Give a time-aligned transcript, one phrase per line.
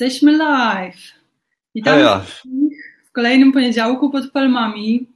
[0.00, 1.12] Jesteśmy live.
[1.74, 2.24] Witam Heja.
[3.08, 5.06] w kolejnym poniedziałku pod palmami.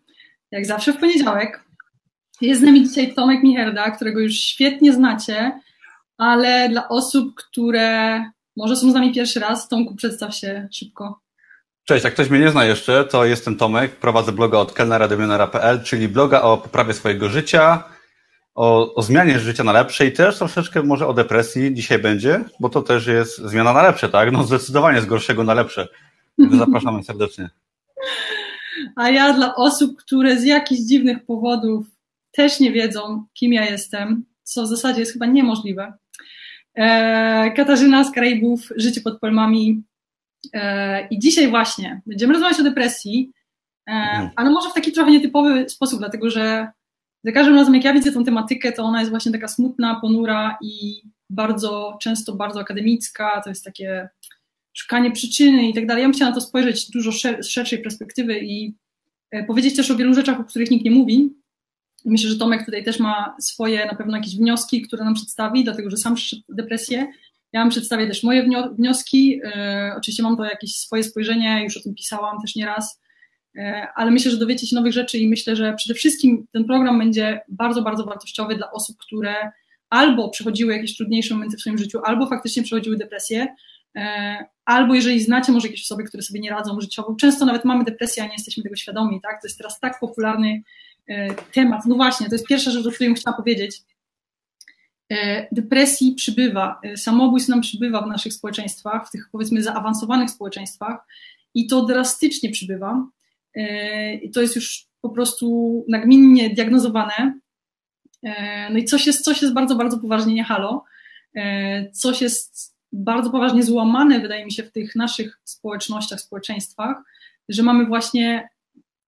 [0.51, 1.65] Jak zawsze w poniedziałek.
[2.41, 5.61] Jest z nami dzisiaj Tomek Micherda, którego już świetnie znacie,
[6.19, 8.25] ale dla osób, które
[8.57, 11.21] może są z nami pierwszy raz, Tomku, przedstaw się szybko.
[11.85, 15.09] Cześć, jak ktoś mnie nie zna jeszcze, to jestem Tomek, prowadzę bloga od kelnera
[15.85, 17.85] czyli bloga o poprawie swojego życia,
[18.59, 22.69] o, o zmianie życia na lepsze i też troszeczkę może o depresji dzisiaj będzie, bo
[22.69, 24.33] to też jest zmiana na lepsze, tak?
[24.33, 25.89] No zdecydowanie z gorszego na lepsze.
[26.59, 27.51] Zapraszamy serdecznie.
[28.97, 31.87] A ja dla osób, które z jakichś dziwnych powodów
[32.33, 35.93] też nie wiedzą, kim ja jestem, co w zasadzie jest chyba niemożliwe.
[36.75, 39.83] E, Katarzyna z Karaibów, Życie pod palmami.
[40.55, 43.33] E, I dzisiaj właśnie będziemy rozmawiać o depresji,
[43.89, 44.31] e, Mhm.
[44.37, 46.69] ale może w taki trochę nietypowy sposób, dlatego że
[47.25, 50.59] za każdym razem, jak ja widzę tą tematykę, to ona jest właśnie taka smutna, ponura
[50.63, 53.41] i bardzo często bardzo akademicka.
[53.45, 54.09] To jest takie
[54.73, 56.03] szukanie przyczyny i tak dalej.
[56.03, 58.75] Ja bym chciała na to spojrzeć dużo szer- z szerszej perspektywy i
[59.31, 61.35] e, powiedzieć też o wielu rzeczach, o których nikt nie mówi.
[62.05, 65.91] Myślę, że Tomek tutaj też ma swoje na pewno jakieś wnioski, które nam przedstawi, dlatego
[65.91, 67.07] że sam przeszedł depresję.
[67.53, 69.41] Ja wam przedstawię też moje wnio- wnioski.
[69.45, 73.01] E, oczywiście mam to jakieś swoje spojrzenie, już o tym pisałam też nieraz,
[73.95, 77.41] ale myślę, że dowiecie się nowych rzeczy i myślę, że przede wszystkim ten program będzie
[77.49, 79.35] bardzo, bardzo wartościowy dla osób, które
[79.91, 83.47] albo przechodziły jakieś trudniejsze momenty w swoim życiu, albo faktycznie przechodziły depresję,
[83.97, 87.85] e, albo jeżeli znacie może jakieś osoby, które sobie nie radzą życiowo, często nawet mamy
[87.85, 89.43] depresję, a nie jesteśmy tego świadomi, tak?
[89.43, 90.63] To jest teraz tak popularny
[91.07, 91.87] e, temat.
[91.87, 93.83] No właśnie, to jest pierwsza rzecz, o której bym chciała powiedzieć.
[95.11, 101.07] E, Depresji przybywa, e, samobójstw nam przybywa w naszych społeczeństwach, w tych powiedzmy zaawansowanych społeczeństwach
[101.55, 103.07] i to drastycznie przybywa.
[104.23, 107.41] I to jest już po prostu nagminnie diagnozowane.
[108.71, 110.85] No i coś jest, coś jest bardzo, bardzo poważnie nie halo.
[111.93, 116.97] Coś jest bardzo poważnie złamane, wydaje mi się, w tych naszych społecznościach, społeczeństwach,
[117.49, 118.49] że mamy właśnie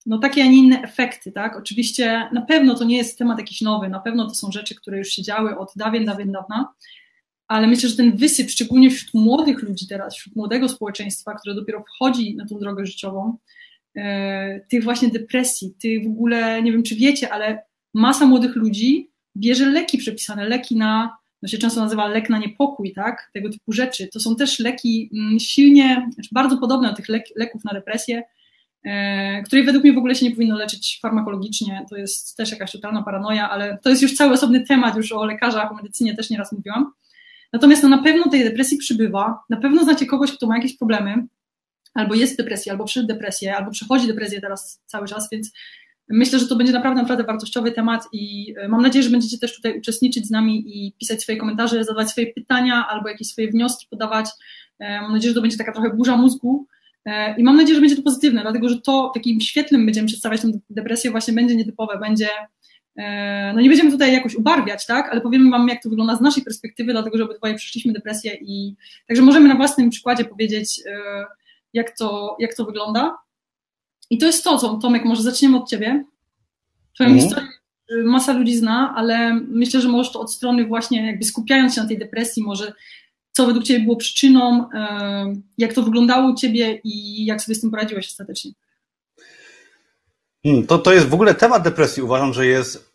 [0.06, 1.56] no, takie, a nie inne efekty, tak?
[1.56, 4.98] Oczywiście na pewno to nie jest temat jakiś nowy, na pewno to są rzeczy, które
[4.98, 6.72] już się działy od dawien, dawien dawna,
[7.48, 11.84] ale myślę, że ten wysyp, szczególnie wśród młodych ludzi teraz, wśród młodego społeczeństwa, które dopiero
[11.84, 13.36] wchodzi na tą drogę życiową,
[14.70, 17.62] tych właśnie depresji, tych w ogóle, nie wiem czy wiecie, ale
[17.94, 22.92] masa młodych ludzi bierze leki przepisane, leki na, to się często nazywa lek na niepokój,
[22.92, 24.08] tak, tego typu rzeczy.
[24.12, 28.22] To są też leki mm, silnie, znaczy bardzo podobne do tych lek, leków na depresję,
[28.84, 32.72] e, której według mnie w ogóle się nie powinno leczyć farmakologicznie, to jest też jakaś
[32.72, 36.30] totalna paranoja, ale to jest już cały osobny temat, już o lekarzach, o medycynie też
[36.30, 36.92] nieraz mówiłam.
[37.52, 41.26] Natomiast no, na pewno tej depresji przybywa, na pewno znacie kogoś, kto ma jakieś problemy,
[41.94, 45.52] albo jest w depresji, albo przyszedł depresję, albo przechodzi depresję teraz cały czas, więc
[46.10, 49.56] myślę, że to będzie naprawdę, naprawdę wartościowy temat i e, mam nadzieję, że będziecie też
[49.56, 53.86] tutaj uczestniczyć z nami i pisać swoje komentarze, zadawać swoje pytania albo jakieś swoje wnioski
[53.90, 54.26] podawać.
[54.78, 56.66] E, Mam nadzieję, że to będzie taka trochę burza mózgu
[57.04, 60.40] e, i mam nadzieję, że będzie to pozytywne, dlatego że to takim świetlnym będziemy przedstawiać
[60.40, 62.28] tę depresję właśnie będzie nietypowe, będzie
[63.54, 66.44] no nie będziemy tutaj jakoś ubarwiać, tak, ale powiemy Wam, jak to wygląda z naszej
[66.44, 68.74] perspektywy, dlatego że obydwoje przeszliśmy depresję i
[69.08, 70.80] także możemy na własnym przykładzie powiedzieć,
[71.72, 73.18] jak to, jak to wygląda.
[74.10, 76.04] I to jest to, co Tomek, może zaczniemy od Ciebie.
[76.94, 77.28] Twoją Mhm.
[77.28, 77.48] historię
[77.92, 81.80] y, masa ludzi zna, ale myślę, że możesz to od strony właśnie jakby skupiając się
[81.80, 82.72] na tej depresji, może
[83.32, 87.60] co według Ciebie było przyczyną, e, jak to wyglądało u Ciebie i jak sobie z
[87.60, 88.52] tym poradziłeś ostatecznie.
[90.42, 92.92] Hmm, to, to jest w ogóle temat depresji, uważam, że jest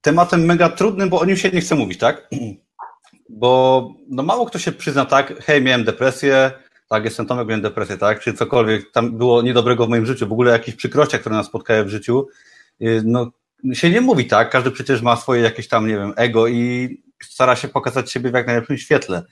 [0.00, 2.28] tematem mega trudnym, bo o nim się nie chce mówić, tak?
[3.28, 6.52] Bo no mało kto się przyzna tak, hej, miałem depresję,
[6.88, 10.32] tak, jestem Tomek, miałem depresję, tak, czy cokolwiek tam było niedobrego w moim życiu, w
[10.32, 12.28] ogóle jakieś przykrościach, które nas spotkały w życiu,
[12.80, 13.30] yy, no
[13.72, 16.88] się nie mówi tak, każdy przecież ma swoje jakieś tam, nie wiem, ego i
[17.22, 19.22] stara się pokazać siebie w jak najlepszym świetle.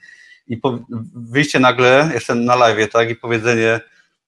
[0.46, 0.78] I po,
[1.14, 3.80] wyjście nagle, jeszcze na live, tak, i powiedzenie,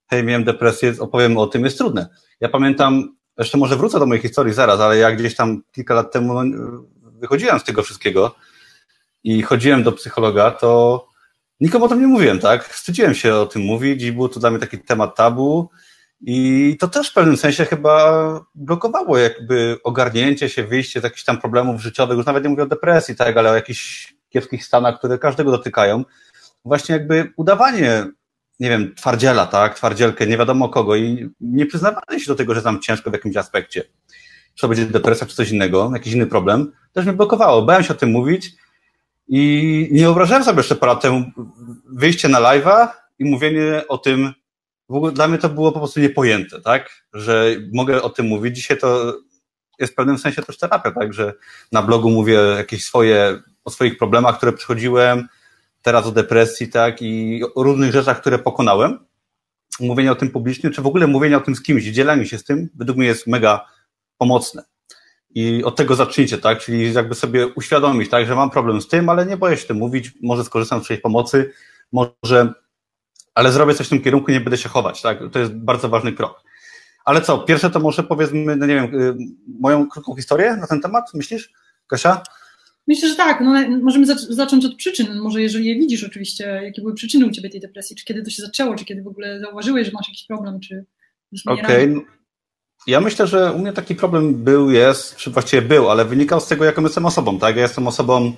[0.07, 2.09] hej, miałem depresję, opowiem o tym, jest trudne.
[2.41, 6.13] Ja pamiętam, jeszcze może wrócę do mojej historii zaraz, ale ja gdzieś tam kilka lat
[6.13, 6.59] temu no,
[7.03, 8.35] wychodziłem z tego wszystkiego
[9.25, 11.09] i chodziłem do psychologa, to
[11.61, 12.65] nikomu o tym nie mówiłem, tak?
[12.69, 15.71] Wstydziłem się o tym mówić i był to dla mnie taki temat tabu
[16.21, 18.21] i to też w pewnym sensie chyba
[18.55, 22.67] blokowało jakby ogarnięcie się, wyjście z jakichś tam problemów życiowych, już nawet nie mówię o
[22.67, 26.05] depresji, tak, ale o jakichś kiepskich stanach, które każdego dotykają.
[26.65, 28.07] Właśnie jakby udawanie,
[28.61, 32.63] nie wiem, twardziela, tak, twardzielkę, nie wiadomo kogo i nie przyznawanie się do tego, że
[32.63, 33.83] tam ciężko w jakimś aspekcie.
[34.55, 37.63] Czy to będzie depresja, czy coś innego, jakiś inny problem, też mnie blokowało.
[37.63, 38.53] Bałem się o tym mówić
[39.29, 41.25] i nie wyobrażałem sobie jeszcze parę lat temu
[41.93, 42.89] wyjście na live'a
[43.19, 44.33] i mówienie o tym,
[44.89, 48.57] w ogóle dla mnie to było po prostu niepojęte, tak, że mogę o tym mówić.
[48.57, 49.15] Dzisiaj to
[49.79, 51.33] jest w pewnym sensie też terapia, tak, że
[51.73, 55.29] na blogu mówię jakieś swoje, o swoich problemach, które przychodziłem,
[55.83, 58.99] teraz o depresji, tak, i o różnych rzeczach, które pokonałem.
[59.81, 62.45] Mówienie o tym publicznie, czy w ogóle mówienie o tym z kimś, dzielenie się z
[62.45, 63.67] tym, według mnie jest mega
[64.19, 64.65] pomocne.
[65.37, 66.61] I od tego zacznijcie, tak?
[66.61, 69.77] Czyli jakby sobie uświadomić, tak, że mam problem z tym, ale nie boję się tym
[69.77, 71.53] mówić, może skorzystam z czyjejś pomocy,
[71.93, 72.53] może,
[73.35, 75.19] ale zrobię coś w tym kierunku, nie będę się chować, tak?
[75.33, 76.43] To jest bardzo ważny krok.
[77.05, 79.17] Ale co, pierwsze to może powiedzmy, no nie wiem, y,
[79.61, 81.53] moją krótką historię na ten temat, myślisz,
[81.87, 82.23] Kasia?
[82.89, 83.41] Myślę, że tak.
[83.41, 85.19] No, możemy zacząć od przyczyn.
[85.19, 88.31] Może jeżeli je widzisz oczywiście, jakie były przyczyny u Ciebie tej depresji, czy kiedy to
[88.31, 90.85] się zaczęło, czy kiedy w ogóle zauważyłeś, że masz jakiś problem, czy...
[91.47, 91.93] Okej.
[91.93, 92.16] Okay.
[92.87, 96.47] Ja myślę, że u mnie taki problem był, jest, czy właściwie był, ale wynikał z
[96.47, 97.57] tego, jaką jestem osobą, tak?
[97.57, 98.33] Ja jestem osobą,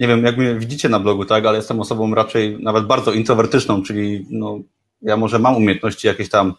[0.00, 3.82] nie wiem, jak mnie widzicie na blogu, tak, ale jestem osobą raczej nawet bardzo introwertyczną,
[3.82, 4.58] czyli no,
[5.02, 6.54] ja może mam umiejętności jakieś tam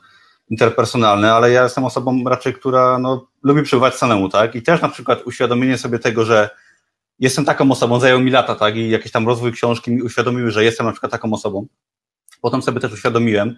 [0.49, 4.55] interpersonalne, ale ja jestem osobą raczej, która no, lubi przebywać samemu, tak?
[4.55, 6.49] I też na przykład uświadomienie sobie tego, że
[7.19, 8.75] jestem taką osobą, zajął mi lata, tak?
[8.75, 11.67] I jakiś tam rozwój książki mi uświadomiły, że jestem na przykład taką osobą.
[12.41, 13.57] Potem sobie też uświadomiłem,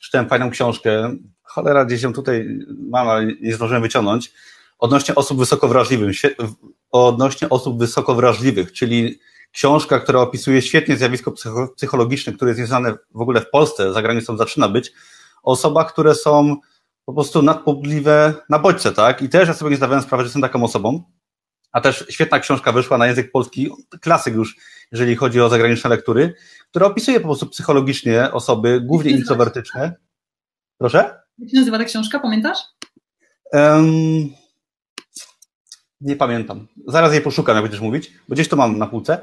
[0.00, 2.58] czytałem fajną książkę, cholera gdzieś ją tutaj
[2.90, 4.32] mam, ale nie zdążyłem wyciągnąć,
[4.78, 6.16] odnośnie osób wysoko wrażliwych,
[6.90, 9.18] odnośnie osób wysoko wrażliwych, czyli
[9.52, 11.34] książka, która opisuje świetnie zjawisko
[11.76, 14.92] psychologiczne, które jest nieznane w ogóle w Polsce, za granicą zaczyna być,
[15.42, 16.56] o osobach, które są
[17.04, 19.22] po prostu nadpobudliwe na bodźce, tak?
[19.22, 21.02] I też ja sobie nie zdawałem sprawy, że jestem taką osobą,
[21.72, 23.70] a też świetna książka wyszła na język polski,
[24.00, 24.56] klasyk już,
[24.92, 26.34] jeżeli chodzi o zagraniczne lektury,
[26.70, 29.94] która opisuje po prostu psychologicznie osoby, głównie introwertyczne.
[30.78, 31.20] Proszę?
[31.38, 32.58] Jak się nazywa ta książka, pamiętasz?
[33.52, 33.84] Um,
[36.00, 36.66] nie pamiętam.
[36.86, 39.18] Zaraz jej poszukam, jak będziesz mówić, bo gdzieś to mam na półce.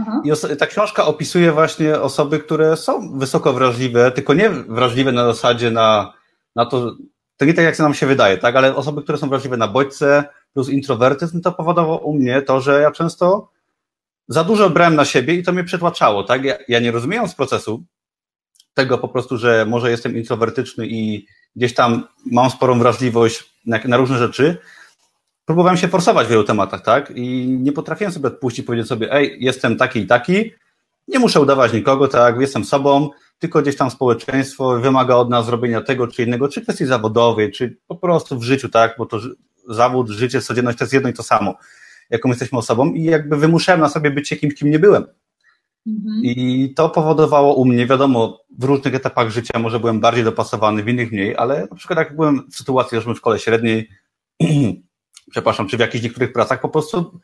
[0.00, 0.22] Aha.
[0.24, 5.70] I ta książka opisuje właśnie osoby, które są wysoko wrażliwe, tylko nie wrażliwe na zasadzie
[5.70, 6.12] na,
[6.56, 6.96] na to,
[7.36, 10.24] to nie tak jak nam się wydaje, tak, ale osoby, które są wrażliwe na bodźce
[10.52, 13.50] plus introwertyzm, to powodowało u mnie to, że ja często
[14.30, 16.44] za dużo brałem na siebie i to mnie przytłaczało, tak?
[16.44, 17.84] Ja, ja nie rozumiejąc procesu
[18.74, 23.96] tego po prostu, że może jestem introwertyczny i gdzieś tam mam sporą wrażliwość na, na
[23.96, 24.56] różne rzeczy,
[25.44, 27.12] próbowałem się forsować w wielu tematach, tak?
[27.16, 30.52] I nie potrafiłem sobie odpuścić, powiedzieć sobie, ej, jestem taki i taki,
[31.08, 35.80] nie muszę udawać nikogo, tak, jestem sobą, tylko gdzieś tam społeczeństwo wymaga od nas zrobienia
[35.80, 39.20] tego czy innego, czy kwestii zawodowej, czy po prostu w życiu, tak, bo to
[39.68, 41.54] zawód, życie, codzienność to jest jedno i to samo,
[42.10, 45.06] jaką jesteśmy osobą i jakby wymuszałem na sobie być kimś, kim nie byłem.
[45.86, 46.24] Mhm.
[46.24, 50.88] I to powodowało u mnie, wiadomo, w różnych etapach życia może byłem bardziej dopasowany, w
[50.88, 53.88] innych mniej, ale na przykład jak byłem w sytuacji, że w szkole średniej,
[55.30, 57.20] przepraszam, czy w jakichś niektórych pracach po prostu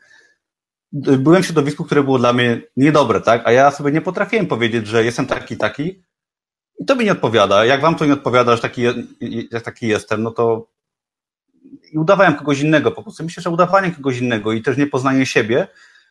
[0.91, 3.47] byłem w środowisku, które było dla mnie niedobre, tak?
[3.47, 6.01] A ja sobie nie potrafiłem powiedzieć, że jestem taki, taki
[6.79, 7.65] i to mi nie odpowiada.
[7.65, 8.81] Jak wam to nie odpowiada, że taki,
[9.51, 10.67] jak taki jestem, no to
[11.91, 13.23] i udawałem kogoś innego po prostu.
[13.23, 15.67] Myślę, że udawanie kogoś innego i też niepoznanie siebie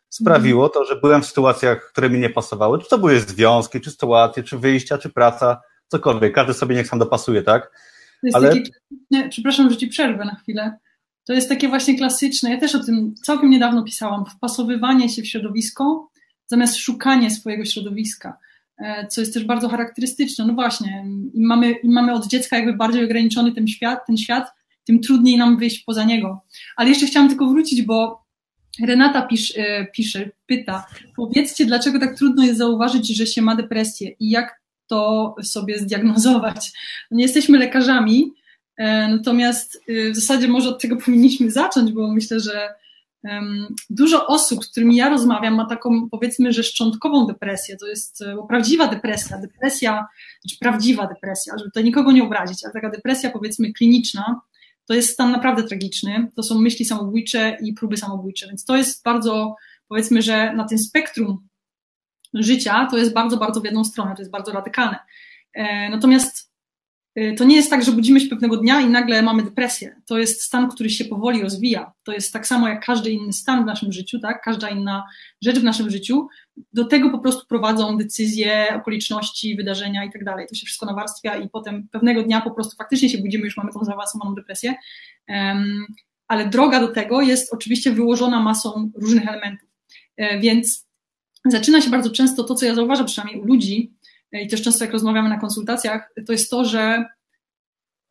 [0.09, 2.79] sprawiło to, że byłem w sytuacjach, które mi nie pasowały.
[2.79, 6.33] Czy to były związki, czy sytuacje, czy wyjścia, czy praca, cokolwiek.
[6.33, 7.71] Każdy sobie niech sam dopasuje, tak?
[8.21, 8.49] To jest Ale...
[8.49, 10.77] takie, przepraszam, że ci przerwę na chwilę.
[11.25, 15.27] To jest takie właśnie klasyczne, ja też o tym całkiem niedawno pisałam, wpasowywanie się w
[15.27, 16.09] środowisko
[16.45, 18.37] zamiast szukanie swojego środowiska,
[18.77, 20.45] e, co jest też bardzo charakterystyczne.
[20.45, 24.51] No właśnie, im mamy, im mamy od dziecka jakby bardziej ograniczony ten świat, ten świat,
[24.87, 26.41] tym trudniej nam wyjść poza niego.
[26.75, 28.27] Ale jeszcze chciałam tylko wrócić, bo
[28.83, 30.85] Renata pisz, e, pisze, pyta,
[31.15, 36.71] powiedzcie, dlaczego tak trudno jest zauważyć, że się ma depresję i jak to sobie zdiagnozować.
[37.11, 38.31] No nie jesteśmy lekarzami,
[38.77, 42.73] E, natomiast y, w zasadzie może od tego powinniśmy zacząć, bo myślę, że
[43.89, 47.77] dużo osób, z którymi ja rozmawiam, ma taką powiedzmy, że szczątkową depresję.
[47.77, 50.07] To jest e, prawdziwa depresja, depresja,
[50.41, 54.41] znaczy prawdziwa depresja, żeby tutaj nikogo nie obrazić, ale taka depresja powiedzmy kliniczna,
[54.87, 56.27] to jest stan naprawdę tragiczny.
[56.35, 59.55] To są myśli samobójcze i próby samobójcze, więc to jest bardzo,
[59.87, 61.47] powiedzmy, że na tym spektrum
[62.33, 64.99] życia to jest bardzo, bardzo w jedną stronę, to jest bardzo radykalne.
[65.53, 66.51] E, natomiast
[67.37, 69.95] to nie jest tak, że budzimy się pewnego dnia i nagle mamy depresję.
[70.05, 71.93] To jest stan, który się powoli rozwija.
[72.03, 74.41] To jest tak samo jak każdy inny stan w naszym życiu, tak?
[74.41, 75.03] Każda inna
[75.41, 76.27] rzecz w naszym życiu.
[76.73, 80.47] Do tego po prostu prowadzą decyzje, okoliczności, wydarzenia i tak dalej.
[80.47, 83.71] To się wszystko nawarstwia i potem pewnego dnia po prostu faktycznie się budzimy, już mamy
[83.73, 84.75] tą zaawansowaną depresję.
[86.27, 89.69] Ale droga do tego jest oczywiście wyłożona masą różnych elementów.
[90.17, 90.87] E, więc
[91.45, 93.93] zaczyna się bardzo często to, co ja zauważam przynajmniej u ludzi,
[94.31, 97.05] i też często jak rozmawiamy na konsultacjach, to jest to, że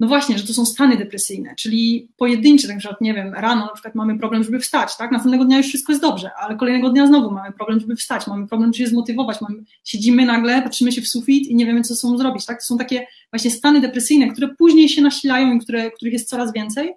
[0.00, 3.72] no właśnie, że to są stany depresyjne, czyli pojedyncze, tak przykład, nie wiem, rano na
[3.72, 7.06] przykład mamy problem, żeby wstać, tak, następnego dnia już wszystko jest dobrze, ale kolejnego dnia
[7.06, 11.02] znowu mamy problem, żeby wstać, mamy problem, żeby się zmotywować, mamy, siedzimy nagle, patrzymy się
[11.02, 14.28] w sufit i nie wiemy, co są zrobić, tak, to są takie właśnie stany depresyjne,
[14.28, 16.94] które później się nasilają i które, których jest coraz więcej,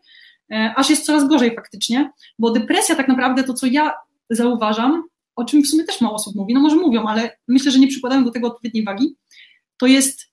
[0.51, 3.93] e, aż jest coraz gorzej faktycznie, bo depresja tak naprawdę to, co ja
[4.29, 5.03] zauważam,
[5.39, 7.88] o czym w sumie też mało osób mówi, no może mówią, ale myślę, że nie
[7.88, 9.15] przykładają do tego odpowiedniej wagi,
[9.77, 10.27] to jest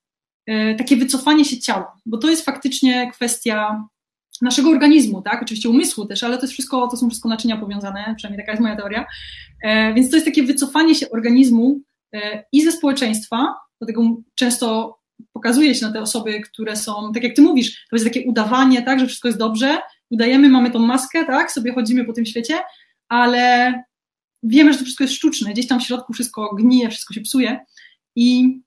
[0.46, 3.84] e, takie wycofanie się ciała, bo to jest faktycznie kwestia
[4.42, 5.42] naszego organizmu, tak?
[5.42, 8.62] Oczywiście umysłu też, ale to jest wszystko, to są wszystko naczynia powiązane, przynajmniej taka jest
[8.62, 9.06] moja teoria.
[9.62, 11.80] E, więc to jest takie wycofanie się organizmu
[12.14, 14.02] e, i ze społeczeństwa, dlatego
[14.34, 14.98] często
[15.32, 18.82] pokazuje się na te osoby, które są, tak jak ty mówisz, to jest takie udawanie,
[18.82, 19.78] tak, że wszystko jest dobrze,
[20.10, 22.58] udajemy, mamy tą maskę, tak, sobie chodzimy po tym świecie,
[23.08, 23.72] ale
[24.46, 27.60] wiemy, że to wszystko jest sztuczne, gdzieś tam w środku wszystko gnije, wszystko się psuje
[28.16, 28.58] i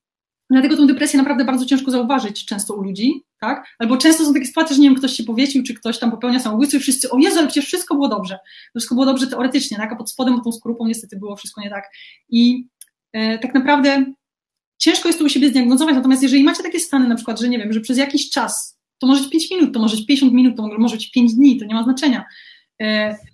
[0.49, 4.45] dlatego tą depresję naprawdę bardzo ciężko zauważyć często u ludzi, tak, albo często są takie
[4.45, 7.17] sytuacje, że nie wiem, ktoś się powiesił, czy ktoś tam popełnia samobójstwo i wszyscy, o
[7.17, 8.39] Jezu, ale przecież wszystko było dobrze,
[8.75, 11.69] wszystko było dobrze teoretycznie, tak, a pod spodem, pod tą skorupą niestety było wszystko nie
[11.69, 11.83] tak.
[12.29, 12.67] I
[13.13, 14.05] e, tak naprawdę
[14.77, 17.59] ciężko jest to u siebie zdiagnozować, natomiast jeżeli macie takie stany na przykład, że nie
[17.59, 20.57] wiem, że przez jakiś czas, to może być 5 minut, to może być 50 minut,
[20.57, 22.25] to może być 5 dni, to nie ma znaczenia,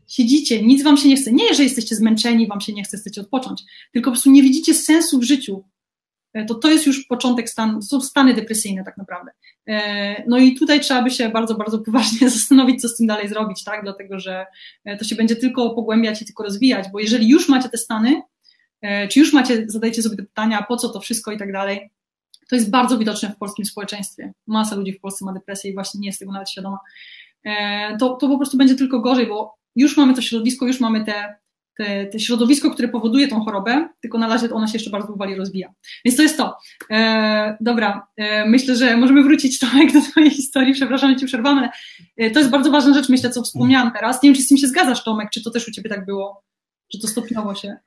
[0.08, 3.22] siedzicie, nic wam się nie chce, nie, że jesteście zmęczeni, wam się nie chce, chcecie
[3.22, 5.64] odpocząć, tylko po prostu nie widzicie sensu w życiu,
[6.34, 9.32] e, to to jest już początek stan, to są stany depresyjne tak naprawdę.
[9.68, 13.30] E, no i tutaj trzeba by się bardzo, bardzo poważnie zastanowić, co z tym dalej
[13.30, 14.46] zrobić, tak, dlatego, że
[14.86, 18.22] e, to się będzie tylko pogłębiać i tylko rozwijać, bo jeżeli już macie te stany,
[18.86, 21.90] E, czy już macie, zadajcie sobie te pytania, po co to wszystko i tak dalej.
[22.50, 24.34] To jest bardzo widoczne w polskim społeczeństwie.
[24.48, 26.80] Masa ludzi w Polsce ma depresję i właśnie nie jest tego nawet świadoma.
[27.46, 31.06] E, to, to po prostu będzie tylko gorzej, bo już mamy to środowisko, już mamy
[31.06, 31.36] te,
[31.78, 35.36] te, te środowisko, które powoduje tą chorobę, tylko na razie ona się jeszcze bardzo powoli
[35.36, 35.74] rozwija.
[36.06, 36.58] Więc to jest to.
[36.92, 41.70] E, dobra, e, myślę, że możemy wrócić Tomek do twojej historii, przepraszam, że ci przerwamy,
[42.20, 44.24] ale to jest bardzo ważna rzecz, myślę, co wspomniałam teraz.
[44.24, 46.44] Nie wiem, czy z tym się zgadzasz, Tomek, czy to też u ciebie tak było,
[46.94, 47.78] że to stopniowo się...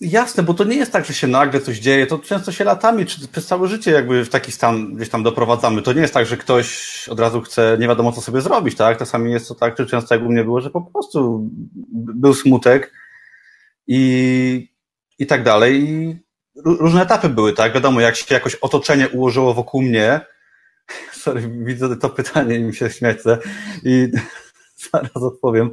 [0.00, 3.06] Jasne, bo to nie jest tak, że się nagle coś dzieje, to często się latami,
[3.06, 5.82] czy przez całe życie jakby w taki stan gdzieś tam doprowadzamy.
[5.82, 8.98] To nie jest tak, że ktoś od razu chce nie wiadomo co sobie zrobić, tak?
[8.98, 11.50] Czasami jest to tak, czy często jak u mnie było, że po prostu
[11.94, 12.92] był smutek
[13.86, 14.72] i,
[15.18, 15.82] i tak dalej.
[15.82, 16.18] I
[16.64, 17.74] różne etapy były, tak?
[17.74, 20.20] Wiadomo, jak się jakoś otoczenie ułożyło wokół mnie,
[21.12, 23.18] sorry, widzę to pytanie i mi się śmiać
[23.84, 24.08] i
[24.92, 25.70] zaraz odpowiem.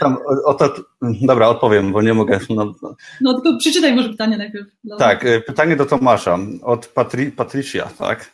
[0.00, 2.40] Tam, o to, dobra, odpowiem, bo nie mogę.
[2.50, 2.74] No,
[3.20, 4.66] no tylko przeczytaj może pytanie najpierw.
[4.98, 8.32] Tak, y, pytanie do Tomasza od Patri, Patricia, tak.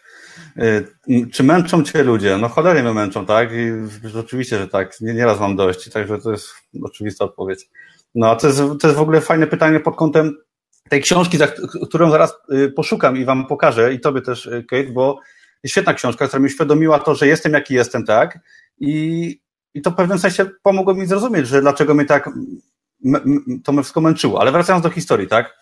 [0.58, 2.38] Y, czy męczą cię ludzie?
[2.38, 3.50] No cholernie mnie męczą, tak?
[3.52, 3.72] I
[4.18, 5.00] oczywiście, że tak.
[5.00, 6.48] Nie, nieraz mam dość, także to jest
[6.82, 7.68] oczywista odpowiedź.
[8.14, 10.36] No, to jest, to jest w ogóle fajne pytanie pod kątem
[10.88, 11.38] tej książki,
[11.88, 15.20] którą zaraz y, poszukam i wam pokażę, i tobie też, Kate, bo
[15.66, 18.38] świetna książka, która mi uświadomiła to, że jestem jaki jestem, tak?
[18.80, 19.40] I
[19.74, 22.30] i to w pewnym sensie pomogło mi zrozumieć, że dlaczego mnie tak
[23.64, 24.40] to mnie wszystko męczyło.
[24.40, 25.58] Ale wracając do historii, tak?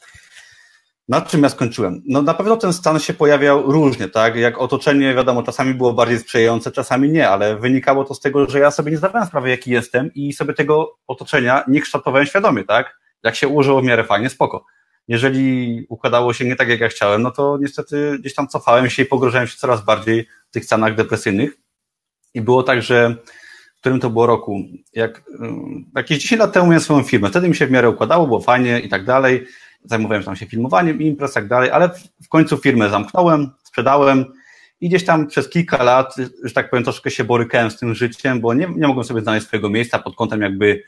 [1.08, 2.02] Na czym ja skończyłem?
[2.06, 4.36] No na pewno ten stan się pojawiał różnie, tak?
[4.36, 8.58] Jak otoczenie, wiadomo, czasami było bardziej sprzyjające, czasami nie, ale wynikało to z tego, że
[8.58, 12.98] ja sobie nie zdawałem sprawy, jaki jestem i sobie tego otoczenia nie kształtowałem świadomie, tak?
[13.22, 14.64] Jak się ułożyło w miarę fajnie, spoko.
[15.08, 19.02] Jeżeli układało się nie tak, jak ja chciałem, no to niestety gdzieś tam cofałem się
[19.02, 21.50] i pogrożałem się coraz bardziej w tych stanach depresyjnych.
[22.34, 23.16] I było tak, że
[23.86, 24.60] którym to było roku,
[24.92, 25.22] jak
[25.96, 28.80] jakieś 10 lat temu miałem swoją firmę, wtedy mi się w miarę układało, było fajnie
[28.80, 29.46] i tak dalej,
[29.84, 31.90] zajmowałem się tam się filmowaniem imprez i tak dalej, ale
[32.22, 34.24] w końcu firmę zamknąłem, sprzedałem
[34.80, 38.40] i gdzieś tam przez kilka lat, że tak powiem, troszkę się borykałem z tym życiem,
[38.40, 40.82] bo nie, nie mogłem sobie znaleźć swojego miejsca pod kątem jakby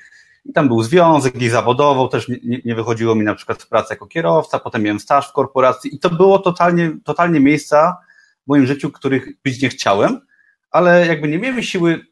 [0.45, 3.87] i tam był związek i zawodowo, też nie, nie wychodziło mi na przykład w pracy
[3.91, 7.97] jako kierowca, potem miałem staż w korporacji i to było totalnie, totalnie miejsca
[8.45, 10.21] w moim życiu, których być nie chciałem,
[10.71, 12.09] ale jakby nie miałem siły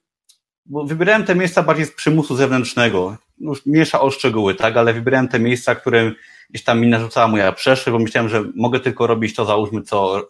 [0.68, 3.16] bo wybierałem te miejsca bardziej z przymusu zewnętrznego.
[3.38, 6.12] Już miesza o szczegóły, tak, ale wybierałem te miejsca, które
[6.50, 10.26] gdzieś tam mi narzucała moja przeszłość, bo myślałem, że mogę tylko robić to, załóżmy, co,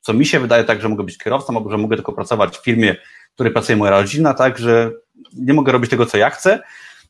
[0.00, 2.64] co mi się wydaje, tak, że mogę być kierowcą, albo że mogę tylko pracować w
[2.64, 2.96] firmie,
[3.30, 4.90] w której pracuje moja rodzina, tak, że
[5.36, 6.62] nie mogę robić tego, co ja chcę.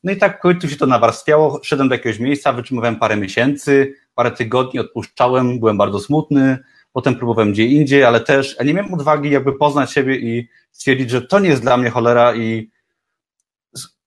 [0.03, 4.31] No i tak końcu się to nawarstwiało, szedłem do jakiegoś miejsca, wytrzymywałem parę miesięcy, parę
[4.31, 6.57] tygodni, odpuszczałem, byłem bardzo smutny,
[6.93, 11.09] potem próbowałem gdzie indziej, ale też ja nie miałem odwagi jakby poznać siebie i stwierdzić,
[11.09, 12.71] że to nie jest dla mnie cholera i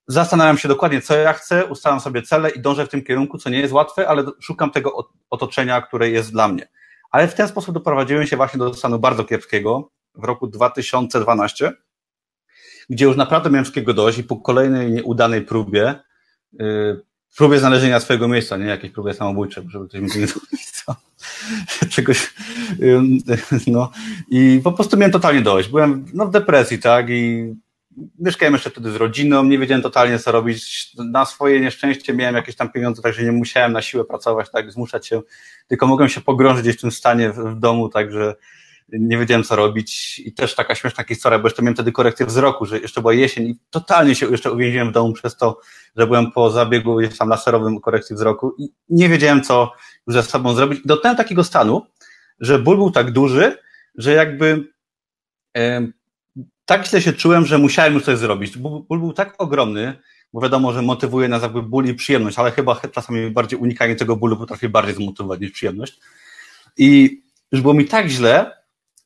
[0.07, 3.51] zastanawiam się dokładnie, co ja chcę, ustalam sobie cele i dążę w tym kierunku, co
[3.51, 6.69] nie jest łatwe, ale szukam tego otoczenia, które jest dla mnie.
[7.11, 11.73] Ale w ten sposób doprowadziłem się właśnie do stanu bardzo kiepskiego w roku 2012,
[12.91, 15.95] gdzie już naprawdę miałem wszystkiego dość i po kolejnej nieudanej próbie,
[16.53, 17.03] yy,
[17.37, 18.67] próbie znalezienia swojego miejsca, nie?
[18.67, 20.09] Jakieś próbie samobójcze, żeby ktoś mi
[20.53, 20.97] miejsca,
[21.91, 22.35] czegoś,
[23.67, 23.91] no.
[24.31, 25.69] I po prostu miałem totalnie dość.
[25.69, 27.53] Byłem no, w depresji, tak, i
[28.19, 30.93] mieszkałem jeszcze wtedy z rodziną, nie wiedziałem totalnie co robić.
[30.99, 35.07] Na swoje nieszczęście miałem jakieś tam pieniądze, także nie musiałem na siłę pracować, tak, zmuszać
[35.07, 35.23] się,
[35.69, 38.35] tylko mogłem się pogrążyć gdzieś w tym stanie w, w domu, także
[38.93, 42.67] nie wiedziałem co robić i też taka śmieszna historia, bo jeszcze miałem wtedy korekcję wzroku,
[42.67, 45.61] że jeszcze była jesień i totalnie się jeszcze uwięziłem w domu przez to,
[45.97, 49.73] że byłem po zabiegu gdzieś tam laserowym korekcji wzroku i nie wiedziałem co
[50.07, 50.81] już ze sobą zrobić.
[50.85, 51.87] I dotknąłem takiego stanu,
[52.41, 53.59] że ból był tak duży,
[53.99, 54.73] że jakby
[55.57, 55.87] e,
[56.65, 58.59] tak źle się czułem, że musiałem już coś zrobić.
[58.59, 59.99] Ból, ból był tak ogromny,
[60.33, 64.17] bo wiadomo, że motywuje nas jakby ból i przyjemność, ale chyba czasami bardziej unikanie tego
[64.17, 66.01] bólu potrafi bardziej zmotywować niż przyjemność.
[66.77, 67.21] I
[67.53, 68.62] już było mi tak źle,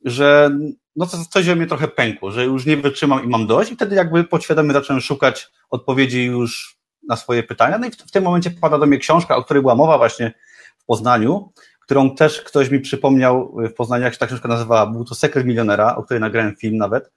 [0.06, 0.50] że
[0.96, 3.96] no coś we mnie trochę pękło, że już nie wytrzymam i mam dość i wtedy
[3.96, 7.78] jakby podświadomie zacząłem szukać odpowiedzi już na swoje pytania.
[7.78, 10.32] No i w, w tym momencie pada do mnie książka, o której była mowa właśnie
[10.78, 15.04] w Poznaniu, którą też ktoś mi przypomniał w Poznaniu, jak się ta książka nazywała, był
[15.04, 17.12] to Sekret Milionera, o której nagrałem film nawet.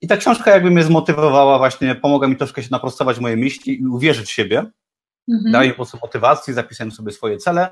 [0.00, 3.86] I ta książka jakby mnie zmotywowała właśnie, pomogła mi troszkę się naprostować moje myśli i
[3.86, 4.58] uwierzyć w siebie.
[5.32, 5.52] Mhm.
[5.52, 7.68] Dała mi po prostu motywacji, zapisałem sobie swoje cele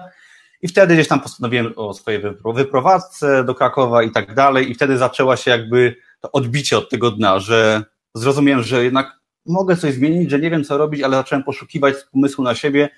[0.62, 2.22] i wtedy gdzieś tam postanowiłem o swojej
[2.54, 7.10] wyprowadzce do Krakowa i tak dalej i wtedy zaczęła się jakby to odbicie od tego
[7.10, 7.84] dna, że
[8.14, 12.44] zrozumiałem, że jednak mogę coś zmienić, że nie wiem co robić, ale zacząłem poszukiwać pomysłu
[12.44, 12.88] na siebie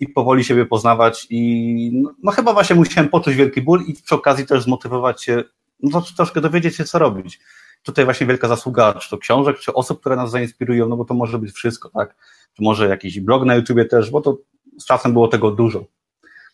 [0.00, 4.14] i powoli siebie poznawać i no, no chyba właśnie musiałem poczuć wielki ból i przy
[4.14, 5.44] okazji też zmotywować się,
[5.82, 7.40] no troszkę dowiedzieć się co robić.
[7.82, 11.14] Tutaj właśnie wielka zasługa, czy to książek, czy osób, które nas zainspirują, no bo to
[11.14, 12.16] może być wszystko, tak?
[12.54, 14.38] Czy może jakiś blog na YouTubie też, bo to
[14.78, 15.84] z czasem było tego dużo.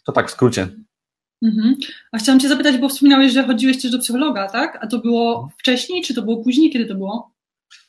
[0.04, 0.68] To tak w skrócie.
[1.42, 1.76] Mhm.
[2.12, 4.78] A chciałam Cię zapytać, bo wspominałeś, że chodziłeś też do psychologa, tak?
[4.80, 6.70] A to było wcześniej, czy to było później?
[6.70, 7.34] Kiedy to było?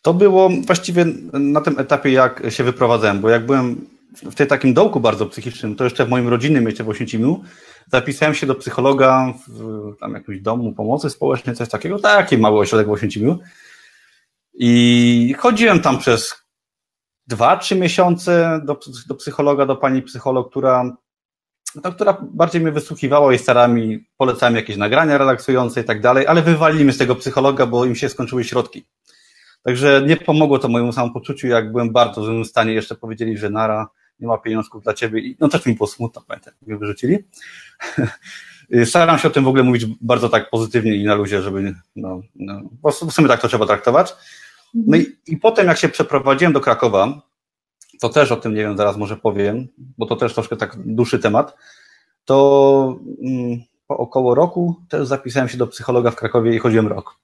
[0.02, 3.88] To było właściwie na tym etapie, jak się wyprowadzałem, bo jak byłem
[4.24, 7.44] w tym takim dołku bardzo psychicznym, to jeszcze w moim rodzinnym mieście w Oświęcimiu,
[7.92, 12.88] zapisałem się do psychologa w tam jakimś domu pomocy społecznej, coś takiego, taki mały ośrodek
[12.88, 13.40] w Oświęcimiu.
[14.54, 16.36] I chodziłem tam przez
[17.28, 20.98] dwa, trzy miesiące do, do psychologa, do pani psycholog, która
[21.84, 26.42] no, która bardziej mnie wysłuchiwała i starami polecałem jakieś nagrania relaksujące i tak dalej, ale
[26.42, 28.86] wywalili mnie z tego psychologa, bo im się skończyły środki.
[29.64, 33.50] Także nie pomogło to mojemu samopoczuciu, jak byłem bardzo w złym stanie, jeszcze powiedzieli, że
[33.50, 33.88] nara,
[34.20, 37.18] nie ma pieniążków dla ciebie i no też mi było smutno, pamiętam, mnie wyrzucili.
[38.86, 42.22] Staram się o tym w ogóle mówić bardzo tak pozytywnie i na luzie, żeby, no,
[42.36, 44.16] no w sumie tak to trzeba traktować.
[44.74, 47.22] No i, i potem jak się przeprowadziłem do Krakowa,
[48.02, 51.20] to też o tym nie wiem, zaraz może powiem, bo to też troszkę tak dłuższy
[51.20, 51.58] temat,
[52.26, 57.16] to mm, po około roku też zapisałem się do psychologa w Krakowie i chodziłem rok.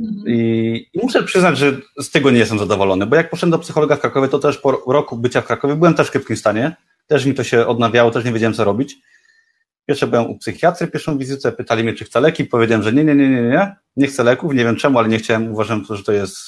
[0.00, 0.24] Mhm.
[0.26, 3.96] I, I, muszę przyznać, że z tego nie jestem zadowolony, bo jak poszedłem do psychologa
[3.96, 7.26] w Krakowie, to też po roku bycia w Krakowie byłem też w kiepskim stanie, też
[7.26, 8.96] mi to się odnawiało, też nie wiedziałem co robić.
[9.86, 13.14] Pierwsze byłem u psychiatry, pierwszą wizytę, pytali mnie, czy chcę leki, powiedziałem, że nie, nie,
[13.14, 16.12] nie, nie, nie, nie chcę leków, nie wiem czemu, ale nie chciałem, uważam, że to
[16.12, 16.38] jest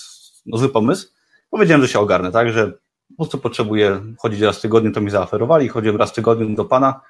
[0.46, 1.08] no, zły pomysł.
[1.50, 2.72] Powiedziałem, że się ogarnę, tak, że
[3.08, 6.64] po prostu potrzebuję chodzić raz w tygodniu, to mi zaoferowali, chodziłem raz w tygodniu do
[6.64, 7.00] pana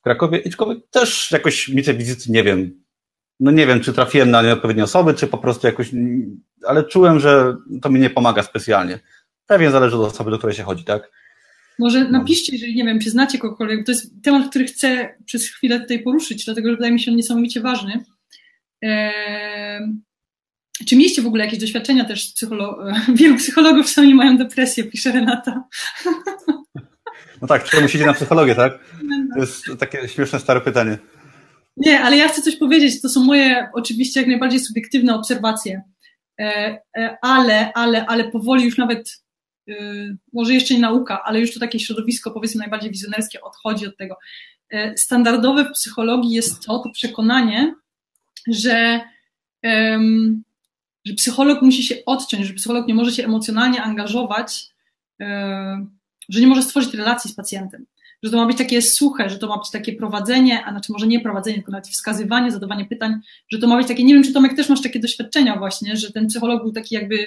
[0.00, 0.50] w Krakowie i
[0.90, 2.84] też jakoś mi te wizyty, nie wiem,
[3.40, 5.90] no nie wiem, czy trafiłem na nieodpowiednie osoby, czy po prostu jakoś,
[6.66, 8.98] ale czułem, że to mi nie pomaga specjalnie.
[9.46, 11.10] Pewnie zależy od osoby, do której się chodzi, tak?
[11.78, 15.80] Może napiszcie, jeżeli nie wiem, czy znacie kogokolwiek, to jest temat, który chcę przez chwilę
[15.80, 18.04] tutaj poruszyć, dlatego że wydaje mi się on niesamowicie ważny.
[18.82, 19.80] Eee,
[20.86, 22.78] czy mieliście w ogóle jakieś doświadczenia też psycholo
[23.14, 25.64] wielu psychologów sami mają depresję, pisze Renata.
[27.42, 28.78] No tak, czy musicie na psychologię, tak?
[29.34, 30.98] To jest takie śmieszne, stare pytanie.
[31.76, 33.02] Nie, ale ja chcę coś powiedzieć.
[33.02, 35.82] To są moje oczywiście jak najbardziej subiektywne obserwacje.
[36.40, 39.22] E, e, ale, ale, ale powoli już nawet,
[39.68, 39.74] e,
[40.32, 44.16] może jeszcze nie nauka, ale już to takie środowisko, powiedzmy, najbardziej wizjonerskie odchodzi od tego.
[44.96, 47.74] Standardowe w psychologii jest to, to przekonanie,
[48.48, 49.00] że
[51.04, 54.68] że psycholog musi się odciąć, że psycholog nie może się emocjonalnie angażować,
[55.20, 55.86] e,
[56.28, 57.86] że nie może stworzyć relacji z pacjentem.
[58.22, 61.06] Że to ma być takie suche, że to ma być takie prowadzenie, a znaczy może
[61.06, 64.32] nie prowadzenie, tylko nawet wskazywanie, zadawanie pytań, że to ma być takie, nie wiem, czy
[64.32, 67.26] Tomek też masz takie doświadczenia właśnie, że ten psycholog był taki jakby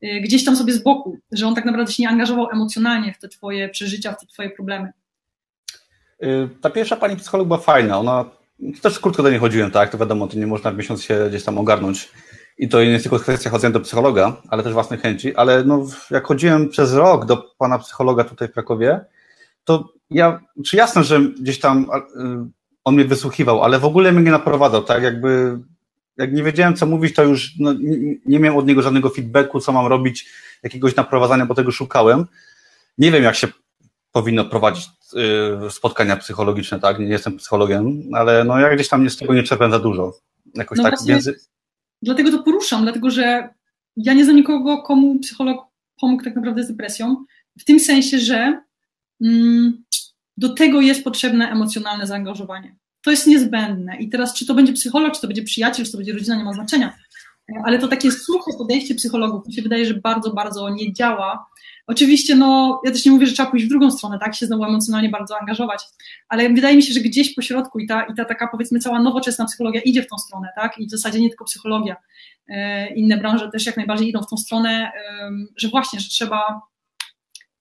[0.00, 3.18] e, gdzieś tam sobie z boku, że on tak naprawdę się nie angażował emocjonalnie w
[3.18, 4.92] te twoje przeżycia, w te twoje problemy.
[6.22, 8.24] Y, ta pierwsza pani psycholog była fajna, ona
[8.82, 11.44] też krótko do niej chodziłem, tak, to wiadomo, to nie można w miesiąc się gdzieś
[11.44, 12.08] tam ogarnąć
[12.58, 15.86] i to nie jest tylko kwestia chodzenia do psychologa, ale też własnej chęci, ale no,
[16.10, 19.04] jak chodziłem przez rok do pana psychologa tutaj w Krakowie,
[19.64, 22.50] to ja, czy jasne, że gdzieś tam y,
[22.84, 25.58] on mnie wysłuchiwał, ale w ogóle mnie nie naprowadzał, tak, jakby,
[26.16, 29.60] jak nie wiedziałem, co mówić, to już no, nie, nie miałem od niego żadnego feedbacku,
[29.60, 30.28] co mam robić,
[30.62, 32.26] jakiegoś naprowadzania, bo tego szukałem.
[32.98, 33.48] Nie wiem, jak się
[34.12, 34.86] powinno prowadzić
[35.66, 39.34] y, spotkania psychologiczne, tak, nie jestem psychologiem, ale no ja gdzieś tam nie z tego
[39.34, 40.12] nie czerpię za dużo.
[40.54, 41.40] Jakoś no tak, między
[42.02, 43.48] dlatego to poruszam, dlatego że
[43.96, 45.66] ja nie znam nikogo, komu psycholog
[46.00, 47.24] pomógł tak naprawdę z depresją,
[47.58, 48.62] w tym sensie, że
[49.20, 49.84] mm,
[50.36, 52.76] do tego jest potrzebne emocjonalne zaangażowanie.
[53.02, 53.96] to jest niezbędne.
[53.96, 56.44] I teraz, czy to będzie psycholog, czy to będzie przyjaciel, czy to będzie rodzina, nie
[56.44, 56.98] ma znaczenia.
[57.64, 61.46] Ale to takie suche podejście psychologów mi się wydaje, że bardzo, bardzo nie działa.
[61.86, 64.64] Oczywiście, no, ja też nie mówię, że trzeba pójść w drugą stronę, tak, się znowu
[64.64, 65.82] emocjonalnie bardzo angażować,
[66.28, 69.02] ale wydaje mi się, że gdzieś po środku i ta, i ta taka, powiedzmy, cała
[69.02, 71.96] nowoczesna psychologia idzie w tą stronę, tak, i w zasadzie nie tylko psychologia,
[72.48, 74.92] e, inne branże też jak najbardziej idą w tą stronę,
[75.56, 76.62] że właśnie, że trzeba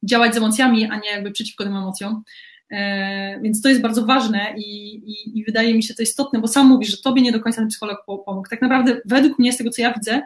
[0.04, 2.24] działać z emocjami, a nie jakby przeciwko tym emocjom.
[2.72, 6.48] E, więc to jest bardzo ważne i, i, i, wydaje mi się to istotne, bo
[6.48, 8.50] sam mówisz, że tobie nie do końca ten psycholog pomógł.
[8.50, 10.22] Tak naprawdę, według mnie, z tego co ja widzę,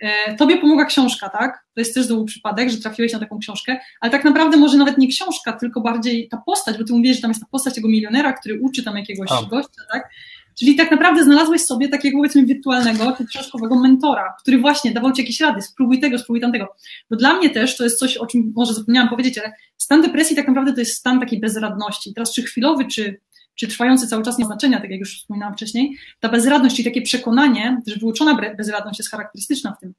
[0.00, 1.64] e, tobie pomogła książka, tak?
[1.74, 4.98] To jest też znowu przypadek, że trafiłeś na taką książkę, ale tak naprawdę może nawet
[4.98, 7.88] nie książka, tylko bardziej ta postać, bo ty mówisz, że tam jest ta postać tego
[7.88, 9.42] milionera, który uczy tam jakiegoś a.
[9.42, 10.10] gościa, tak?
[10.58, 15.22] Czyli tak naprawdę znalazłeś sobie takiego powiedzmy wirtualnego czy książkowego mentora, który właśnie dawał ci
[15.22, 16.68] jakieś rady, spróbuj tego, spróbuj tamtego.
[17.10, 20.36] Bo dla mnie też to jest coś, o czym może zapomniałam powiedzieć, ale stan depresji
[20.36, 22.14] tak naprawdę to jest stan takiej bezradności.
[22.14, 23.20] Teraz czy chwilowy, czy,
[23.54, 26.88] czy trwający cały czas nie ma znaczenia, tak jak już wspominałam wcześniej, ta bezradność, czyli
[26.88, 29.94] takie przekonanie, że wyuczona bezradność jest charakterystyczna w tym,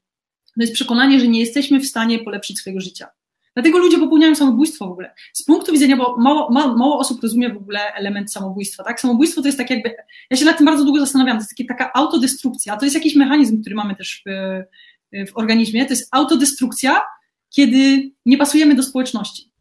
[0.55, 3.07] to jest przekonanie, że nie jesteśmy w stanie polepszyć swojego życia.
[3.53, 5.13] Dlatego ludzie popełniają samobójstwo w ogóle.
[5.33, 9.01] Z punktu widzenia, bo mało, mało, mało, osób rozumie w ogóle element samobójstwa, tak?
[9.01, 9.93] Samobójstwo to jest tak jakby,
[10.29, 13.15] ja się nad tym bardzo długo zastanawiam, to jest takie, taka autodestrukcja, to jest jakiś
[13.15, 14.31] mechanizm, który mamy też w,
[15.31, 17.01] w organizmie, to jest autodestrukcja,
[17.49, 19.51] kiedy nie pasujemy do społeczności.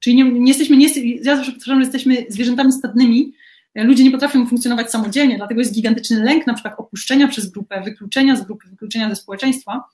[0.00, 0.88] Czyli nie, nie jesteśmy, nie,
[1.22, 3.32] ja zawsze powtarzam, że jesteśmy zwierzętami stadnymi,
[3.74, 8.36] ludzie nie potrafią funkcjonować samodzielnie, dlatego jest gigantyczny lęk na przykład opuszczenia przez grupę, wykluczenia
[8.36, 9.84] z grupy, wykluczenia ze społeczeństwa,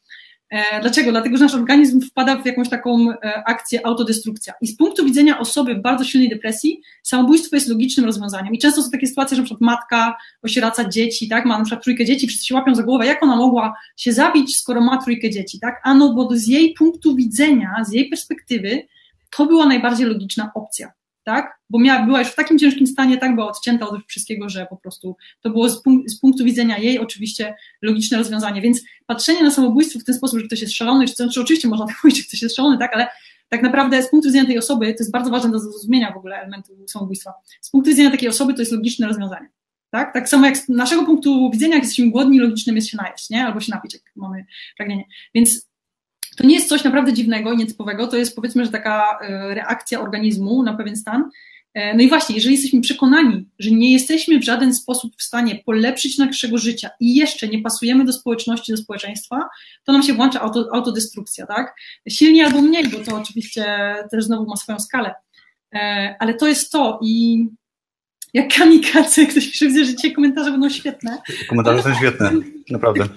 [0.80, 1.10] dlaczego?
[1.10, 4.54] Dlatego, że nasz organizm wpada w jakąś taką e, akcję autodestrukcja.
[4.60, 8.54] I z punktu widzenia osoby w bardzo silnej depresji, samobójstwo jest logicznym rozwiązaniem.
[8.54, 12.04] I często są takie sytuacje, że przykład matka osieraca dzieci, tak, ma na przykład trójkę
[12.04, 15.60] dzieci, wszyscy się łapią za głowę, jak ona mogła się zabić, skoro ma trójkę dzieci,
[15.60, 15.80] tak?
[15.84, 18.82] Ano, bo z jej punktu widzenia, z jej perspektywy,
[19.36, 20.92] to była najbardziej logiczna opcja
[21.30, 21.60] tak?
[21.70, 24.76] Bo miała, była już w takim ciężkim stanie, tak była odcięta od wszystkiego, że po
[24.76, 28.60] prostu to było z, punk z, punktu widzenia jej oczywiście logiczne rozwiązanie.
[28.60, 31.86] Więc patrzenie na samobójstwo w ten sposób, że ktoś jest szalony, czy, czy oczywiście można
[31.86, 33.08] tak powiedzieć, że ktoś jest szalony, tak, ale
[33.48, 36.36] tak naprawdę z punktu widzenia tej osoby, to jest bardzo ważne do zrozumienia w ogóle
[36.36, 37.32] elementu samobójstwa.
[37.60, 39.48] Z punktu widzenia takiej osoby to jest logiczne rozwiązanie.
[39.90, 40.14] Tak?
[40.14, 43.46] tak samo jak z naszego punktu widzenia, jak jesteśmy głodni, logicznym jest się najeść, nie?
[43.46, 45.04] Albo się napić, jak mamy pragnienie.
[45.34, 45.69] Więc
[46.40, 50.00] to nie jest coś naprawdę dziwnego i nietypowego, to jest powiedzmy, że taka e, reakcja
[50.00, 51.30] organizmu na pewien stan.
[51.74, 55.62] E, no i właśnie, jeżeli jesteśmy przekonani, że nie jesteśmy w żaden sposób w stanie
[55.66, 59.48] polepszyć naszego życia i jeszcze nie pasujemy do społeczności, do społeczeństwa,
[59.84, 61.74] to nam się włącza auto, autodestrukcja, tak?
[62.08, 65.14] Silniej albo mniej, bo to oczywiście też znowu ma swoją skalę.
[65.74, 67.44] E, ale to jest to i
[68.34, 71.18] jak kamikaze, ktoś pisze, widzę, że dzisiaj komentarze będą świetne.
[71.48, 72.32] Komentarze są świetne,
[72.70, 73.08] naprawdę.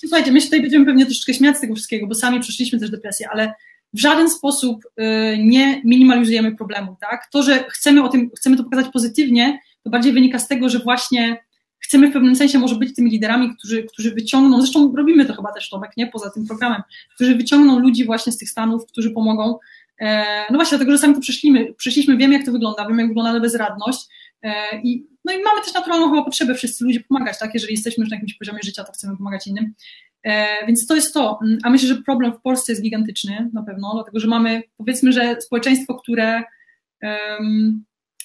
[0.00, 2.90] Słuchajcie, my się tutaj będziemy pewnie troszeczkę śmiać z tego wszystkiego, bo sami przeszliśmy też
[2.90, 3.52] depresję, ale
[3.92, 5.02] w żaden sposób y,
[5.38, 7.28] nie minimalizujemy problemu, tak?
[7.32, 10.78] To, że chcemy o tym, chcemy to pokazać pozytywnie, to bardziej wynika z tego, że
[10.78, 11.44] właśnie
[11.78, 15.52] chcemy w pewnym sensie może być tymi liderami, którzy, którzy wyciągną, zresztą robimy to chyba
[15.52, 16.06] też Tomek, nie?
[16.06, 16.82] Poza tym programem,
[17.14, 19.58] którzy wyciągną ludzi właśnie z tych stanów, którzy pomogą.
[20.00, 23.08] E, no właśnie, dlatego, że sami to przeszliśmy, przeszliśmy, wiemy jak to wygląda, wiemy jak
[23.08, 24.00] wygląda bezradność
[24.42, 27.54] e, i no i mamy też naturalną chyba potrzebę wszyscy ludzie pomagać, tak?
[27.54, 29.74] Jeżeli jesteśmy już na jakimś poziomie życia, to chcemy pomagać innym.
[30.22, 31.38] E, więc to jest to.
[31.62, 35.40] A myślę, że problem w Polsce jest gigantyczny na pewno, dlatego że mamy, powiedzmy, że
[35.40, 36.42] społeczeństwo, które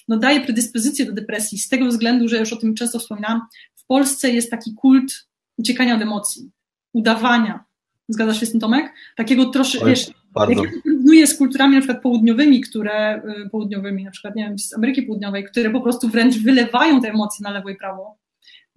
[0.08, 3.40] no, daje predyspozycję do depresji z tego względu, że już o tym często wspominałam,
[3.74, 5.28] w Polsce jest taki kult
[5.58, 6.50] uciekania od emocji,
[6.92, 7.64] udawania.
[8.10, 8.92] Zgadzasz się z tym, Tomek?
[9.16, 10.64] Takiego troszkę, wiesz, bardzo.
[10.64, 14.74] Jak porównuję z kulturami na przykład południowymi, które, y, południowymi, na przykład, nie wiem, z
[14.74, 18.18] Ameryki Południowej, które po prostu wręcz wylewają te emocje na lewo i prawo.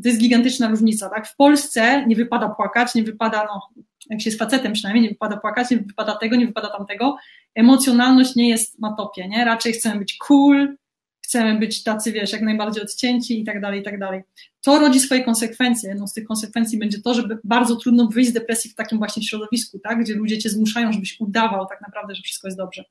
[0.04, 1.28] To jest gigantyczna różnica, tak?
[1.28, 5.38] W Polsce nie wypada płakać, nie wypada, no, jak się jest facetem przynajmniej, nie wypada
[5.38, 7.18] płakać, nie wypada tego, nie wypada tamtego.
[7.56, 9.46] Emocjonalność nie jest na topie, nie?
[9.46, 10.76] Raczej chcemy być cool,
[11.24, 14.22] chcemy być tacy, wiesz, jak najbardziej odcięci i tak dalej, i tak dalej.
[14.62, 15.90] To rodzi swoje konsekwencje.
[15.90, 19.24] Jedną z tych konsekwencji będzie to, żeby bardzo trudno wyjść z depresji w takim właśnie
[19.24, 22.84] środowisku, tak, gdzie ludzie cię zmuszają, żebyś udawał tak naprawdę, że wszystko jest dobrze.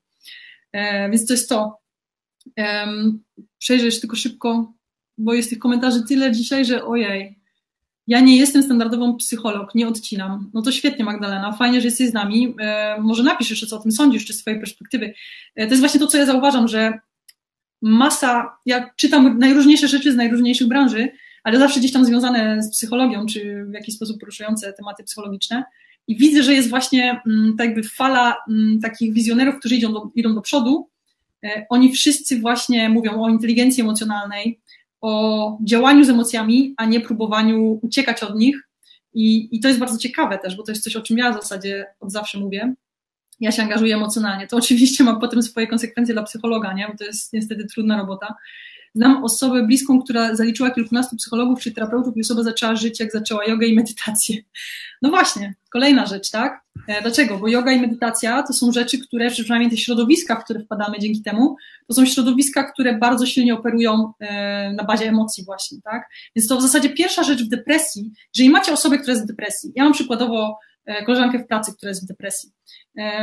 [0.73, 1.79] E, więc to jest to.
[2.59, 2.87] E,
[3.59, 4.73] przejrzę jeszcze tylko szybko,
[5.19, 7.39] bo jest tych komentarzy tyle dzisiaj, że ojej,
[8.07, 10.51] ja nie jestem standardową psycholog, nie odcinam.
[10.55, 12.55] No to świetnie, Magdalena, fajnie, że jesteś z nami.
[12.61, 15.15] E, może napisz jeszcze, co o tym sądzisz, czy z swojej perspektywy.
[15.55, 16.99] E, to jest właśnie to, co ja zauważam, że
[17.83, 21.09] masa, ja czytam najróżniejsze rzeczy z najróżniejszych branży,
[21.45, 25.65] ale zawsze gdzieś tam związane z psychologią, czy w jakiś sposób poruszające tematy psychologiczne.
[26.09, 27.21] I widzę, że jest właśnie
[27.59, 30.89] tak jakby fala mm, takich wizjonerów, którzy idą do, idą do przodu.
[31.45, 34.61] E, oni wszyscy właśnie mówią o inteligencji emocjonalnej,
[35.01, 38.69] o działaniu z emocjami, a nie próbowaniu uciekać od nich.
[39.15, 41.43] I, I to jest bardzo ciekawe też, bo to jest coś, o czym ja w
[41.43, 42.75] zasadzie od zawsze mówię,
[43.43, 44.47] ja się angażuję emocjonalnie.
[44.47, 46.89] To oczywiście ma potem swoje konsekwencje dla psychologa, nie?
[46.89, 48.35] bo to jest niestety trudna robota.
[48.95, 53.45] Znam osobę bliską, która zaliczyła kilkunastu psychologów czy terapeutów i osoba zaczęła żyć, jak zaczęła
[53.45, 54.37] jogę i medytację.
[55.03, 56.61] No właśnie, kolejna rzecz, tak?
[56.89, 57.39] E, dlaczego?
[57.39, 61.23] Bo yoga i medytacja to są rzeczy, które, przynajmniej te środowiska, w które wpadamy dzięki
[61.23, 61.57] temu,
[61.89, 66.09] to są środowiska, które bardzo silnie operują e, na bazie emocji właśnie, tak?
[66.37, 69.73] Więc to w zasadzie pierwsza rzecz w depresji, jeżeli macie osobę, która jest w depresji,
[69.75, 70.59] ja mam przykładowo
[71.07, 72.51] koleżankę w pracy, która jest w depresji,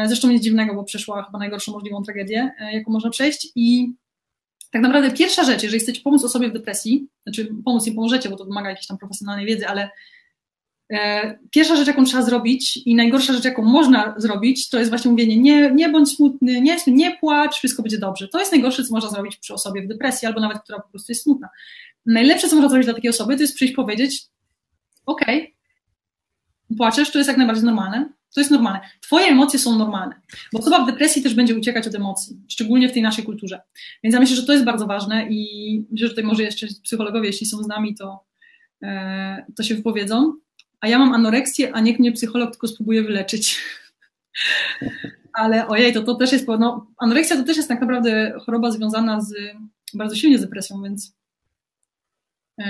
[0.05, 3.93] zresztą nic dziwnego, bo przeszła chyba najgorszą możliwą tragedię, jaką można przejść i
[4.71, 8.35] tak naprawdę pierwsza rzecz, jeżeli chcecie pomóc osobie w depresji, znaczy pomóc nie pomożecie, bo
[8.35, 9.89] to wymaga jakiejś tam profesjonalnej wiedzy, ale
[10.89, 15.11] e, pierwsza rzecz, jaką trzeba zrobić i najgorsza rzecz, jaką można zrobić, to jest właśnie
[15.11, 18.27] mówienie nie, nie bądź smutny, nie, nie płacz, wszystko będzie dobrze.
[18.27, 21.11] To jest najgorsze, co można zrobić przy osobie w depresji albo nawet, która po prostu
[21.11, 21.49] jest smutna.
[22.05, 24.25] Najlepsze, co można zrobić dla takiej osoby, to jest przyjść powiedzieć
[25.05, 25.58] okej, okay,
[26.77, 28.79] płaczesz, to jest jak najbardziej normalne, to jest normalne.
[29.01, 30.15] Twoje emocje są normalne,
[30.53, 33.61] bo osoba w depresji też będzie uciekać od emocji, szczególnie w tej naszej kulturze.
[34.03, 37.27] Więc ja myślę, że to jest bardzo ważne i myślę, że tutaj może jeszcze psychologowie,
[37.27, 38.25] jeśli są z nami, to,
[38.83, 40.33] e, to się wypowiedzą.
[40.81, 43.61] A ja mam anoreksję, a niech mnie psycholog tylko spróbuje wyleczyć.
[45.33, 49.21] Ale ojej, to, to też jest, no, anoreksja to też jest tak naprawdę choroba związana
[49.21, 49.33] z,
[49.93, 51.15] bardzo silnie z depresją, więc
[52.59, 52.65] e,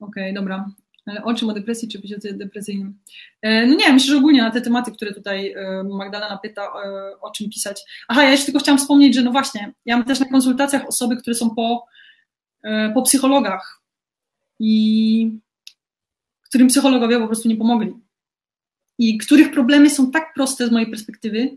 [0.00, 0.70] okej, okay, dobra.
[1.06, 1.50] Ale o czym?
[1.50, 2.98] O depresji czy bycie depresyjnym?
[3.42, 7.20] E, no nie, myślę, że ogólnie na te tematy, które tutaj e, Magdalena pyta, e,
[7.20, 7.82] o czym pisać.
[8.08, 11.16] Aha, ja jeszcze tylko chciałam wspomnieć, że no właśnie, ja mam też na konsultacjach osoby,
[11.16, 11.86] które są po,
[12.94, 13.82] po psychologach
[14.60, 15.30] i
[16.42, 17.92] którym psychologowie po prostu nie pomogli.
[18.98, 21.56] I których problemy są tak proste z mojej perspektywy,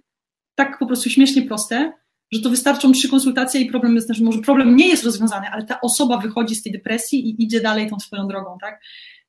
[0.56, 1.94] tak po prostu śmiesznie proste,
[2.32, 5.66] że to wystarczą trzy konsultacje i problem jest, znaczy może problem nie jest rozwiązany, ale
[5.66, 8.82] ta osoba wychodzi z tej depresji i idzie dalej tą swoją drogą, tak?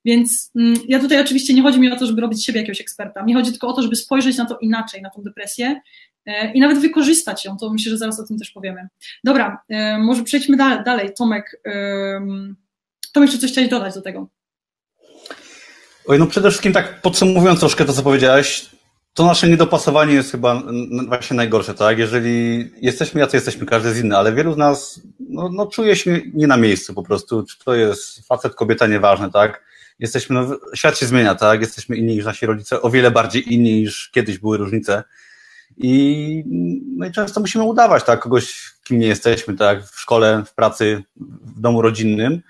[0.05, 3.23] Więc mm, ja tutaj oczywiście nie chodzi mi o to, żeby robić siebie jakiegoś eksperta.
[3.23, 5.81] Mi chodzi tylko o to, żeby spojrzeć na to inaczej, na tą depresję
[6.27, 7.57] e, i nawet wykorzystać ją.
[7.57, 8.89] To myślę, że zaraz o tym też powiemy.
[9.25, 11.11] Dobra, e, może przejdźmy dalej.
[11.19, 11.63] Tomek,
[13.13, 14.29] Tomek, czy coś chciałeś dodać do tego?
[16.07, 18.71] Oj, no przede wszystkim tak podsumowując troszkę to, co powiedziałeś,
[19.15, 20.63] to nasze niedopasowanie jest chyba
[21.09, 21.99] właśnie najgorsze, tak?
[21.99, 26.21] Jeżeli jesteśmy jacy jesteśmy, każdy jest inny, ale wielu z nas no, no, czuje się
[26.35, 27.43] nie na miejscu po prostu.
[27.43, 29.70] Czy to jest facet, kobieta, nieważne, tak?
[30.01, 31.61] Jesteśmy, no, świat się zmienia, tak?
[31.61, 35.05] Jesteśmy inni niż nasi rodzice, o wiele bardziej inni niż kiedyś były różnice.
[35.77, 36.45] I,
[36.97, 38.21] no i często musimy udawać, tak?
[38.21, 39.85] Kogoś, kim nie jesteśmy, tak?
[39.87, 41.03] W szkole, w pracy,
[41.57, 42.41] w domu rodzinnym.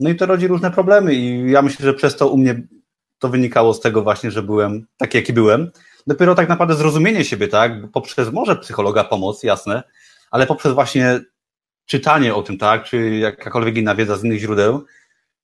[0.00, 2.62] No i to rodzi różne problemy i ja myślę, że przez to u mnie
[3.18, 5.70] to wynikało z tego właśnie, że byłem taki, jaki byłem.
[6.06, 7.72] Dopiero tak naprawdę zrozumienie siebie, tak?
[7.92, 9.82] Poprzez może psychologa pomoc, jasne,
[10.30, 11.20] ale poprzez właśnie
[11.86, 12.84] czytanie o tym, tak?
[12.84, 14.84] Czy jakakolwiek inna wiedza z innych źródeł,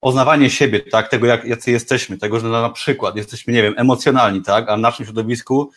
[0.04, 4.42] poznawanie siebie, tak, tego jak, jacy jesteśmy, tego, że na przykład jesteśmy, nie wiem, emocjonalni,
[4.42, 5.70] tak, a w naszym środowisku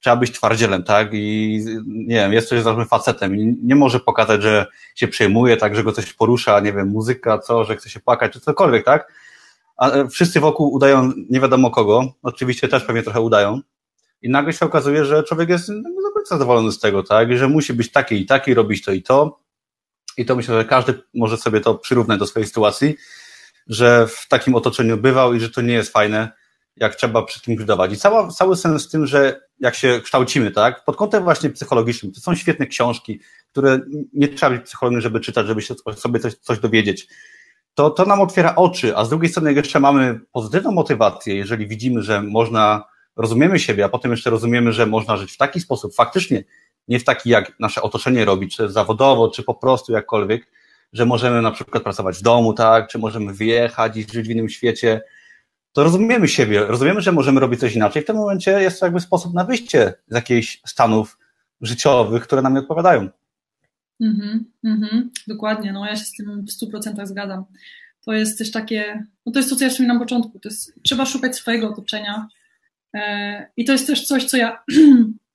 [0.00, 3.36] trzeba być twardzielem, tak, i nie wiem, jest coś, facetem.
[3.36, 7.38] I nie może pokazać, że się przejmuje, tak, że go coś porusza, nie wiem, muzyka,
[7.38, 9.12] co, że chce się płakać, czy cokolwiek, tak,
[9.76, 13.60] a e, wszyscy wokół udają nie wiadomo kogo, oczywiście też pewnie trochę udają.
[14.22, 17.92] I nagle się okazuje, że człowiek jest no, zadowolony z tego, tak, że musi być
[17.92, 19.40] taki i taki, robić to i to.
[20.16, 22.96] I to myślę, że każdy może sobie to przyrównać do swojej sytuacji,
[23.68, 26.32] że w takim otoczeniu bywał i że to nie jest fajne,
[26.76, 27.92] jak trzeba przy tym grydować.
[27.92, 32.12] I cała, cały sens w tym, że jak się kształcimy, tak, pod kątem właśnie psychologicznym,
[32.12, 33.80] to są świetne książki, które
[34.12, 37.08] nie trzeba być psychologiem, żeby czytać, żeby się sobie coś, coś dowiedzieć.
[37.74, 41.66] To, to nam otwiera oczy, a z drugiej strony, jak jeszcze mamy pozytywną motywację, jeżeli
[41.66, 42.84] widzimy, że można,
[43.16, 46.44] rozumiemy siebie, a potem jeszcze rozumiemy, że można żyć w taki sposób, faktycznie,
[46.88, 50.46] nie w taki, jak nasze otoczenie robi, czy zawodowo, czy po prostu jakkolwiek,
[50.92, 54.48] że możemy na przykład pracować w domu, tak, czy możemy wyjechać i żyć w innym
[54.48, 55.00] świecie,
[55.72, 58.02] to rozumiemy siebie, rozumiemy, że możemy robić coś inaczej.
[58.02, 61.18] W tym momencie jest to jakby sposób na wyjście z jakichś stanów
[61.60, 63.08] życiowych, które nam nie odpowiadają.
[64.00, 67.44] Mhm, mhm, dokładnie, no ja się z tym w 100% zgadzam.
[68.04, 70.74] To jest też takie, no to jest to, co ja wspominam na początku, to jest,
[70.82, 72.28] trzeba szukać swojego otoczenia.
[72.94, 74.64] E, i to jest też coś, co ja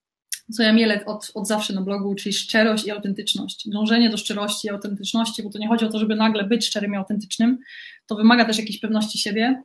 [0.51, 3.69] co ja mielę od, od zawsze na blogu, czyli szczerość i autentyczność.
[3.69, 6.93] Dążenie do szczerości i autentyczności, bo to nie chodzi o to, żeby nagle być szczerym
[6.93, 7.57] i autentycznym,
[8.07, 9.63] to wymaga też jakiejś pewności siebie,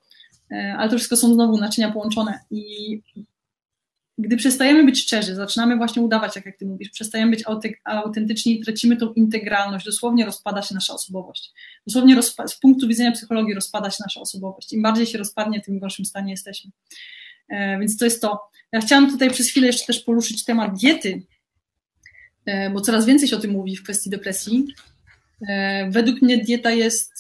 [0.53, 3.03] e, ale to wszystko są znowu naczynia połączone i
[4.19, 7.45] gdy przestajemy być szczerzy, zaczynamy właśnie udawać, tak jak ty mówisz, przestajemy być
[7.85, 11.53] autentyczni i tracimy tą integralność, dosłownie rozpada się nasza osobowość.
[11.87, 14.73] Dosłownie z punktu widzenia psychologii rozpada się nasza osobowość.
[14.73, 16.71] Im bardziej się rozpadnie, tym w gorszym stanie jesteśmy.
[17.49, 18.41] E, więc to jest to.
[18.73, 21.23] Ja chciałam tutaj przez chwilę jeszcze też poruszyć temat diety,
[22.47, 24.67] e, bo coraz więcej się o tym mówi w kwestii depresji.
[25.49, 27.13] E, według mnie dieta jest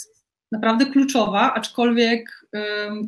[0.52, 2.38] naprawdę kluczowa, aczkolwiek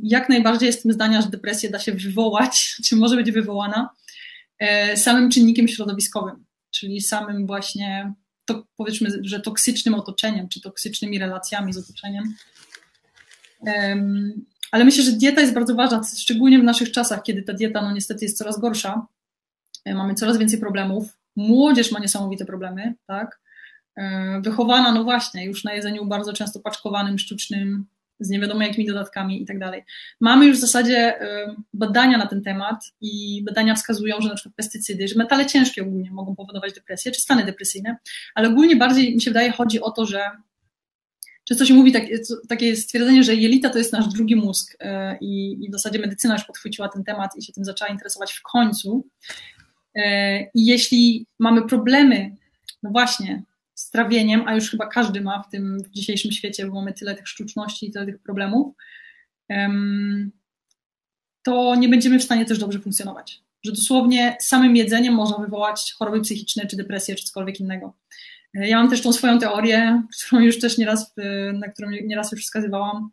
[0.03, 3.91] jak najbardziej jestem zdania, że depresję da się wywołać, czy może być wywołana
[4.97, 8.13] samym czynnikiem środowiskowym, czyli samym właśnie
[8.45, 12.35] to, powiedzmy, że toksycznym otoczeniem, czy toksycznymi relacjami z otoczeniem.
[14.73, 17.93] Ale myślę, że dieta jest bardzo ważna, szczególnie w naszych czasach, kiedy ta dieta no
[17.93, 19.07] niestety jest coraz gorsza.
[19.85, 21.19] E, mamy coraz więcej problemów.
[21.37, 23.41] Młodzież ma niesamowite problemy, tak?
[23.97, 27.87] E, wychowana, no właśnie, już na jedzeniu bardzo często paczkowanym, sztucznym,
[28.21, 29.85] z nie wiadomo jakimi dodatkami i tak dalej.
[30.21, 34.55] Mamy już w zasadzie e, badania na ten temat i badania wskazują, że na przykład
[34.55, 37.97] pestycydy, że metale ciężkie ogólnie mogą powodować depresję czy stany depresyjne,
[38.35, 40.31] ale ogólnie bardziej mi się wydaje chodzi o to, że
[41.51, 42.05] Często się mówi tak,
[42.49, 46.35] takie stwierdzenie, że jelita to jest nasz drugi mózg e, i, i w zasadzie medycyna
[46.35, 49.07] już podchwyciła ten temat i się tym zaczęła interesować w końcu.
[49.95, 52.37] E, I jeśli mamy problemy,
[52.83, 53.43] no właśnie,
[53.75, 57.15] z trawieniem, a już chyba każdy ma w tym w dzisiejszym świecie, bo mamy tyle
[57.15, 58.75] tych sztuczności i tyle tych problemów,
[61.43, 63.43] to nie będziemy w stanie też dobrze funkcjonować.
[63.65, 67.95] Że dosłownie samym jedzeniem można wywołać choroby psychiczne, czy depresję, czy cokolwiek innego.
[68.55, 71.15] Ja mam też tą swoją teorię, którą już też nieraz,
[71.55, 73.11] na którą nieraz już wskazywałam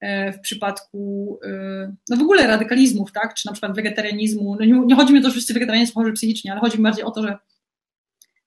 [0.00, 4.56] e, w przypadku e, no w ogóle radykalizmów, tak, czy na przykład wegetarianizmu.
[4.60, 6.76] No nie, nie chodzi mi o to, że wszyscy wegetarianie są chorzy psychicznie, ale chodzi
[6.76, 7.38] mi bardziej o to, że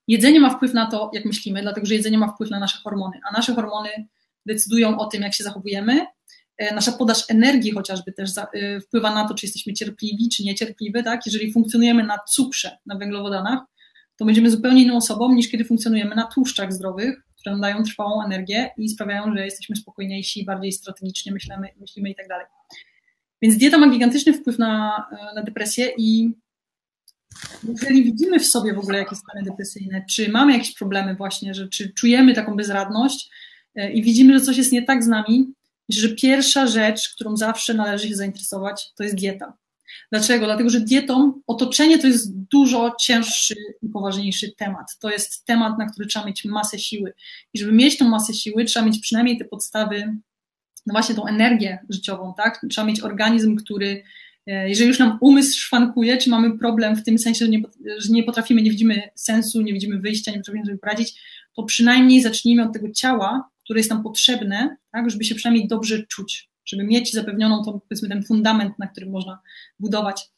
[0.08, 3.20] jedzenie ma wpływ na to, jak myślimy, dlatego że jedzenie ma wpływ na nasze hormony,
[3.30, 3.90] a nasze hormony
[4.46, 6.06] decydują o tym, jak się zachowujemy.
[6.58, 8.30] E, nasza podaż energii chociażby też
[8.86, 11.26] wpływa na to, czy jesteśmy cierpliwi, czy niecierpliwi, tak?
[11.26, 13.60] Jeżeli funkcjonujemy na cukrze, na węglowodanach,
[14.20, 18.24] to będziemy zupełnie inną osobą niż kiedy funkcjonujemy na tłuszczach zdrowych, które nam dają trwałą
[18.24, 22.46] energię i sprawiają, że jesteśmy spokojniejsi, bardziej strategicznie myślimy, myślimy i tak dalej.
[23.42, 25.04] Więc dieta ma gigantyczny wpływ na,
[25.34, 26.34] na depresję i
[27.64, 31.68] jeżeli widzimy w sobie w ogóle jakieś stany depresyjne, czy mamy jakieś problemy właśnie, że
[31.68, 33.30] czy czujemy taką bezradność
[33.74, 35.54] e, i widzimy, że coś jest nie tak z nami,
[35.88, 39.56] że pierwsza rzecz, którą zawsze należy się zainteresować, to jest dieta.
[40.12, 40.46] Dlaczego?
[40.46, 44.98] Dlatego, że dietą otoczenie to jest dużo cięższy i poważniejszy temat.
[44.98, 47.12] To jest temat, na który trzeba mieć masę siły.
[47.54, 50.16] I żeby mieć tą masę siły, trzeba mieć przynajmniej te podstawy,
[50.86, 52.66] no właśnie tą energię życiową, tak?
[52.70, 54.02] Trzeba mieć organizm, który,
[54.46, 57.62] e, jeżeli już nam umysł szwankuje, czy mamy problem w tym sensie, że nie,
[57.98, 61.20] że nie potrafimy, nie widzimy sensu, nie widzimy wyjścia, nie potrafimy sobie poradzić,
[61.56, 66.06] to przynajmniej zacznijmy od tego ciała, które jest nam potrzebne, tak, żeby się przynajmniej dobrze
[66.06, 69.40] czuć żeby mieć zapewnioną tą, powiedzmy, ten fundament, na którym można
[69.78, 70.30] budować.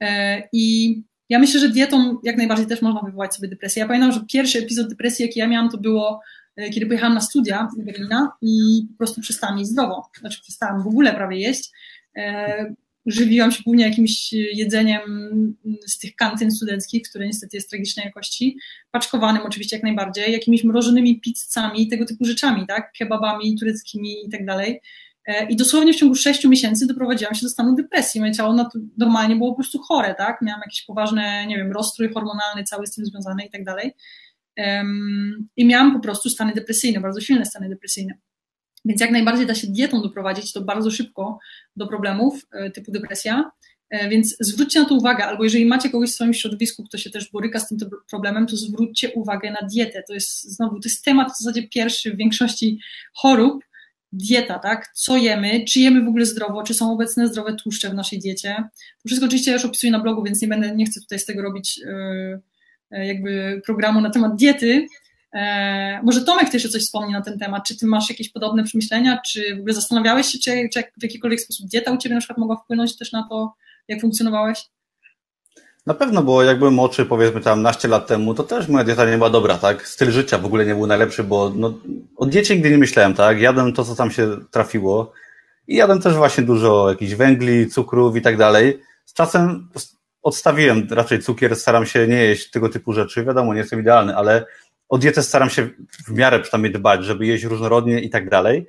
[0.00, 0.94] E, I
[1.28, 3.80] ja myślę, że dietą jak najbardziej też można wywołać sobie depresję.
[3.80, 6.20] Ja pamiętam, że pierwszy epizod depresji, jaki ja miałam, to było,
[6.56, 10.10] e, kiedy pojechałam na studia do Berlina i po prostu przestałam jeść zdrowo.
[10.20, 11.70] Znaczy przestałam w ogóle prawie jeść.
[12.16, 12.74] E,
[13.06, 15.00] żywiłam się głównie jakimś jedzeniem
[15.86, 18.58] z tych kantyn studenckich, które niestety jest tragicznej jakości,
[18.90, 24.46] paczkowanym oczywiście jak najbardziej, jakimiś mrożonymi pizzami, tego typu rzeczami, tak, kebabami tureckimi i tak
[24.46, 24.80] dalej.
[25.26, 28.20] E, I dosłownie w ciągu sześciu miesięcy doprowadziłam się do stanu depresji.
[28.20, 30.42] Moje ciało normalnie było po prostu chore, tak?
[30.42, 33.92] Miałam jakieś poważne, nie wiem, rozstrój hormonalny cały z tym związany i tak dalej.
[35.56, 38.14] I miałam po prostu stany depresyjne, bardzo silne stany depresyjne.
[38.84, 41.38] Więc jak najbardziej da się dietą doprowadzić to bardzo szybko
[41.76, 43.50] do problemów e, typu depresja.
[43.90, 47.10] E, więc zwróćcie na to uwagę, albo jeżeli macie kogoś w swoim środowisku, kto się
[47.10, 47.78] też boryka z tym
[48.10, 50.02] problemem, to zwróćcie uwagę na dietę.
[50.08, 52.78] To jest znowu, to jest temat w zasadzie pierwszy w większości
[53.14, 53.64] chorób,
[54.12, 54.92] dieta, tak?
[54.94, 58.56] Co jemy, czy jemy w ogóle zdrowo, czy są obecne zdrowe tłuszcze w naszej diecie.
[59.02, 61.42] To wszystko oczywiście już opisuję na blogu, więc nie będę, nie chcę tutaj z tego
[61.42, 64.86] robić yy, jakby programu na temat diety.
[65.36, 67.66] E, może Tomek też coś wspomni na ten temat.
[67.66, 71.40] Czy ty masz jakieś podobne przemyślenia, czy w ogóle zastanawiałeś się, czy, czy w jakikolwiek
[71.40, 73.54] sposób dieta u ciebie na przykład mogła wpłynąć też na to,
[73.88, 74.58] jak funkcjonowałeś?
[75.86, 79.10] Na pewno, bo jak byłem młodszy, powiedzmy tam naście lat temu, to też moja dieta
[79.10, 79.88] nie była dobra, tak?
[79.88, 81.74] Styl życia w ogóle nie był najlepszy, bo no,
[82.16, 83.40] o diecie nigdy nie myślałem, tak?
[83.40, 85.12] Jadłem to, co tam się trafiło
[85.68, 88.80] i jadłem też właśnie dużo jakichś węgli, cukrów i tak dalej.
[89.04, 89.68] Z czasem
[90.22, 93.24] odstawiłem raczej cukier, staram się nie jeść tego typu rzeczy.
[93.24, 94.46] Wiadomo, nie jestem idealny, ale
[94.88, 95.68] o dietę staram się
[96.06, 98.66] w miarę przynajmniej dbać, żeby jeść różnorodnie i tak dalej.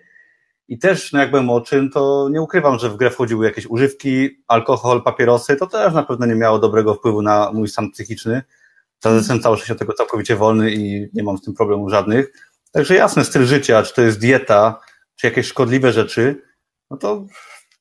[0.67, 4.29] I też, no jak byłem młodszym, to nie ukrywam, że w grę wchodziły jakieś używki,
[4.47, 8.41] alkohol, papierosy, to też na pewno nie miało dobrego wpływu na mój stan psychiczny.
[8.99, 12.31] Teraz jestem cały czas od tego całkowicie wolny i nie mam z tym problemów żadnych.
[12.71, 14.79] Także jasne, styl życia, czy to jest dieta,
[15.15, 16.41] czy jakieś szkodliwe rzeczy,
[16.91, 17.25] no to,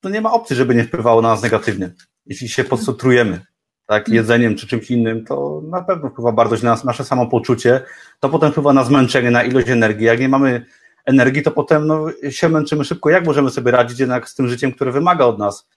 [0.00, 1.90] to nie ma opcji, żeby nie wpływało na nas negatywnie.
[2.26, 3.40] Jeśli się podsutrujemy,
[3.86, 7.80] tak, jedzeniem czy czymś innym, to na pewno wpływa bardzo na nasze samopoczucie,
[8.20, 10.06] to potem wpływa na zmęczenie, na ilość energii.
[10.06, 10.66] Jak nie mamy
[11.06, 13.10] energii, to potem no, się męczymy szybko.
[13.10, 15.68] Jak możemy sobie radzić jednak z tym życiem, które wymaga od nas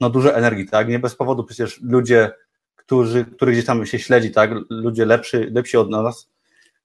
[0.00, 0.88] no, dużo energii, tak?
[0.88, 2.30] Nie bez powodu przecież ludzie,
[2.76, 4.50] którzy, których gdzieś tam się śledzi, tak?
[4.70, 6.30] Ludzie lepszy, lepsi od nas,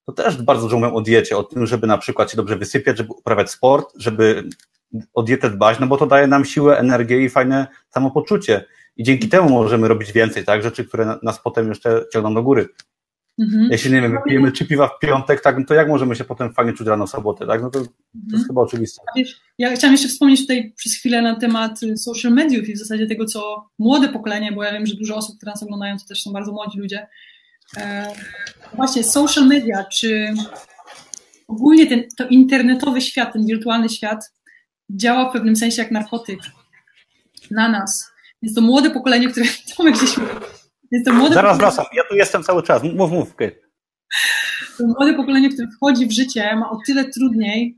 [0.06, 2.98] to też bardzo dużo mówią o diecie, o tym, żeby na przykład się dobrze wysypiać,
[2.98, 4.43] żeby uprawiać sport, żeby
[5.14, 8.66] o dietę dbać, no bo to daje nam siłę, energię i fajne samopoczucie.
[8.98, 10.64] I dzięki temu możemy robić więcej, tak?
[10.64, 12.70] Rzeczy, które nas potem jeszcze ciągną do góry.
[13.39, 13.67] Mhm.
[13.71, 16.53] Jeśli nie wiem, wypijemy trzy piwa w piątek, tak, no to jak możemy się potem
[16.53, 17.61] fajnie czuć rano w sobotę, tak?
[17.61, 17.93] No to, to jest
[18.25, 18.43] mhm.
[18.47, 19.01] chyba oczywiste.
[19.57, 23.07] Ja chciałam jeszcze wspomnieć tutaj przez chwilę na temat y, social mediów i w zasadzie
[23.07, 26.23] tego, co młode pokolenie, bo ja wiem, że dużo osób, które nas oglądają, to też
[26.23, 27.07] są bardzo młodzi ludzie.
[27.77, 28.07] E,
[28.73, 30.33] właśnie social media, czy
[31.47, 34.33] ogólnie ten to internetowy świat, ten wirtualny świat
[34.89, 36.39] działa w pewnym sensie jak narkotyk
[37.51, 38.11] na nas.
[38.41, 39.45] Jest to młode pokolenie, które
[39.77, 40.15] Tomek gdzieś
[41.05, 43.31] to młode Zaraz wracam, ja tu jestem cały czas, mów, mów.
[43.31, 43.51] Okay.
[44.77, 47.77] To młode pokolenie, które wchodzi w życie, ma o tyle trudniej,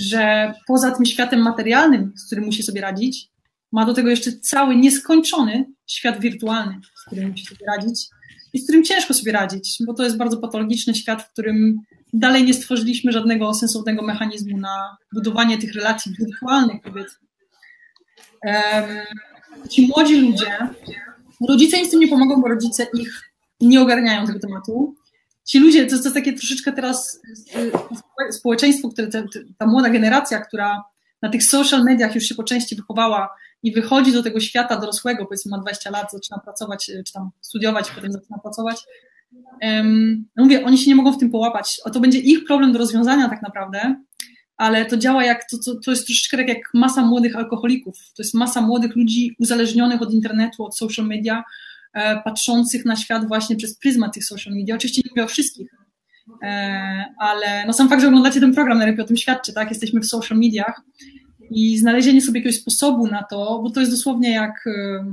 [0.00, 3.28] że poza tym światem materialnym, z którym musi sobie radzić,
[3.72, 8.08] ma do tego jeszcze cały nieskończony świat wirtualny, z którym musi sobie radzić
[8.52, 11.80] i z którym ciężko sobie radzić, bo to jest bardzo patologiczny świat, w którym
[12.12, 17.28] dalej nie stworzyliśmy żadnego sensownego mechanizmu na budowanie tych relacji wirtualnych, powiedzmy.
[19.70, 20.58] Ci młodzi ludzie,
[21.48, 24.94] rodzice im z tym nie pomogą, bo rodzice ich nie ogarniają tego tematu.
[25.44, 27.20] Ci ludzie, to jest takie troszeczkę teraz
[28.28, 29.22] y, społeczeństwo, które, ta,
[29.58, 30.82] ta młoda generacja, która
[31.22, 33.28] na tych social mediach już się po części wychowała
[33.62, 37.30] i wychodzi do tego świata dorosłego, powiedzmy ma 20 lat, zaczyna pracować, y, czy tam
[37.40, 38.76] studiować, potem zaczyna pracować.
[39.62, 41.80] Um, mówię, oni się nie mogą w tym połapać.
[41.84, 43.96] O to będzie ich problem do rozwiązania tak naprawdę,
[44.62, 47.98] ale to działa jak, to, to, to jest troszeczkę tak jak masa młodych alkoholików.
[48.16, 51.44] To jest masa młodych ludzi uzależnionych od internetu, od social media,
[51.94, 54.74] e, patrzących na świat właśnie przez pryzmat tych social media.
[54.74, 55.70] Oczywiście nie mówię o wszystkich,
[56.42, 59.70] e, ale no sam fakt, że oglądacie ten program najlepiej o tym świadczy, tak?
[59.70, 60.80] Jesteśmy w social mediach
[61.50, 65.04] i znalezienie sobie jakiegoś sposobu na to, bo to jest dosłownie jak e,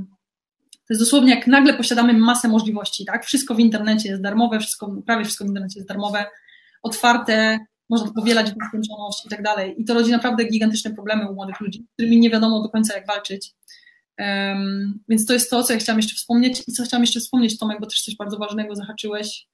[0.72, 3.24] to jest dosłownie jak nagle posiadamy masę możliwości, tak?
[3.26, 6.24] Wszystko w internecie jest darmowe, wszystko, prawie wszystko w internecie jest darmowe,
[6.82, 7.58] otwarte,
[7.90, 9.74] można to powielać w nieskończoność i tak dalej.
[9.78, 12.94] I to rodzi naprawdę gigantyczne problemy u młodych ludzi, z którymi nie wiadomo do końca
[12.94, 13.52] jak walczyć.
[14.18, 17.58] Um, więc to jest to, co ja chciałam jeszcze wspomnieć i co chciałam jeszcze wspomnieć,
[17.58, 19.46] Tomek, bo też coś bardzo ważnego zahaczyłeś.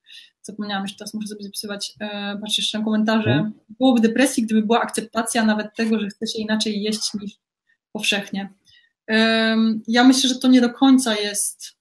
[0.43, 3.31] Zapomniałam jeszcze, teraz muszę sobie zapisywać, e, patrzcie jeszcze na komentarze.
[3.31, 3.53] Hmm.
[3.69, 7.33] Byłoby depresji, gdyby była akceptacja nawet tego, że chce się inaczej jeść niż
[7.93, 8.53] powszechnie.
[9.09, 11.77] Um, ja myślę, że to nie do końca jest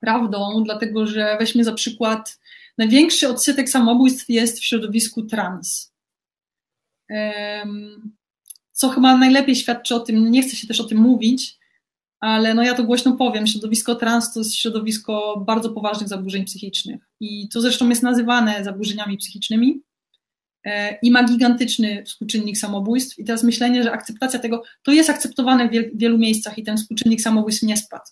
[0.00, 2.40] prawdą, dlatego że weźmy za przykład
[2.78, 5.92] Największy odsetek samobójstw jest w środowisku trans.
[8.72, 11.58] Co chyba najlepiej świadczy o tym, nie chcę się też o tym mówić,
[12.20, 17.00] ale no ja to głośno powiem, środowisko trans to jest środowisko bardzo poważnych zaburzeń psychicznych
[17.20, 19.82] i to zresztą jest nazywane zaburzeniami psychicznymi
[20.64, 25.68] e, i ma gigantyczny współczynnik samobójstw i teraz myślenie, że akceptacja tego, to jest akceptowane
[25.68, 28.10] w wielu miejscach i ten współczynnik samobójstw nie spadł.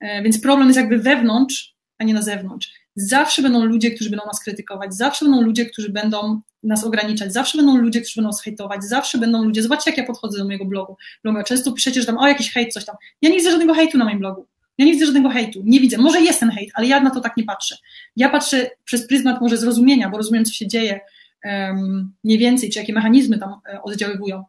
[0.00, 2.83] E, więc problem jest jakby wewnątrz, a nie na zewnątrz.
[2.96, 7.58] Zawsze będą ludzie, którzy będą nas krytykować, zawsze będą ludzie, którzy będą nas ograniczać, zawsze
[7.58, 9.62] będą ludzie, którzy będą nas hejtować, zawsze będą ludzie.
[9.62, 10.96] Zobaczcie, jak ja podchodzę do mojego blogu.
[11.22, 11.38] blogu.
[11.46, 12.96] Często piszecie, że tam, o, jakiś hejt, coś tam.
[13.22, 14.46] Ja nie widzę żadnego hejtu na moim blogu.
[14.78, 15.62] Ja nie widzę żadnego hejtu.
[15.64, 15.98] Nie widzę.
[15.98, 17.76] Może jest ten hejt, ale ja na to tak nie patrzę.
[18.16, 21.00] Ja patrzę przez pryzmat może zrozumienia, bo rozumiem, co się dzieje
[21.44, 24.44] um, mniej więcej, czy jakie mechanizmy tam e, oddziaływują.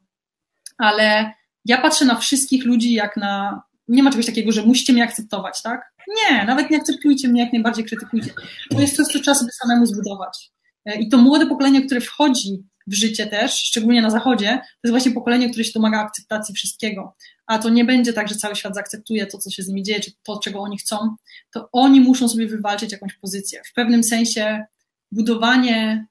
[0.77, 1.33] Ale
[1.65, 3.63] ja patrzę na wszystkich ludzi jak na.
[3.87, 5.93] Nie ma czegoś takiego, że musicie mnie akceptować, tak?
[6.07, 8.31] Nie, nawet nie akceptujcie mnie, jak najbardziej krytykujcie.
[8.71, 10.51] To jest coś, co trzeba sobie samemu zbudować.
[10.85, 14.91] E, I to młode pokolenie, które wchodzi w życie też, szczególnie na zachodzie, to jest
[14.91, 17.13] właśnie pokolenie, które się domaga akceptacji wszystkiego.
[17.47, 19.99] A to nie będzie tak, że cały świat zaakceptuje to, co się z nimi dzieje,
[19.99, 21.15] czy to, czego oni chcą.
[21.53, 23.61] To oni muszą sobie wywalczyć jakąś pozycję.
[23.65, 24.65] W pewnym sensie
[25.11, 26.05] budowanie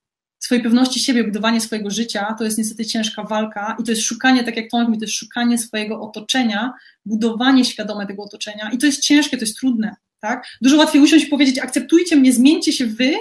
[0.45, 4.45] swojej pewności siebie, budowanie swojego życia, to jest niestety ciężka walka i to jest szukanie,
[4.45, 6.72] tak jak Tomek mówi, to jest szukanie swojego otoczenia,
[7.07, 10.47] budowanie świadome tego otoczenia i to jest ciężkie, to jest trudne, tak?
[10.62, 13.14] Dużo łatwiej usiąść i powiedzieć, akceptujcie mnie, zmieńcie się wy,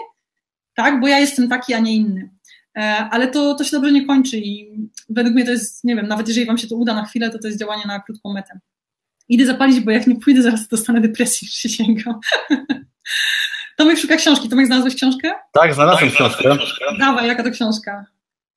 [0.76, 2.30] tak, bo ja jestem taki, a nie inny.
[2.78, 6.08] E, ale to, to się dobrze nie kończy i według mnie to jest, nie wiem,
[6.08, 8.60] nawet jeżeli wam się to uda na chwilę, to to jest działanie na krótką metę.
[9.30, 12.20] Idę zapalić, bo jak nie pójdę, zaraz dostanę depresji, już się sięgam.
[13.78, 14.50] Tomek szuka książki.
[14.50, 15.34] Tomek, znalazłeś książkę?
[15.52, 16.58] Tak, znalazłem tak, książkę.
[17.00, 18.06] Dawaj, jaka to książka?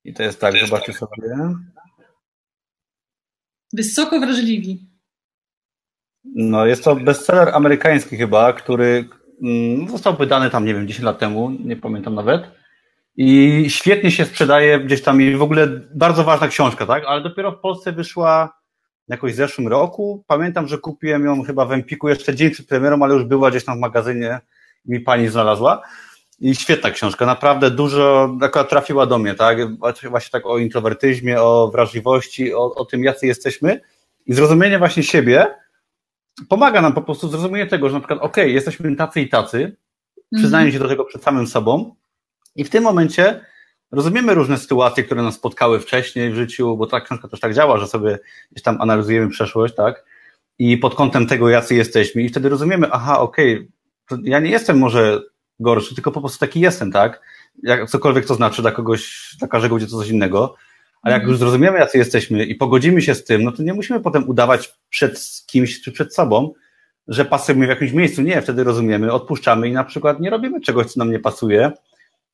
[0.05, 1.37] I to jest tak, zobaczcie sobie.
[3.73, 4.87] Wysoko wrażliwi.
[6.25, 9.09] No, jest to bestseller amerykański chyba, który
[9.43, 12.43] mm, został wydany tam, nie wiem, 10 lat temu, nie pamiętam nawet.
[13.17, 17.05] I świetnie się sprzedaje gdzieś tam i w ogóle bardzo ważna książka, tak?
[17.07, 18.59] Ale dopiero w Polsce wyszła
[19.09, 20.25] jakoś w zeszłym roku.
[20.27, 23.65] Pamiętam, że kupiłem ją chyba w Empiku jeszcze dzień przed premierą, ale już była gdzieś
[23.65, 24.41] tam w magazynie
[24.89, 25.83] mi pani znalazła.
[26.41, 29.59] I świetna książka, naprawdę dużo, taka trafiła do mnie, tak?
[29.79, 33.81] Właśnie tak o introwertyzmie, o wrażliwości, o, o tym, jacy jesteśmy.
[34.27, 35.47] I zrozumienie właśnie siebie
[36.49, 39.77] pomaga nam po prostu zrozumienie tego, że na przykład, okej, okay, jesteśmy tacy i tacy,
[40.35, 41.95] przyznajemy się do tego przed samym sobą
[42.57, 43.41] i w tym momencie
[43.93, 47.79] rozumiemy różne sytuacje, które nas spotkały wcześniej w życiu, bo ta książka też tak działa,
[47.79, 48.19] że sobie
[48.53, 50.05] gdzieś tam analizujemy przeszłość, tak?
[50.59, 53.69] I pod kątem tego, jacy jesteśmy i wtedy rozumiemy, aha, okej, okay,
[54.23, 55.23] ja nie jestem może
[55.61, 57.23] gorszy, tylko po prostu taki jestem, tak?
[57.63, 60.55] Jak cokolwiek to znaczy dla kogoś, dla każdego będzie to coś innego.
[61.03, 61.31] Ale jak mhm.
[61.31, 64.79] już zrozumiemy, jacy jesteśmy i pogodzimy się z tym, no to nie musimy potem udawać
[64.91, 66.53] przed kimś czy przed sobą,
[67.09, 68.23] że pasujemy w jakimś miejscu.
[68.23, 71.73] Nie, wtedy rozumiemy, odpuszczamy i na przykład nie robimy czegoś, co nam nie pasuje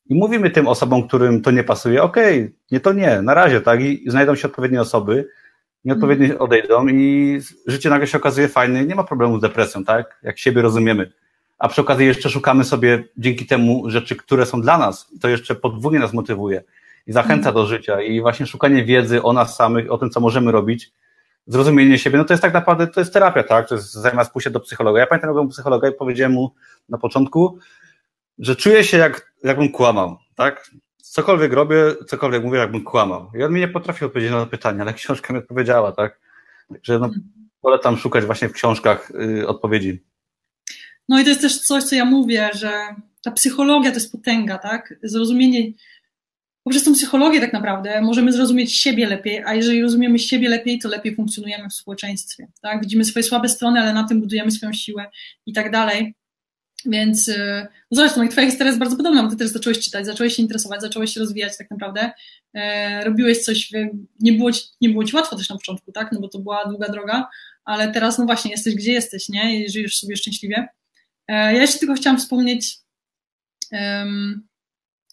[0.07, 3.61] i mówimy tym osobom, którym to nie pasuje, okej, okay, nie to nie, na razie,
[3.61, 5.29] tak, i znajdą się odpowiednie osoby,
[5.85, 6.43] nieodpowiednio mhm.
[6.43, 10.63] odejdą i życie nagle się okazuje fajne, nie ma problemu z depresją, tak, jak siebie
[10.63, 11.13] rozumiemy.
[11.63, 15.07] A przy okazji jeszcze szukamy sobie dzięki temu rzeczy, które są dla nas.
[15.13, 16.63] I to jeszcze podwójnie nas motywuje
[17.07, 17.55] i zachęca mhm.
[17.55, 18.01] do życia.
[18.01, 20.93] I właśnie szukanie wiedzy o nas samych, o tym, co możemy robić,
[21.47, 23.69] zrozumienie siebie, no to jest tak naprawdę, to jest terapia, tak?
[23.69, 25.01] To jest zamiast pójścia do psychologa.
[25.01, 26.55] Ja pamiętam, jak psychologa i powiedziałem mu
[26.89, 27.59] na początku,
[28.39, 30.71] że czuję się jak, jakbym kłamał, tak?
[30.97, 33.31] Cokolwiek robię, cokolwiek mówię, jakbym kłamał.
[33.39, 36.21] I on mi nie potrafił odpowiedzieć na to pytanie, ale książka mi odpowiedziała, tak?
[36.69, 37.23] Także no, mhm.
[37.61, 39.11] polecam szukać właśnie w książkach
[39.41, 40.12] y, odpowiedzi.
[41.09, 42.71] No i to jest też coś, co ja mówię, że
[43.23, 44.95] ta psychologia to jest potęga, tak?
[45.03, 45.73] Zrozumienie
[46.65, 50.89] poprzez tą psychologię tak naprawdę możemy zrozumieć siebie lepiej, a jeżeli rozumiemy siebie lepiej, to
[50.89, 52.49] lepiej funkcjonujemy w społeczeństwie.
[52.63, 52.81] Tak?
[52.81, 55.11] Widzimy swoje słabe strony, ale na tym budujemy swoją siłę
[55.47, 56.15] i tak dalej.
[56.87, 60.37] Więc y, no zresztą, twoja historia jest bardzo podobna, bo ty też zacząłeś czytać, zacząłeś
[60.37, 62.11] się interesować, zacząłeś się rozwijać tak naprawdę.
[62.55, 63.73] E, robiłeś coś,
[64.21, 66.13] nie było, ci, nie było ci łatwo też na początku, tak?
[66.13, 67.29] No bo to była długa droga,
[67.65, 69.61] ale teraz no właśnie jesteś gdzie jesteś, nie?
[69.61, 70.69] I żyjesz sobie szczęśliwie.
[71.29, 72.79] E, ja jeszcze tylko chciałam wspomnieć
[73.73, 74.49] um,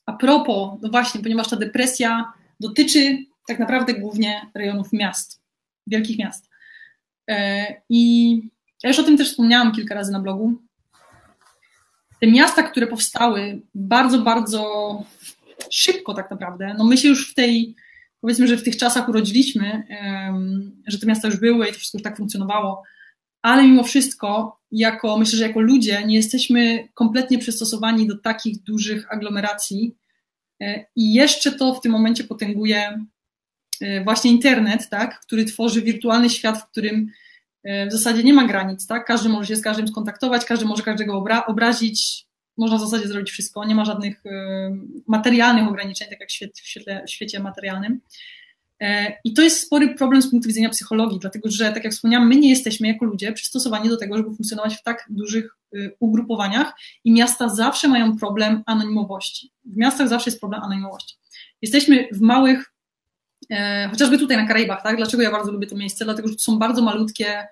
[0.05, 5.41] a propos, no właśnie, ponieważ ta depresja dotyczy tak naprawdę głównie rejonów miast,
[5.87, 6.49] wielkich miast.
[7.29, 8.31] E, I
[8.83, 10.61] ja już o tym też wspomniałam kilka razy na blogu.
[12.21, 15.03] Te miasta, które powstały bardzo, bardzo
[15.71, 17.75] szybko tak naprawdę, no my się już w tej,
[18.21, 19.83] powiedzmy, że w tych czasach urodziliśmy,
[20.87, 22.83] że te miasta już były i to wszystko już tak funkcjonowało,
[23.41, 29.13] ale mimo wszystko, jako, myślę, że jako ludzie nie jesteśmy kompletnie przystosowani do takich dużych
[29.13, 29.95] aglomeracji
[30.61, 33.05] e, i jeszcze to w tym momencie potęguje
[33.81, 37.11] e, właśnie internet, tak, który tworzy wirtualny świat, w którym
[37.63, 39.05] e, w zasadzie nie ma granic, tak?
[39.05, 42.25] Każdy może się z każdym skontaktować, każdy może każdego obra obrazić,
[42.57, 44.23] można w zasadzie zrobić wszystko, nie ma żadnych
[45.07, 46.63] materialnych ograniczeń, tak jak w świecie,
[47.07, 48.01] w świecie materialnym.
[48.81, 52.27] E, I to jest spory problem z punktu widzenia psychologii, dlatego że, tak jak wspomniałam,
[52.27, 56.73] my nie jesteśmy jako ludzie przystosowani do tego, żeby funkcjonować w tak dużych y, ugrupowaniach
[57.03, 59.51] i miasta zawsze mają problem anonimowości.
[59.65, 61.15] W miastach zawsze jest problem anonimowości.
[61.61, 62.73] Jesteśmy w małych,
[63.51, 64.97] e, chociażby tutaj na Karaibach, tak?
[64.97, 66.05] Dlaczego ja bardzo lubię to miejsce?
[66.05, 67.47] Dlatego, że to są bardzo malutkie,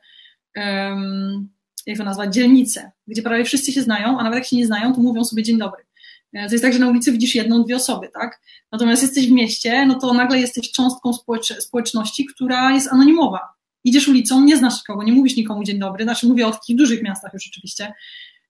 [1.85, 4.93] jak to nazwać, dzielnice, gdzie prawie wszyscy się znają, a nawet jak się nie znają,
[4.93, 5.86] to mówią sobie dzień dobry.
[6.33, 8.41] E, to jest tak, że na ulicy widzisz jedną, dwie osoby, tak?
[8.71, 13.39] Natomiast jesteś w mieście, no to nagle jesteś cząstką społecz społeczności, która jest anonimowa.
[13.83, 17.03] Idziesz ulicą, nie znasz kogo, nie mówisz nikomu dzień dobry, znaczy mówię o takich dużych
[17.03, 17.93] miastach już oczywiście.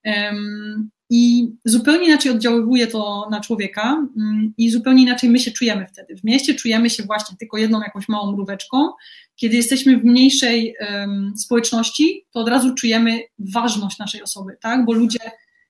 [0.05, 5.86] Um, I zupełnie inaczej oddziaływuje to na człowieka um, i zupełnie inaczej my się czujemy
[5.88, 6.15] wtedy.
[6.15, 8.89] W mieście czujemy się właśnie tylko jedną jakąś małą mróweczką.
[9.36, 14.86] Kiedy jesteśmy w mniejszej um, społeczności, to od razu czujemy ważność naszej osoby, tak?
[14.86, 15.19] Bo ludzie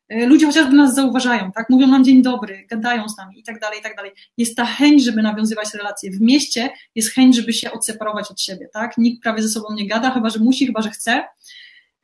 [0.09, 1.69] ludzie chociażby nas zauważają, tak?
[1.69, 4.11] Mówią nam dzień dobry, gadają z nami i tak dalej, i tak dalej.
[4.37, 6.11] Jest ta chęć, żeby nawiązywać relacje.
[6.11, 8.97] W mieście jest chęć, żeby się odseparować od siebie, tak?
[8.97, 11.23] Nikt prawie ze sobą nie gada, chyba że musi, chyba że chce.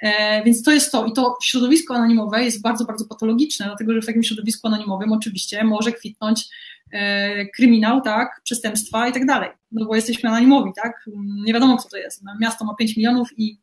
[0.03, 1.05] E, więc to jest to.
[1.05, 5.63] I to środowisko anonimowe jest bardzo, bardzo patologiczne, dlatego że w takim środowisku anonimowym oczywiście
[5.63, 6.45] może kwitnąć
[6.91, 9.49] e, kryminał, tak, przestępstwa i tak dalej.
[9.71, 11.05] No bo jesteśmy anonimowi, tak?
[11.45, 12.23] Nie wiadomo, kto to jest.
[12.39, 13.57] Miasto ma 5 milionów i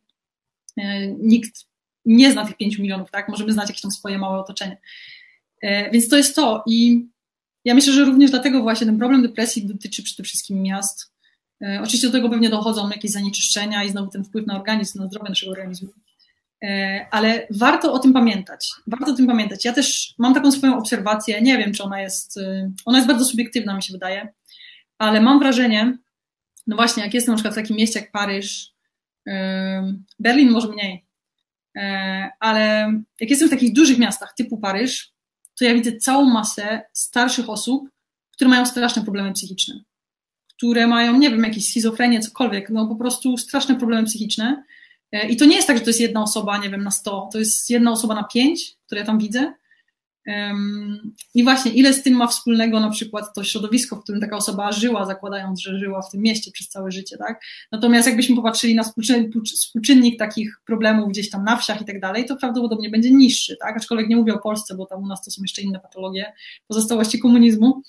[0.77, 1.70] e, nikt
[2.05, 3.29] nie zna tych 5 milionów, tak?
[3.29, 4.77] Możemy znać jakieś tam swoje małe otoczenie.
[5.61, 6.63] E, więc to jest to.
[6.67, 7.07] I
[7.65, 11.13] ja myślę, że również dlatego właśnie ten problem depresji dotyczy przede wszystkim miast.
[11.61, 15.07] E, oczywiście do tego pewnie dochodzą jakieś zanieczyszczenia i znowu ten wpływ na organizm, na
[15.07, 15.89] zdrowie naszego organizmu.
[16.63, 18.71] E, ale warto o tym pamiętać.
[18.87, 19.65] Warto o tym pamiętać.
[19.65, 22.39] Ja też mam taką swoją obserwację, nie wiem, czy ona jest,
[22.85, 24.33] ona jest bardzo subiektywna, mi się wydaje,
[24.97, 25.97] ale mam wrażenie,
[26.67, 28.73] no właśnie, jak jestem na przykład w takim mieście jak Paryż,
[30.19, 31.05] Berlin może mniej,
[32.39, 35.11] ale jak jestem w takich dużych miastach typu Paryż,
[35.59, 37.89] to ja widzę całą masę starszych osób,
[38.31, 39.83] które mają straszne problemy psychiczne,
[40.57, 44.63] które mają, nie wiem, jakieś schizofrenię, cokolwiek, no po prostu straszne problemy psychiczne.
[45.11, 47.29] E, I to nie jest tak, że to jest jedna osoba, nie wiem, na 100,
[47.31, 49.53] to jest jedna osoba na 5, które ja tam widzę.
[51.35, 54.71] I właśnie, ile z tym ma wspólnego na przykład to środowisko, w którym taka osoba
[54.71, 57.41] żyła, zakładając, że żyła w tym mieście przez całe życie, tak?
[57.71, 58.83] Natomiast jakbyśmy popatrzyli na
[59.55, 63.77] współczynnik takich problemów gdzieś tam na wsiach i tak dalej, to prawdopodobnie będzie niższy, tak?
[63.77, 66.33] Aczkolwiek nie mówię o Polsce, bo tam u nas to są jeszcze inne patologie,
[66.67, 67.81] pozostałości komunizmu,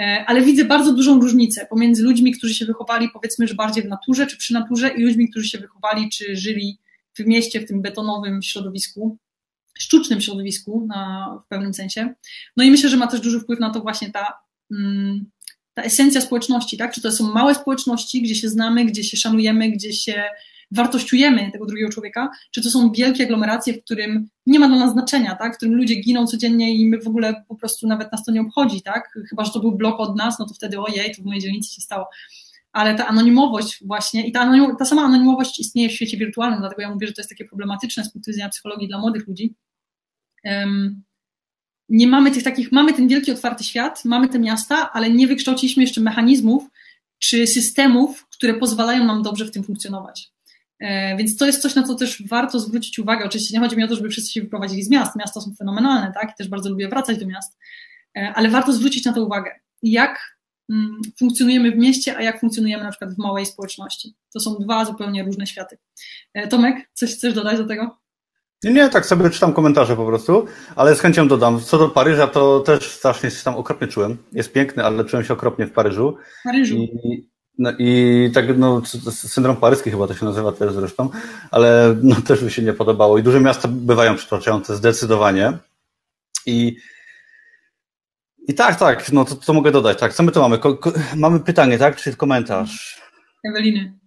[0.00, 3.88] e, ale widzę bardzo dużą różnicę pomiędzy ludźmi, którzy się wychowali powiedzmy, że bardziej w
[3.88, 6.78] naturze czy przy naturze i ludźmi, którzy się wychowali czy żyli
[7.18, 9.18] w mieście, w tym betonowym środowisku,
[9.78, 12.14] sztucznym środowisku na, w pewnym sensie.
[12.56, 14.32] No i myślę, że ma też duży wpływ na to właśnie ta,
[14.70, 15.30] mm,
[15.74, 16.94] ta esencja społeczności, tak?
[16.94, 20.24] Czy to są małe społeczności, gdzie się znamy, gdzie się szanujemy, gdzie się
[20.70, 24.92] wartościujemy tego drugiego człowieka, czy to są wielkie aglomeracje, w którym nie ma dla nas
[24.92, 25.54] znaczenia, tak?
[25.54, 28.40] w którym ludzie giną codziennie i my w ogóle po prostu nawet nas to nie
[28.40, 29.18] obchodzi, tak?
[29.28, 31.74] Chyba, że to był blok od nas, no to wtedy ojej, to w mojej dzielnicy
[31.74, 32.08] się stało.
[32.72, 36.82] Ale ta anonimowość właśnie i ta, anonim, ta sama anonimowość istnieje w świecie wirtualnym, dlatego
[36.82, 39.54] ja mówię, że to jest takie problematyczne z punktu widzenia psychologii dla młodych ludzi.
[41.88, 45.82] Nie mamy tych takich, mamy ten wielki otwarty świat, mamy te miasta, ale nie wykształciliśmy
[45.82, 46.64] jeszcze mechanizmów
[47.18, 50.32] czy systemów, które pozwalają nam dobrze w tym funkcjonować.
[50.78, 53.24] E, więc to jest coś, na co też warto zwrócić uwagę.
[53.24, 55.16] Oczywiście nie chodzi mi o to, żeby wszyscy się wyprowadzili z miast.
[55.16, 56.30] Miasta są fenomenalne, tak?
[56.30, 57.58] I też bardzo lubię wracać do miast,
[58.16, 59.50] e, ale warto zwrócić na to uwagę.
[59.82, 60.38] Jak
[60.70, 64.14] mm, funkcjonujemy w mieście, a jak funkcjonujemy na przykład w małej społeczności.
[64.32, 65.78] To są dwa zupełnie różne światy.
[66.34, 67.98] E, Tomek, coś chcesz dodać do tego?
[68.64, 70.46] Nie, nie, tak sobie czytam komentarze po prostu,
[70.76, 71.60] ale z chęcią dodam.
[71.60, 74.16] Co do Paryża, to też strasznie się tam okropnie czułem.
[74.32, 76.16] Jest piękny, ale czułem się okropnie w Paryżu.
[76.44, 76.76] Paryżu.
[76.76, 77.28] I,
[77.58, 81.10] no i tak, no, syndrom paryski chyba to się nazywa też zresztą,
[81.50, 83.18] ale no, też mi się nie podobało.
[83.18, 85.58] I duże miasta bywają przytłaczające zdecydowanie.
[86.46, 86.76] I,
[88.48, 90.14] i tak, tak, no to, to mogę dodać, tak.
[90.14, 90.58] Co my tu mamy?
[90.58, 91.96] Ko, ko, mamy pytanie, tak?
[91.96, 93.02] Czy komentarz?
[93.44, 93.98] Eweliny.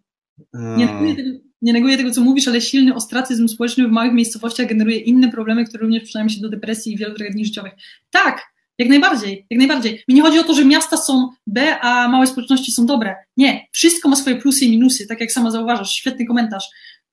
[0.53, 1.15] Nie,
[1.61, 5.65] nie neguję tego, co mówisz, ale silny ostracyzm społeczny w małych miejscowościach generuje inne problemy,
[5.65, 7.73] które również przyczyniają się do depresji i wielu tragedii życiowych.
[8.09, 8.41] Tak,
[8.77, 10.03] jak najbardziej, jak najbardziej.
[10.07, 13.15] Mi nie chodzi o to, że miasta są B, a małe społeczności są dobre.
[13.37, 15.91] Nie, wszystko ma swoje plusy i minusy, tak jak sama zauważasz.
[15.91, 16.63] Świetny komentarz.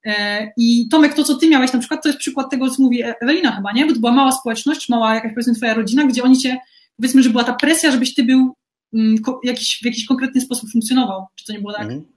[0.05, 3.03] E, I Tomek, to co ty miałeś na przykład, to jest przykład tego, co mówi
[3.21, 3.85] Ewelina chyba, nie?
[3.85, 6.57] Bo to była mała społeczność, mała jakaś powiedzmy twoja rodzina, gdzie oni cię,
[6.97, 8.53] powiedzmy, że była ta presja, żebyś ty był
[8.93, 11.25] mm, jakiś, w jakiś konkretny sposób funkcjonował.
[11.35, 11.81] Czy to nie było tak?
[11.81, 12.16] Mhm.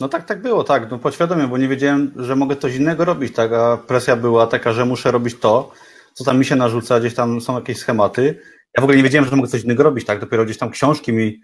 [0.00, 3.34] No tak, tak było, tak, no podświadomie, bo nie wiedziałem, że mogę coś innego robić,
[3.34, 5.72] tak, a presja była taka, że muszę robić to,
[6.14, 8.40] co tam mi się narzuca, gdzieś tam są jakieś schematy
[8.76, 10.20] ja w ogóle nie wiedziałem, że mogę coś innego robić, tak?
[10.20, 11.40] Dopiero gdzieś tam książki mi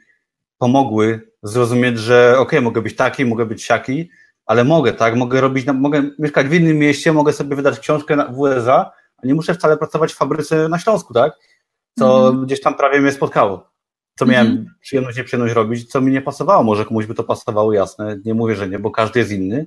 [0.59, 4.11] pomogły zrozumieć, że okej, okay, mogę być taki, mogę być siaki,
[4.47, 5.17] ale mogę, tak?
[5.17, 9.35] Mogę robić, mogę mieszkać w innym mieście, mogę sobie wydać książkę w USA, a nie
[9.35, 11.33] muszę wcale pracować w fabryce na Śląsku, tak?
[11.99, 12.47] Co mm.
[12.47, 13.71] gdzieś tam prawie mnie spotkało.
[14.19, 14.75] Co miałem mm.
[14.81, 16.63] przyjemność, nieprzyjemność robić, co mi nie pasowało.
[16.63, 18.19] Może komuś by to pasowało, jasne.
[18.25, 19.67] Nie mówię, że nie, bo każdy jest inny,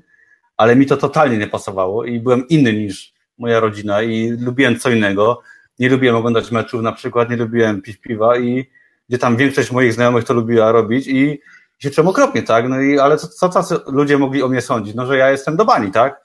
[0.58, 4.90] ale mi to totalnie nie pasowało i byłem inny niż moja rodzina i lubiłem co
[4.90, 5.42] innego
[5.80, 8.66] nie lubiłem oglądać meczów na przykład, nie lubiłem pić piwa i
[9.10, 11.40] gdzie tam większość moich znajomych to lubiła robić i
[11.80, 12.70] się czułem okropnie, tak?
[12.70, 14.96] No i ale co, co tacy ludzie mogli o mnie sądzić?
[14.96, 16.22] No, że ja jestem do bani, tak?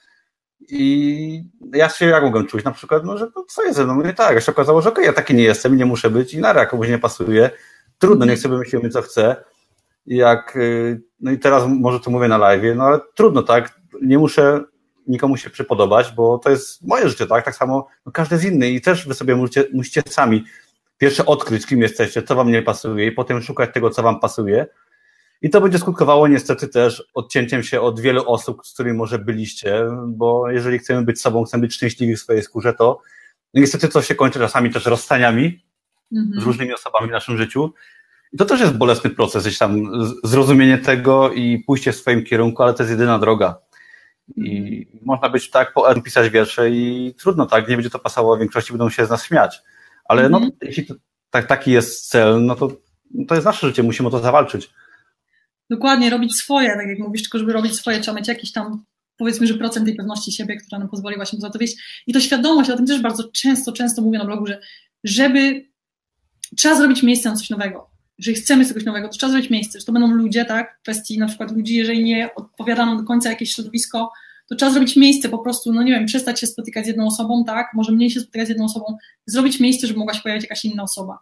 [0.69, 1.45] I
[1.75, 2.65] ja się jak mogłem czuć?
[2.65, 3.95] Na przykład, no, że no, co jest ze mną?
[3.95, 6.11] Mówię, tak, ja się okazało, że okej, okay, ja taki nie jestem i nie muszę
[6.11, 7.51] być i na komuś nie pasuje.
[8.07, 9.37] Trudno, niech sobie myślimy, co chce.
[10.07, 13.81] Jak, y, no i teraz może to mówię na live, no ale trudno, tak?
[14.03, 14.65] Nie muszę
[15.07, 17.45] nikomu się przypodobać, bo to jest moje życie, tak?
[17.45, 20.45] Tak samo no każdy jest inny i też wy sobie musicie, musicie sami
[20.99, 24.67] pierwsze odkryć, kim jesteście, co wam nie pasuje i potem szukać tego, co wam pasuje.
[25.43, 29.87] I to będzie skutkowało niestety też odcięciem się od wielu osób, z którymi może byliście,
[30.07, 33.01] bo jeżeli chcemy być sobą, chcemy być szczęśliwi w swojej skórze, to
[33.55, 35.65] niestety to się kończy czasami też rozstaniami
[36.13, 36.41] mhm.
[36.41, 37.73] z różnymi osobami w naszym życiu.
[38.39, 39.91] To też jest bolesny proces, gdzieś tam
[40.25, 43.59] zrozumienie tego i pójście w swoim kierunku, ale to jest jedyna droga.
[44.37, 45.75] I można być tak,
[46.05, 49.63] pisać wiersze i trudno, tak, nie będzie to pasowało, większości będą się z nas śmiać.
[50.05, 50.57] Ale no, mhm.
[50.63, 50.95] jeśli to,
[51.31, 52.69] tak, taki jest cel, no to,
[53.15, 54.71] no to jest nasze życie, musimy o to zawalczyć.
[55.71, 58.85] Dokładnie, robić swoje, tak jak mówisz, tylko żeby robić swoje, trzeba mieć jakiś tam,
[59.17, 62.03] powiedzmy, że procent tej pewności siebie, która nam pozwoli właśnie za to wyjść.
[62.07, 64.61] I to świadomość, o tym też bardzo często, często mówię na blogu, że
[65.05, 65.69] żeby,
[66.57, 69.87] trzeba zrobić miejsce na coś nowego jeżeli chcemy czegoś nowego, to trzeba zrobić miejsce, że
[69.87, 73.31] to będą ludzie, tak, w kwestii na przykład ludzi, jeżeli nie odpowiada nam do końca
[73.31, 74.13] jakieś środowisko,
[74.49, 77.45] to trzeba zrobić miejsce, po prostu, no nie wiem, przestać się spotykać z jedną osobą,
[77.45, 78.97] tak, może mniej się spotykać z jedną osobą,
[79.27, 81.19] zrobić miejsce, żeby mogła się pojawić jakaś inna osoba.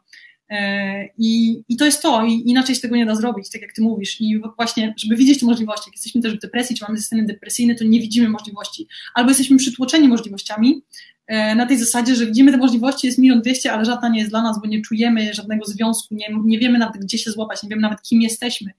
[0.53, 3.73] E, I, I to jest to, i inaczej się tego nie da zrobić, tak jak
[3.73, 4.21] ty mówisz.
[4.21, 7.75] I właśnie, żeby widzieć te możliwości, jak jesteśmy też w depresji, czy mamy systemy depresyjne,
[7.75, 8.87] to nie widzimy możliwości.
[9.15, 10.83] Albo jesteśmy przytłoczeni możliwościami,
[11.27, 14.31] E, na tej zasadzie, że widzimy te możliwości, jest milion dwieście, ale żadna nie jest
[14.31, 17.69] dla nas, bo nie czujemy żadnego związku, nie, nie wiemy nawet, gdzie się złapać, nie
[17.69, 18.71] wiemy nawet, kim jesteśmy.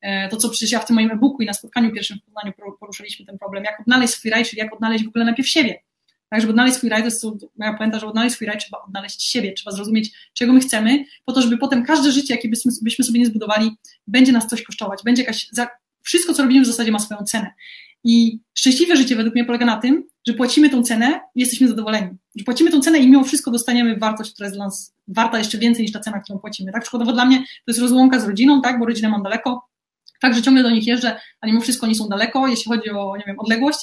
[0.00, 2.52] E, to, co przecież ja w tym moim e-booku i na spotkaniu pierwszym w Poznaniu
[2.80, 5.80] poruszyliśmy ten problem, jak odnaleźć swój raj, czyli jak odnaleźć w ogóle najpierw siebie.
[6.30, 8.82] Tak, żeby odnaleźć swój raj, to jest to moja pamięta, że odnaleźć swój raj trzeba
[8.86, 12.72] odnaleźć siebie, trzeba zrozumieć, czego my chcemy, po to, żeby potem każde życie, jakie byśmy,
[12.82, 13.70] byśmy sobie nie zbudowali,
[14.06, 15.68] będzie nas coś kosztować, będzie jakaś, za,
[16.02, 17.50] wszystko, co robimy w zasadzie ma swoją cenę.
[18.04, 22.08] I szczęśliwe życie według mnie polega na tym, że płacimy tą cenę i jesteśmy zadowoleni.
[22.36, 25.58] Że płacimy tą cenę i mimo wszystko dostaniemy wartość, która jest dla nas warta jeszcze
[25.58, 26.72] więcej niż ta cena, którą płacimy.
[26.72, 26.82] Tak?
[26.82, 28.78] Przykładowo dla mnie to jest rozłąka z rodziną, tak?
[28.78, 29.68] bo rodzinę mam daleko,
[30.20, 33.16] tak, że ciągle do nich jeżdżę, a mimo wszystko oni są daleko, jeśli chodzi o,
[33.16, 33.78] nie wiem, odległość.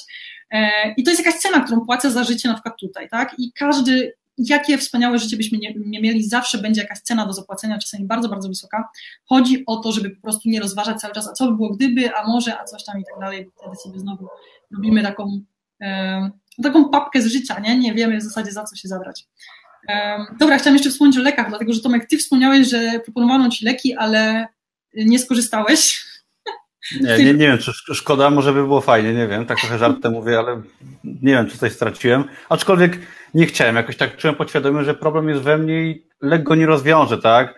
[0.50, 3.34] E, I to jest jakaś cena, którą płacę za życie na przykład tutaj, tak?
[3.38, 7.78] I każdy, jakie wspaniałe życie byśmy nie, nie, mieli, zawsze będzie jakaś cena do zapłacenia,
[7.78, 8.88] czasami bardzo, bardzo wysoka.
[9.24, 12.14] Chodzi o to, żeby po prostu nie rozważać cały czas, a co by było gdyby,
[12.14, 14.28] a może, a coś tam i tak dalej, wtedy sobie znowu
[14.76, 15.40] robimy taką,
[15.80, 16.30] e,
[16.62, 17.78] taką papkę z życia, nie?
[17.78, 19.26] Nie wiemy w zasadzie za co się zabrać.
[19.88, 23.64] E, dobra, chciałam jeszcze wspomnieć o lekach, dlatego że Tomek, ty wspomniałeś, że proponowano ci
[23.64, 24.48] leki, ale
[24.94, 26.07] nie skorzystałeś.
[27.00, 30.12] Nie, nie, nie wiem, czy szkoda, może by było fajnie, nie wiem, tak trochę żartem
[30.12, 30.62] mówię, ale
[31.04, 32.24] nie wiem, czy coś straciłem.
[32.48, 32.98] Aczkolwiek
[33.34, 36.66] nie chciałem, jakoś tak czułem podświadomie, że problem jest we mnie i lek go nie
[36.66, 37.54] rozwiąże, tak?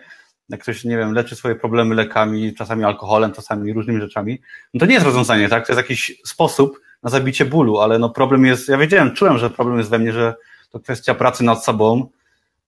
[0.49, 4.41] Jak ktoś, nie wiem, leczy swoje problemy lekami, czasami alkoholem, czasami różnymi rzeczami,
[4.73, 5.67] no to nie jest rozwiązanie, tak?
[5.67, 9.49] To jest jakiś sposób na zabicie bólu, ale no problem jest, ja wiedziałem, czułem, że
[9.49, 10.35] problem jest we mnie, że
[10.71, 12.09] to kwestia pracy nad sobą,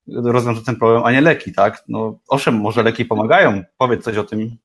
[0.07, 1.83] rozwiąże ten problem, a nie leki, tak?
[1.87, 4.57] No owszem, może leki pomagają, powiedz coś o tym,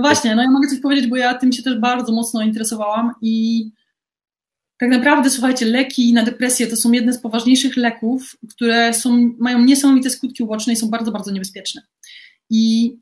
[0.00, 3.12] no właśnie, no ja mogę coś powiedzieć, bo ja tym się też bardzo mocno interesowałam
[3.22, 3.64] i
[4.78, 9.64] tak naprawdę, słuchajcie, leki na depresję to są jedne z poważniejszych leków, które są, mają
[9.64, 11.82] niesamowite skutki uboczne i są bardzo, bardzo niebezpieczne.
[12.50, 12.96] I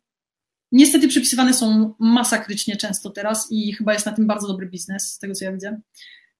[0.72, 5.18] niestety przypisywane są masakrycznie często teraz i chyba jest na tym bardzo dobry biznes, z
[5.18, 5.80] tego co ja widzę.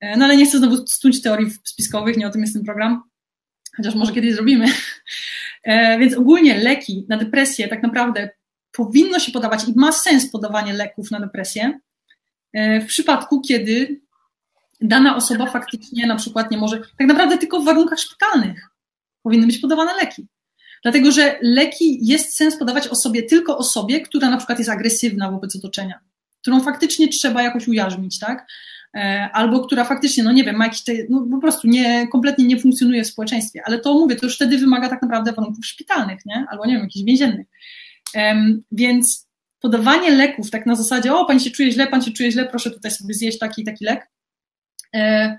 [0.01, 3.03] E, no ale nie chcę znowu stuć teorii spiskowych, nie o tym jest ten program,
[3.77, 4.67] chociaż może kiedyś zrobimy.
[5.65, 8.31] E, więc ogólnie leki na depresję tak naprawdę
[8.79, 11.81] powinno się podawać i ma sens podawanie leków na depresję
[12.53, 14.01] e, w przypadku, kiedy
[14.81, 18.69] dana osoba faktycznie na przykład nie może, tak naprawdę tylko w warunkach szpitalnych
[19.23, 20.27] powinny być podawane leki.
[20.83, 25.57] Dlatego, że leki jest sens podawać osobie, tylko osobie, która na przykład jest agresywna wobec
[25.57, 26.01] otoczenia,
[26.41, 28.47] którą faktycznie trzeba jakoś ujarzmić, tak?
[28.95, 32.45] E, albo która faktycznie, no nie wiem, ma jakiś, te, no po prostu nie, kompletnie
[32.45, 36.27] nie funkcjonuje w społeczeństwie, ale to mówię, to już wtedy wymaga tak naprawdę warunków szpitalnych,
[36.27, 36.47] nie?
[36.51, 37.47] Albo nie wiem, jakichś więziennych.
[38.73, 39.29] Więc
[39.61, 42.71] podawanie leków tak na zasadzie, o, pan się czuje źle, pan się czuje źle, proszę
[42.71, 44.11] tutaj sobie zjeść taki taki lek,
[44.95, 45.37] e,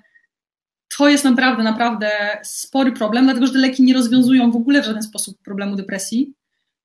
[0.97, 2.11] to jest naprawdę, naprawdę
[2.43, 6.34] spory problem, dlatego że te leki nie rozwiązują w ogóle w żaden sposób problemu depresji.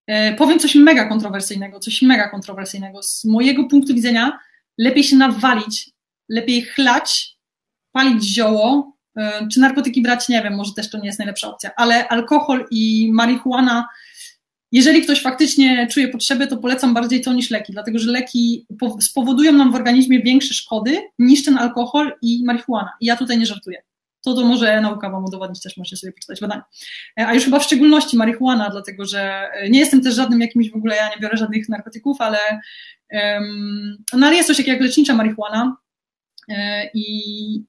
[0.06, 3.02] E, powiem coś mega kontrowersyjnego, coś mega kontrowersyjnego.
[3.02, 4.38] Z mojego punktu widzenia
[4.78, 5.90] lepiej się nawalić,
[6.28, 7.36] lepiej chlać,
[7.92, 11.70] palić zioło, e, czy narkotyki brać, nie wiem, może też to nie jest najlepsza opcja,
[11.76, 13.88] ale alkohol i marihuana
[14.74, 18.66] jeżeli ktoś faktycznie czuje potrzebę, to polecam bardziej to niż leki, dlatego że leki
[19.00, 22.92] spowodują nam w organizmie większe szkody niż ten alkohol i marihuana.
[23.00, 23.82] I ja tutaj nie żartuję.
[24.24, 26.62] To to może nauka Wam udowodnić, też możecie sobie poczytać badania.
[27.20, 30.70] E, a już chyba w szczególności marihuana, dlatego że e, nie jestem też żadnym jakimś
[30.70, 32.38] w ogóle, ja nie biorę żadnych narkotyków, ale,
[33.12, 35.76] um, no ale jest coś takiego jak lecznicza marihuana,
[36.48, 37.06] e, i,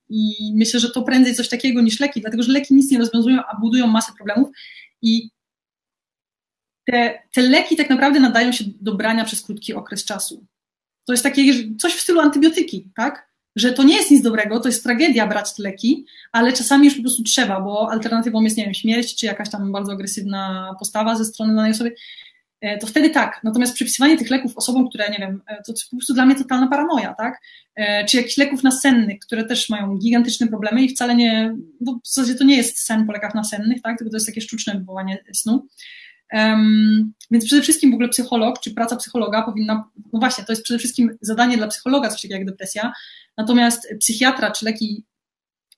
[0.10, 3.41] I myślę, że to prędzej coś takiego niż leki, dlatego że leki nic nie rozwiązują,
[3.51, 4.49] a budują masę problemów.
[5.01, 5.35] I
[6.86, 10.46] te, te leki tak naprawdę nadają się do brania przez krótki okres czasu.
[11.06, 13.30] To jest takie coś w stylu antybiotyki, tak?
[13.56, 16.96] Że to nie jest nic dobrego, to jest tragedia brać te leki, ale czasami już
[16.96, 21.16] po prostu trzeba, bo alternatywą jest, nie wiem, śmierć, czy jakaś tam bardzo agresywna postawa
[21.16, 21.96] ze strony danej osoby.
[22.62, 23.40] E, to wtedy tak.
[23.44, 26.68] Natomiast przypisywanie tych leków osobom, które, nie wiem, e, to po prostu dla mnie totalna
[26.68, 27.42] paranoja, tak?
[27.76, 32.08] E, czy jakichś leków nasennych, które też mają gigantyczne problemy i wcale nie, bo w
[32.08, 33.98] zasadzie to nie jest sen po lekach nasennych, tak?
[33.98, 35.68] Tylko to jest takie sztuczne wywołanie snu.
[37.32, 40.80] Więc przede wszystkim w ogóle psycholog, czy praca psychologa powinna, no właśnie, to jest przede
[40.80, 42.93] wszystkim zadanie dla psychologa, coś takiego jak depresja,
[43.38, 45.05] natomiast psychiatra czy leki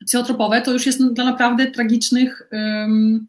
[0.06, 3.28] psychotropowe to już jest dla naprawdę tragicznych, um,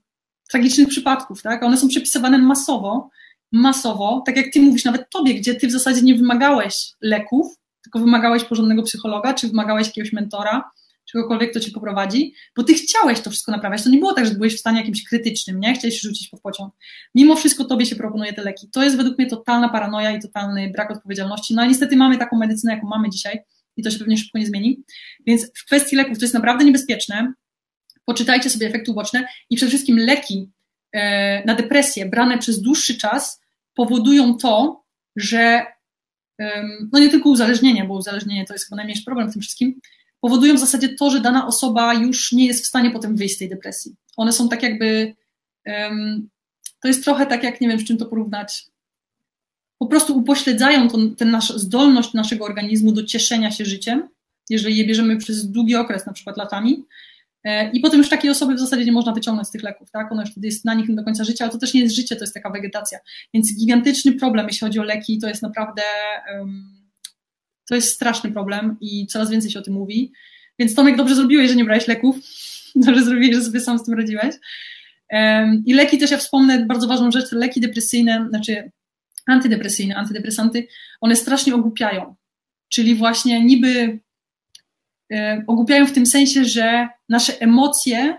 [0.50, 1.62] tragicznych przypadków, tak?
[1.62, 3.10] One są przepisywane masowo,
[3.52, 7.46] masowo, tak jak ty mówisz, nawet tobie, gdzie ty w zasadzie nie wymagałeś leków,
[7.82, 10.70] tylko wymagałeś porządnego psychologa, czy wymagałeś jakiegoś mentora,
[11.12, 13.82] czegokolwiek, kto cię poprowadzi, bo ty chciałeś to wszystko naprawiać.
[13.82, 15.74] To nie było tak, że byłeś w stanie jakimś krytycznym, nie?
[15.74, 16.74] Chciałeś rzucić pod pociąg.
[17.14, 18.68] Mimo wszystko tobie się proponuje te leki.
[18.72, 21.54] To jest według mnie totalna paranoja i totalny brak odpowiedzialności.
[21.54, 23.38] No a niestety mamy taką medycynę, jaką mamy dzisiaj
[23.76, 24.82] i to się pewnie szybko nie zmieni.
[25.26, 27.32] Więc w kwestii leków to jest naprawdę niebezpieczne.
[28.04, 30.50] Poczytajcie sobie efekty uboczne i przede wszystkim leki
[30.92, 33.40] e, na depresję brane przez dłuższy czas
[33.74, 34.84] powodują to,
[35.16, 35.66] że
[36.92, 39.80] no nie tylko uzależnienie, bo uzależnienie to jest chyba najmniejszy problem w tym wszystkim,
[40.20, 43.38] powodują w zasadzie to, że dana osoba już nie jest w stanie potem wyjść z
[43.38, 43.96] tej depresji.
[44.16, 45.14] One są tak jakby,
[45.66, 46.28] um,
[46.82, 48.66] to jest trochę tak jak, nie wiem, z czym to porównać,
[49.78, 54.08] po prostu upośledzają tę nasz, zdolność naszego organizmu do cieszenia się życiem,
[54.50, 56.84] jeżeli je bierzemy przez długi okres, na przykład latami,
[57.44, 60.12] e, i potem już takiej osoby w zasadzie nie można wyciągnąć z tych leków, tak?
[60.12, 62.16] Ona już wtedy jest na nich do końca życia, ale to też nie jest życie,
[62.16, 62.98] to jest taka wegetacja.
[63.34, 65.82] Więc gigantyczny problem, jeśli chodzi o leki, to jest naprawdę
[66.38, 66.78] um,
[67.68, 70.12] to jest straszny problem i coraz więcej się o tym mówi.
[70.58, 72.16] Więc Tomek, dobrze zrobiłeś, że nie brałeś leków.
[72.74, 74.34] Dobrze zrobiłeś, że sobie sam z tym radziłeś.
[75.66, 78.70] I leki też ja wspomnę bardzo ważną rzecz, leki depresyjne, znaczy
[79.26, 80.66] antydepresyjne, antydepresanty,
[81.00, 82.14] one strasznie ogłupiają.
[82.68, 84.00] Czyli właśnie niby
[85.12, 88.16] e, ogłupiają w tym sensie, że nasze emocje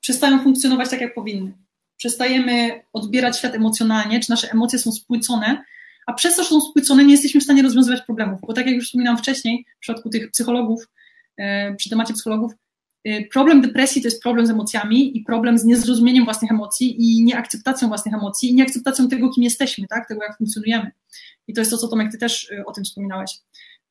[0.00, 1.52] przestają funkcjonować tak, jak powinny.
[1.96, 5.64] Przestajemy odbierać świat emocjonalnie, czy nasze emocje są spłycone,
[6.08, 8.40] a przez to, że są spłycone, nie jesteśmy w stanie rozwiązywać problemów.
[8.46, 10.88] Bo tak jak już wspominałam wcześniej, w przypadku tych psychologów,
[11.36, 12.52] e, przy temacie psychologów,
[13.04, 17.24] e, problem depresji to jest problem z emocjami i problem z niezrozumieniem własnych emocji i
[17.24, 20.08] nieakceptacją własnych emocji i nieakceptacją tego, kim jesteśmy, tak?
[20.08, 20.90] tego, jak funkcjonujemy.
[21.48, 23.30] I to jest to, co Tomek, ty też e, o tym wspominałeś.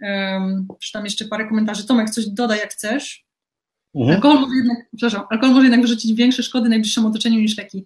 [0.02, 1.88] Um, przeczytam jeszcze parę komentarzy.
[1.88, 3.26] Tomek, coś dodaj, jak chcesz.
[3.96, 4.16] Mhm.
[4.16, 7.86] Alkohol, może jednak, przepraszam, alkohol może jednak wyrzucić większe szkody najbliższym otoczeniu niż leki.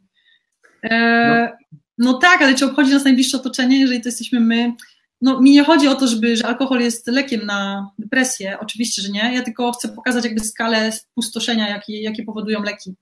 [0.83, 1.77] E, no.
[2.01, 2.13] No.
[2.13, 4.73] tak, ale czy obchodzi nas najbliższe otoczenie, jeżeli to jesteśmy my?
[5.21, 9.09] No mi nie chodzi o to, żeby, że alkohol jest lekiem na depresję, oczywiście, że
[9.09, 9.33] nie.
[9.33, 12.95] Ja tylko chcę pokazać jakby skalę spustoszenia, jakie, jakie powodują leki.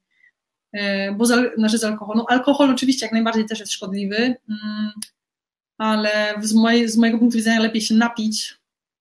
[0.73, 2.19] E, bo za, znaczy z alkoholu.
[2.19, 4.91] No, alkohol oczywiście jak najbardziej też jest szkodliwy, mm,
[5.77, 8.59] ale z, mojej, z mojego punktu widzenia lepiej się napić,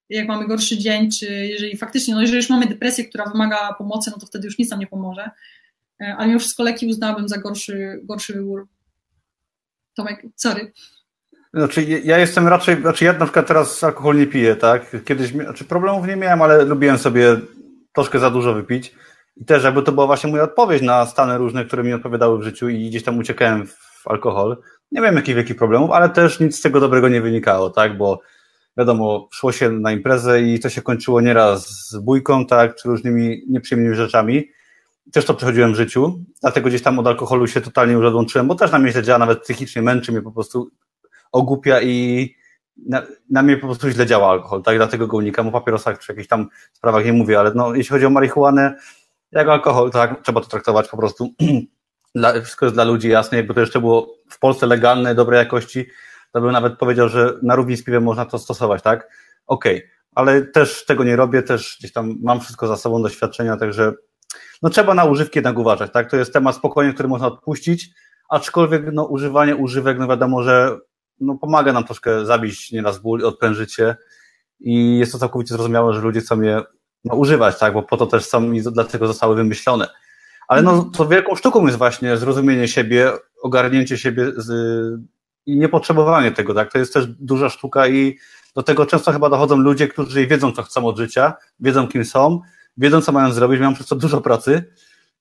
[0.09, 4.11] jak mamy gorszy dzień, czy jeżeli faktycznie, no jeżeli już mamy depresję, która wymaga pomocy,
[4.11, 5.31] no to wtedy już nic nam nie pomoże.
[6.01, 8.69] E, ale mimo wszystko leki uznałabym za gorszy, gorszy wybór.
[9.99, 10.73] Tomek, sorry.
[11.55, 14.97] Znaczy, ja jestem raczej, znaczy ja na przykład teraz alkohol nie piję, tak?
[15.05, 17.37] Kiedyś, znaczy problemów nie miałem, ale lubiłem sobie
[17.95, 18.95] troszkę za dużo wypić.
[19.37, 22.43] I też jakby to była właśnie moja odpowiedź na stany różne, które mi odpowiadały w
[22.43, 24.57] życiu i gdzieś tam uciekałem w alkohol.
[24.93, 27.99] Nie wiem jakich wielkich problemów, ale też nic z tego dobrego nie wynikało, tak?
[27.99, 28.21] Bo
[28.77, 32.77] wiadomo, szło się na imprezę i to się kończyło nieraz z bójką, tak?
[32.77, 34.49] Czy różnymi nieprzyjemnymi rzeczami
[35.13, 38.55] też to przechodziłem w życiu, dlatego gdzieś tam od alkoholu się totalnie już odłączyłem, bo
[38.55, 40.71] też na mnie źle działa, nawet psychicznie męczy mnie po prostu,
[41.33, 42.29] ogłupia i
[42.87, 46.13] na, na, mnie po prostu źle działa alkohol, tak, dlatego go unikam, o papierosach czy
[46.13, 48.75] jakichś tam sprawach nie mówię, ale no, jeśli chodzi o marihuanę,
[49.33, 51.35] jak alkohol, tak, trzeba to traktować po prostu,
[52.15, 55.87] dla, wszystko jest dla ludzi jasne, jakby to jeszcze było w Polsce legalne, dobrej jakości,
[56.33, 59.09] to bym nawet powiedział, że na równi z piwem można to stosować, tak,
[59.47, 59.91] okej, okay.
[60.15, 63.93] ale też tego nie robię, też gdzieś tam mam wszystko za sobą, doświadczenia, także
[64.63, 66.11] no trzeba na używki jednak uważać, tak?
[66.11, 67.91] To jest temat spokojnie, który można odpuścić,
[68.29, 70.79] aczkolwiek no, używanie używek, no wiadomo, że
[71.21, 73.97] no, pomaga nam troszkę zabić nieraz ból i odprężyć się
[74.61, 76.63] i jest to całkowicie zrozumiałe, że ludzie chcą je
[77.05, 77.75] no, używać, tak?
[77.75, 79.89] Bo po to też są i dlatego zostały wymyślone.
[80.49, 84.51] Ale no, to wielką sztuką jest właśnie zrozumienie siebie, ogarnięcie siebie z,
[85.47, 86.73] i niepotrzebowanie tego, tak?
[86.73, 88.19] To jest też duża sztuka i
[88.55, 92.41] do tego często chyba dochodzą ludzie, którzy wiedzą, co chcą od życia, wiedzą, kim są,
[92.79, 94.65] wiedzą, co mają zrobić, mają przez to dużo pracy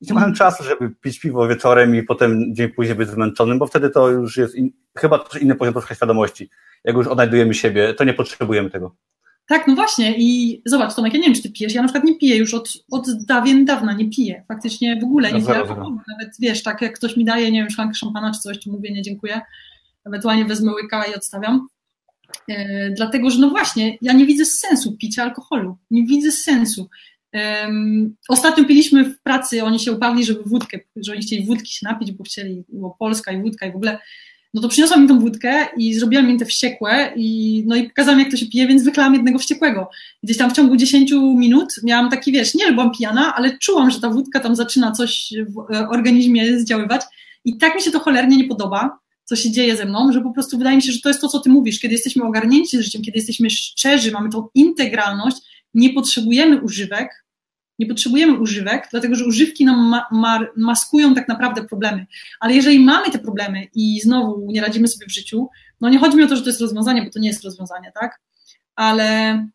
[0.02, 3.68] i nie mają czasu, żeby pić piwo wieczorem i potem dzień później być zmęczonym, bo
[3.68, 6.50] wtedy to już jest in, chyba też inny poziom troszkę świadomości.
[6.84, 8.96] Jak już odnajdujemy siebie, to nie potrzebujemy tego.
[9.48, 10.16] Tak, no właśnie.
[10.18, 12.54] I zobacz Tomek, ja nie wiem, czy ty pijesz, ja na przykład nie piję już
[12.54, 15.64] od, od dawien dawna, nie piję, faktycznie w ogóle nie no piję
[16.08, 18.92] nawet wiesz, tak jak ktoś mi daje, nie wiem, szklankę szampana czy coś, to mówię
[18.92, 19.42] nie dziękuję,
[20.06, 21.68] ewentualnie wezmę łyka i odstawiam,
[22.50, 26.90] e, dlatego, że no właśnie, ja nie widzę sensu picia alkoholu, nie widzę sensu,
[27.34, 31.86] Um, ostatnio piliśmy w pracy, oni się uparli, żeby wódkę, że oni chcieli wódki się
[31.86, 34.00] napić, bo chcieli, bo Polska i wódka i w ogóle.
[34.54, 38.20] No to przyniosłam im tą wódkę i zrobiłam im te wściekłe i, no i pokazałam,
[38.20, 39.90] jak to się pije, więc wyklałam jednego wściekłego.
[40.24, 43.92] Gdzieś tam w ciągu 10 minut miałam taki, wiesz, nie, że byłam pijana, ale czułam,
[43.92, 47.02] że ta wódka tam zaczyna coś w e, organizmie zdziaływać
[47.46, 50.32] i tak mi się to cholernie nie podoba, co się dzieje ze mną, że po
[50.32, 53.02] prostu wydaje mi się, że to jest to, co ty mówisz, kiedy jesteśmy ogarnięci życiem,
[53.02, 55.38] kiedy jesteśmy szczerzy, mamy tą integralność,
[55.78, 57.26] nie potrzebujemy używek,
[57.80, 62.06] nie potrzebujemy używek, dlatego że używki nam ma, ma, maskują tak naprawdę problemy.
[62.40, 65.50] Ale jeżeli mamy te problemy i znowu nie radzimy sobie w życiu,
[65.82, 67.92] no nie chodzi mi o to, że to jest rozwiązanie, bo to nie jest rozwiązanie,
[68.00, 68.20] tak?
[68.76, 69.48] Ale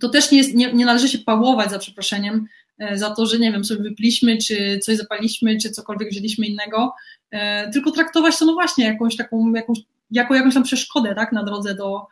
[0.00, 2.46] to też nie, jest, nie, nie należy się pałować za przeproszeniem
[2.78, 6.94] e, za to, że nie wiem, sobie wypiliśmy, czy coś zapaliśmy, czy cokolwiek wzięliśmy innego,
[7.30, 9.78] e, tylko traktować to no właśnie jakąś taką, jakąś,
[10.10, 12.06] jako jakąś tam przeszkodę, tak, na drodze do,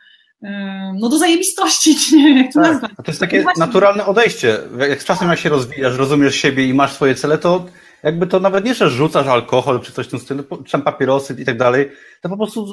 [0.99, 2.71] no do zajebistości, czy nie wiem jak to tak.
[2.71, 2.91] nazwać.
[2.95, 4.59] To jest takie naturalne odejście.
[4.89, 7.65] Jak z czasem jak się rozwijasz, rozumiesz siebie i masz swoje cele, to
[8.03, 11.35] jakby to nawet nie, że rzucasz alkohol czy coś w tym stylu, czy tam papierosy
[11.39, 11.91] i tak dalej,
[12.21, 12.67] to po prostu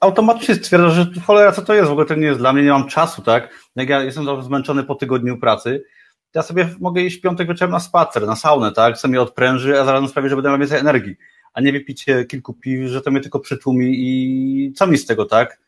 [0.00, 2.70] automatycznie stwierdzasz, że cholera, co to jest, w ogóle to nie jest dla mnie, nie
[2.70, 3.70] mam czasu, tak?
[3.76, 5.84] Jak ja jestem zmęczony po tygodniu pracy,
[6.30, 8.98] to ja sobie mogę iść w piątek wieczorem na spacer, na saunę, tak?
[8.98, 11.16] Co mnie odpręży, a zarazem sprawi, że będę miał więcej energii.
[11.54, 15.24] A nie wypicie kilku piw, że to mnie tylko przytłumi i co mi z tego,
[15.24, 15.58] tak?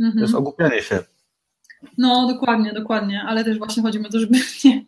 [0.00, 0.14] Mhm.
[0.14, 0.42] To jest mhm.
[0.42, 0.98] ogłupianie się.
[1.98, 4.84] No, dokładnie, dokładnie, ale też właśnie chodzi o to, żeby nie,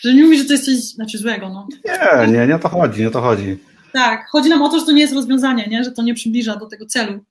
[0.00, 1.48] że nie mówisz, że to jest coś znaczy złego.
[1.48, 1.68] No.
[1.84, 3.58] Nie, nie, nie o to chodzi, nie o to chodzi.
[3.92, 5.84] Tak, chodzi nam o to, że to nie jest rozwiązanie, nie?
[5.84, 7.24] że to nie przybliża do tego celu.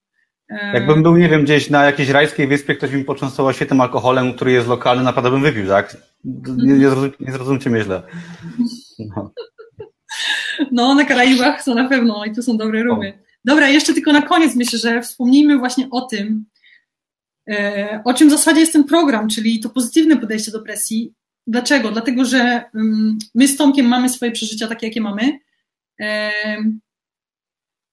[0.73, 4.51] Jakbym był, nie wiem, gdzieś na jakiejś rajskiej wyspie, ktoś mi poczęstował świetnym alkoholem, który
[4.51, 5.97] jest lokalny, naprawdę bym wypił, tak?
[6.57, 8.01] Nie, nie, zrozum, nie zrozumcie mnie źle.
[8.99, 9.31] No.
[10.71, 10.95] no.
[10.95, 13.19] na Karaibach są na pewno i tu są dobre rumy.
[13.45, 16.54] Dobra, jeszcze tylko na koniec myślę, że wspomnijmy właśnie o tym, E,
[18.03, 21.13] o czym w zasadzie jest ten program, czyli to pozytywne podejście do presji.
[21.47, 21.91] Dlaczego?
[21.91, 22.63] Dlatego, że
[23.35, 25.39] my z Tomkiem mamy swoje przeżycia takie, jakie mamy.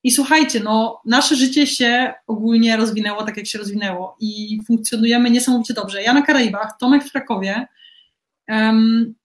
[0.05, 5.75] I słuchajcie, no, nasze życie się ogólnie rozwinęło tak, jak się rozwinęło i funkcjonujemy niesamowicie
[5.75, 6.03] dobrze.
[6.03, 7.67] Ja na Karaibach, Tomek w Krakowie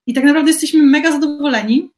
[0.08, 1.92] i tak naprawdę jesteśmy mega zadowoleni.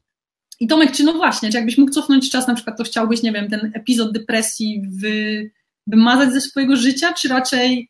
[0.59, 3.31] I Tomek, czy no właśnie, czy jakbyś mógł cofnąć czas, na przykład to chciałbyś, nie
[3.31, 5.51] wiem, ten epizod depresji wy,
[5.87, 7.89] wymazać ze swojego życia, czy raczej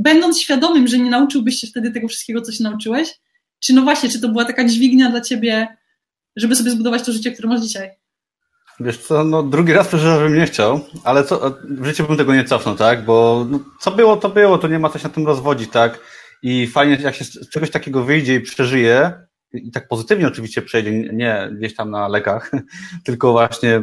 [0.00, 3.20] będąc świadomym, że nie nauczyłbyś się wtedy tego wszystkiego, co się nauczyłeś,
[3.60, 5.76] czy no właśnie, czy to była taka dźwignia dla ciebie,
[6.36, 7.90] żeby sobie zbudować to życie, które masz dzisiaj?
[8.80, 12.34] Wiesz co, no drugi raz przeżyłem, żebym nie chciał, ale co, w życiu bym tego
[12.34, 13.04] nie cofnął, tak?
[13.04, 16.00] Bo no, co było, to było, to nie ma coś na tym rozwodzić, tak?
[16.42, 19.12] I fajnie, jak się z czegoś takiego wyjdzie i przeżyje,
[19.52, 22.50] i tak pozytywnie oczywiście przejdzie, nie gdzieś tam na lekach,
[23.04, 23.82] tylko właśnie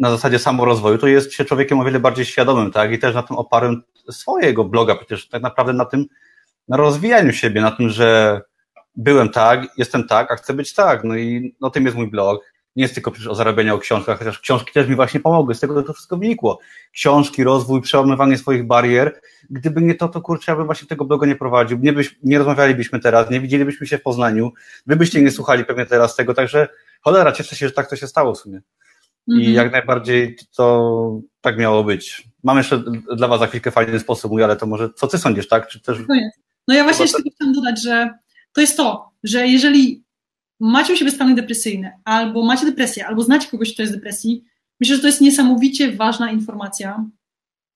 [0.00, 2.92] na zasadzie samorozwoju, to jest się człowiekiem o wiele bardziej świadomym, tak?
[2.92, 6.06] I też na tym oparłem swojego bloga, przecież tak naprawdę na tym,
[6.68, 8.40] na rozwijaniu siebie, na tym, że
[8.96, 11.04] byłem tak, jestem tak, a chcę być tak.
[11.04, 12.40] No i no tym jest mój blog
[12.76, 15.60] nie jest tylko przecież o zarabianiu o książkach, chociaż książki też mi właśnie pomogły, z
[15.60, 16.58] tego to wszystko wynikło.
[16.92, 19.20] Książki, rozwój, przełamywanie swoich barier.
[19.50, 22.38] Gdyby nie to, to kurczę, ja bym właśnie tego bloga nie prowadził, nie, byś, nie
[22.38, 24.52] rozmawialibyśmy teraz, nie widzielibyśmy się w Poznaniu,
[24.86, 26.68] wy byście nie słuchali pewnie teraz tego, także
[27.02, 28.60] cholera, cieszę się, że tak to się stało w sumie.
[29.26, 29.54] I mhm.
[29.54, 32.28] jak najbardziej to tak miało być.
[32.46, 32.82] Mam jeszcze
[33.16, 35.68] dla was za chwilkę fajny sposób mój, ale to może co ty sądzisz, tak?
[35.68, 35.98] Czy też...
[36.68, 38.10] No ja właśnie jeszcze chciałam dodać, że
[38.52, 40.04] to jest to, że jeżeli
[40.60, 44.44] macie u siebie stany depresyjne, albo macie depresję, albo znacie kogoś, kto jest w depresji,
[44.80, 47.04] myślę, że to jest niesamowicie ważna informacja.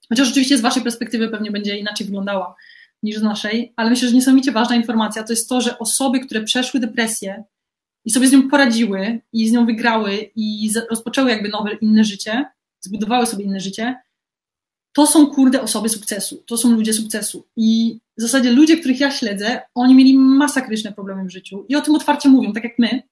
[0.08, 2.54] Chociaż oczywiście z waszej perspektywy pewnie będzie inaczej wyglądała
[3.02, 6.42] niż z naszej, ale myślę, że niesamowicie ważna informacja to jest to, że osoby, które
[6.42, 7.44] przeszły depresję
[8.04, 12.44] i sobie z nią poradziły i z nią wygrały i rozpoczęły jakby nowe, inne życie,
[12.80, 13.96] zbudowały sobie inne życie,
[14.92, 17.46] to są kurde osoby sukcesu, to są ludzie sukcesu.
[17.56, 21.80] I w zasadzie ludzie, których ja śledzę, oni mieli masakryczne problemy w życiu i o
[21.80, 23.02] tym otwarcie mówią, tak jak my.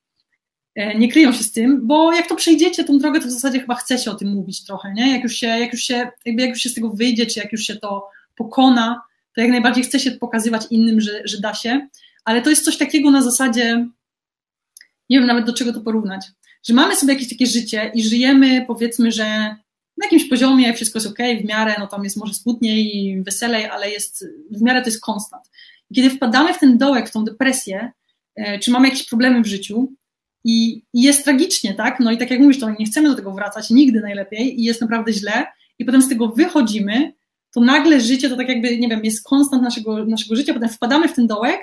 [0.74, 3.60] E, nie kryją się z tym, bo jak to przejdziecie tą drogę, to w zasadzie
[3.60, 5.12] chyba chce się o tym mówić trochę, nie?
[5.12, 7.52] Jak już się, jak już się, jakby jak już się z tego wyjdzie, czy jak
[7.52, 9.02] już się to pokona,
[9.34, 11.86] to jak najbardziej chce się pokazywać innym, że, że da się,
[12.24, 13.86] ale to jest coś takiego na zasadzie,
[15.10, 16.26] nie wiem nawet do czego to porównać,
[16.62, 19.56] że mamy sobie jakieś takie życie i żyjemy, powiedzmy, że
[19.98, 23.66] na jakimś poziomie wszystko jest ok, w miarę, no tam jest może smutniej i weselej,
[23.66, 25.44] ale jest, w miarę to jest konstant.
[25.90, 27.92] I kiedy wpadamy w ten dołek, w tą depresję,
[28.36, 29.92] e, czy mamy jakieś problemy w życiu
[30.44, 32.00] i, i jest tragicznie, tak?
[32.00, 34.80] No i tak jak mówisz, to nie chcemy do tego wracać nigdy najlepiej i jest
[34.80, 35.46] naprawdę źle
[35.78, 37.12] i potem z tego wychodzimy,
[37.54, 41.08] to nagle życie to tak jakby, nie wiem, jest konstant naszego, naszego życia, potem wpadamy
[41.08, 41.60] w ten dołek,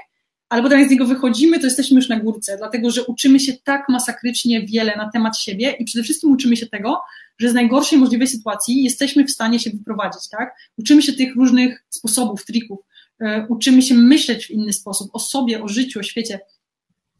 [0.56, 3.54] ale potem jak z niego wychodzimy, to jesteśmy już na górce, dlatego że uczymy się
[3.64, 7.02] tak masakrycznie wiele na temat siebie i przede wszystkim uczymy się tego,
[7.38, 10.56] że z najgorszej możliwej sytuacji jesteśmy w stanie się wyprowadzić, tak?
[10.78, 12.80] Uczymy się tych różnych sposobów, trików,
[13.20, 16.40] e, uczymy się myśleć w inny sposób o sobie, o życiu, o świecie.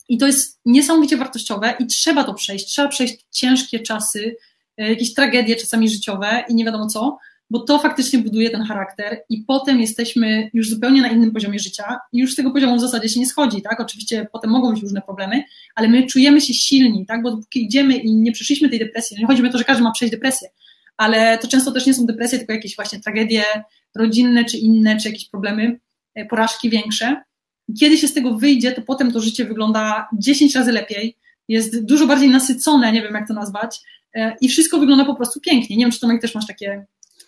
[0.10, 2.66] I to jest niesamowicie wartościowe i trzeba to przejść.
[2.66, 4.36] Trzeba przejść ciężkie czasy,
[4.78, 7.18] e, jakieś tragedie czasami życiowe i nie wiadomo co,
[7.50, 11.98] bo to faktycznie buduje ten charakter i potem jesteśmy już zupełnie na innym poziomie życia
[12.12, 13.80] i już z tego poziomu w zasadzie się nie schodzi, tak?
[13.80, 15.44] Oczywiście potem mogą być różne problemy,
[15.76, 17.24] ale my czujemy się silni, tak?
[17.24, 19.64] Bo dopóki idziemy i nie przeszliśmy tej depresji, no nie chodzi mi o to, że
[19.64, 20.50] każdy ma przejść depresję,
[20.98, 23.44] ale to często też nie są depresje, tylko jakieś właśnie tragedie
[23.96, 25.80] rodzinne czy inne, czy jakieś problemy,
[26.16, 27.24] e, porażki większe.
[27.80, 31.18] Kiedy się z tego wyjdzie, to potem to życie wygląda 10 razy lepiej,
[31.48, 33.80] jest dużo bardziej nasycone, nie wiem jak to nazwać,
[34.14, 35.78] e, i wszystko wygląda po prostu pięknie.
[35.78, 36.86] Nie wiem, czy Tomek też masz takie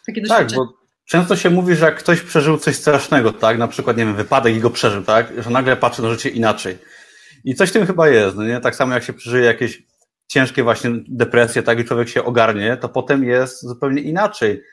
[0.07, 0.67] takie tak, doświadczenie.
[0.67, 4.05] Tak, bo często się mówi, że jak ktoś przeżył coś strasznego, tak, na przykład, nie
[4.05, 6.77] wiem, wypadek i go przeżył, tak, że nagle patrzy na życie inaczej.
[7.43, 8.59] I coś w tym chyba jest, no nie?
[8.59, 9.83] Tak samo jak się przeżyje jakieś
[10.27, 14.63] ciężkie właśnie depresje, tak, i człowiek się ogarnie, to potem jest zupełnie inaczej.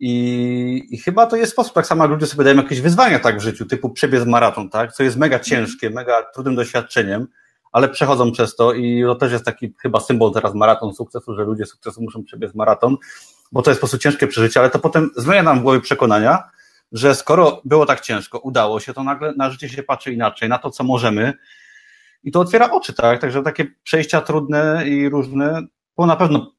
[0.00, 3.38] I, I, chyba to jest sposób, tak samo jak ludzie sobie dają jakieś wyzwania tak
[3.38, 7.26] w życiu, typu przebiec maraton, tak, co jest mega ciężkie, mega trudnym doświadczeniem,
[7.72, 11.44] ale przechodzą przez to i to też jest taki chyba symbol teraz maraton sukcesu, że
[11.44, 12.96] ludzie sukcesu muszą przebiec maraton,
[13.52, 16.42] bo to jest po prostu ciężkie przeżycie, ale to potem zmienia nam w głowie przekonania,
[16.92, 20.58] że skoro było tak ciężko, udało się, to nagle na życie się patrzy inaczej, na
[20.58, 21.34] to, co możemy
[22.24, 23.20] i to otwiera oczy, tak?
[23.20, 25.62] Także takie przejścia trudne i różne,
[25.96, 26.52] bo na pewno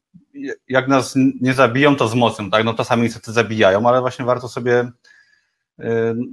[0.68, 2.64] jak nas nie zabiją, to wzmocnią, tak?
[2.64, 4.80] No czasami niestety zabijają, ale właśnie warto sobie
[5.80, 5.84] y,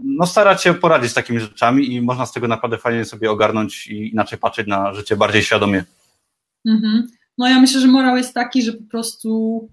[0.04, 3.88] no starać się poradzić z takimi rzeczami i można z tego naprawdę fajnie sobie ogarnąć
[3.88, 5.84] i inaczej patrzeć na życie bardziej świadomie.
[6.66, 7.08] Mhm.
[7.38, 9.70] No ja myślę, że morał jest taki, że po prostu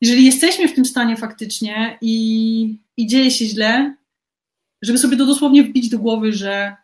[0.00, 3.96] jeżeli jesteśmy w tym stanie faktycznie i, i dzieje się źle,
[4.82, 6.76] żeby sobie to dosłownie wbić do głowy, że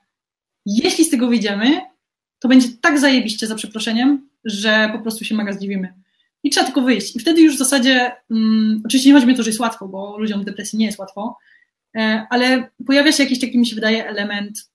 [0.67, 1.81] jeśli z tego wyjdziemy,
[2.39, 5.95] to będzie tak zajebiście za przeproszeniem, że po prostu się mega zdziwimy.
[6.43, 7.17] I trzeba tylko wyjść.
[7.17, 9.89] I wtedy już w zasadzie, um, oczywiście nie chodzi mi o to, że jest łatwo,
[9.89, 11.39] bo ludziom w depresji nie jest łatwo,
[11.97, 14.70] e, ale pojawia się jakiś taki, mi się wydaje, element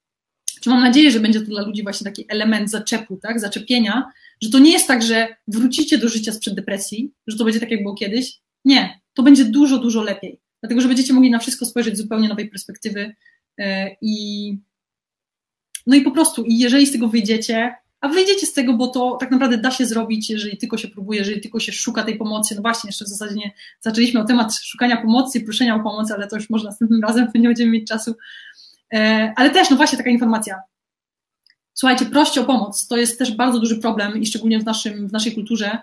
[0.66, 4.12] czy mam nadzieję, że będzie to dla ludzi właśnie taki element zaczepu, tak, zaczepienia,
[4.42, 7.72] że to nie jest tak, że wrócicie do życia sprzed depresji, że to będzie tak,
[7.72, 8.40] jak było kiedyś.
[8.66, 12.30] Nie, to będzie dużo, dużo lepiej, dlatego że będziecie mogli na wszystko spojrzeć z zupełnie
[12.30, 13.16] nowej perspektywy
[13.58, 14.58] e, i
[15.88, 19.18] no i po prostu, i jeżeli z tego wyjdziecie, a wyjdziecie z tego, bo to
[19.20, 22.56] tak naprawdę da się zrobić, jeżeli tylko się próbuje, jeżeli tylko się szuka tej pomocy.
[22.56, 23.52] No właśnie, jeszcze w zasadzie nie
[23.82, 27.48] zaczęliśmy o temat szukania pomocy, proszenia o pomoc, ale to już może następnym razem, nie
[27.48, 28.16] będziemy mieć czasu.
[28.94, 30.62] E, ale też, no właśnie, taka informacja.
[31.74, 32.88] Słuchajcie, proście o pomoc.
[32.88, 35.78] To jest też bardzo duży problem i szczególnie w, naszym, w naszej kulturze.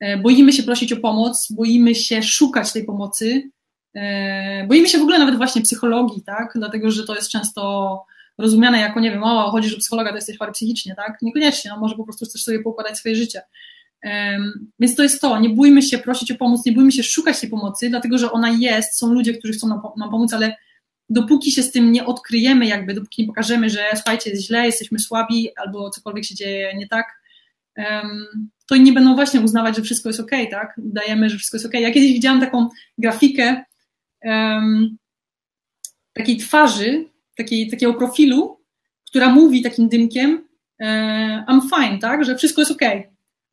[0.00, 3.50] E, boimy się prosić o pomoc, boimy się szukać tej pomocy,
[3.94, 6.52] e, boimy się w ogóle nawet właśnie psychologii, tak?
[6.54, 8.04] Dlatego, że to jest często
[8.38, 11.22] rozumiane jako, nie wiem, o, chodzisz do psychologa, to jesteś chory psychicznie, tak?
[11.22, 13.42] Niekoniecznie, no może po prostu chcesz sobie poukładać swoje życie.
[14.78, 17.50] Więc to jest to, nie bójmy się prosić o pomoc, nie bójmy się szukać tej
[17.50, 20.56] pomocy, dlatego że ona jest, są ludzie, którzy chcą nam pomóc, ale
[21.10, 24.98] dopóki się z tym nie odkryjemy, jakby, dopóki nie pokażemy, że słuchajcie, jest źle, jesteśmy
[24.98, 27.20] słabi, albo cokolwiek się dzieje nie tak,
[28.66, 30.80] to inni będą właśnie uznawać, że wszystko jest ok, tak?
[30.84, 31.74] Udajemy, że wszystko jest ok.
[31.74, 33.64] Ja kiedyś widziałam taką grafikę
[34.24, 34.96] um,
[36.12, 37.04] takiej twarzy,
[37.36, 38.60] takiej, takiego profilu,
[39.06, 40.48] która mówi takim dymkiem
[40.80, 42.82] e, I'm fine, tak, że wszystko jest ok.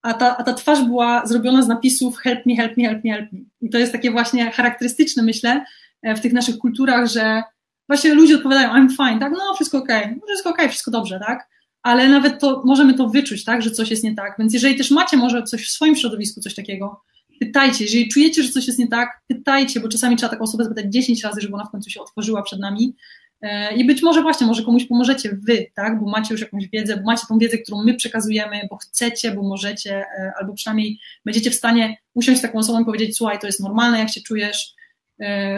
[0.02, 3.12] A ta, a ta twarz była zrobiona z napisów help me, help me, help me,
[3.12, 3.40] help me.
[3.62, 5.66] I to jest takie właśnie charakterystyczne, myślę,
[6.04, 7.44] w tych naszych kulturach, że
[7.90, 11.50] właśnie ludzie odpowiadają I'm fine, tak, no wszystko ok, no, wszystko ok, wszystko dobrze, tak,
[11.84, 14.36] ale nawet to, możemy to wyczuć, tak, że coś jest nie tak.
[14.40, 17.02] Więc jeżeli też macie może coś w swoim środowisku, coś takiego,
[17.40, 17.84] pytajcie.
[17.84, 21.24] Jeżeli czujecie, że coś jest nie tak, pytajcie, bo czasami trzeba taką osobę zapytać 10
[21.24, 22.96] razy, żeby ona w końcu się otworzyła przed nami.
[23.42, 26.98] E, I być może właśnie, może komuś pomożecie wy, tak, bo macie już jakąś wiedzę,
[26.98, 31.52] bo macie tą wiedzę, którą my przekazujemy, bo chcecie, bo możecie, e, albo przynajmniej będziecie
[31.52, 34.66] w stanie usiąść z taką osobą i powiedzieć, słuchaj, to jest normalne, jak się czujesz,
[34.68, 34.87] e,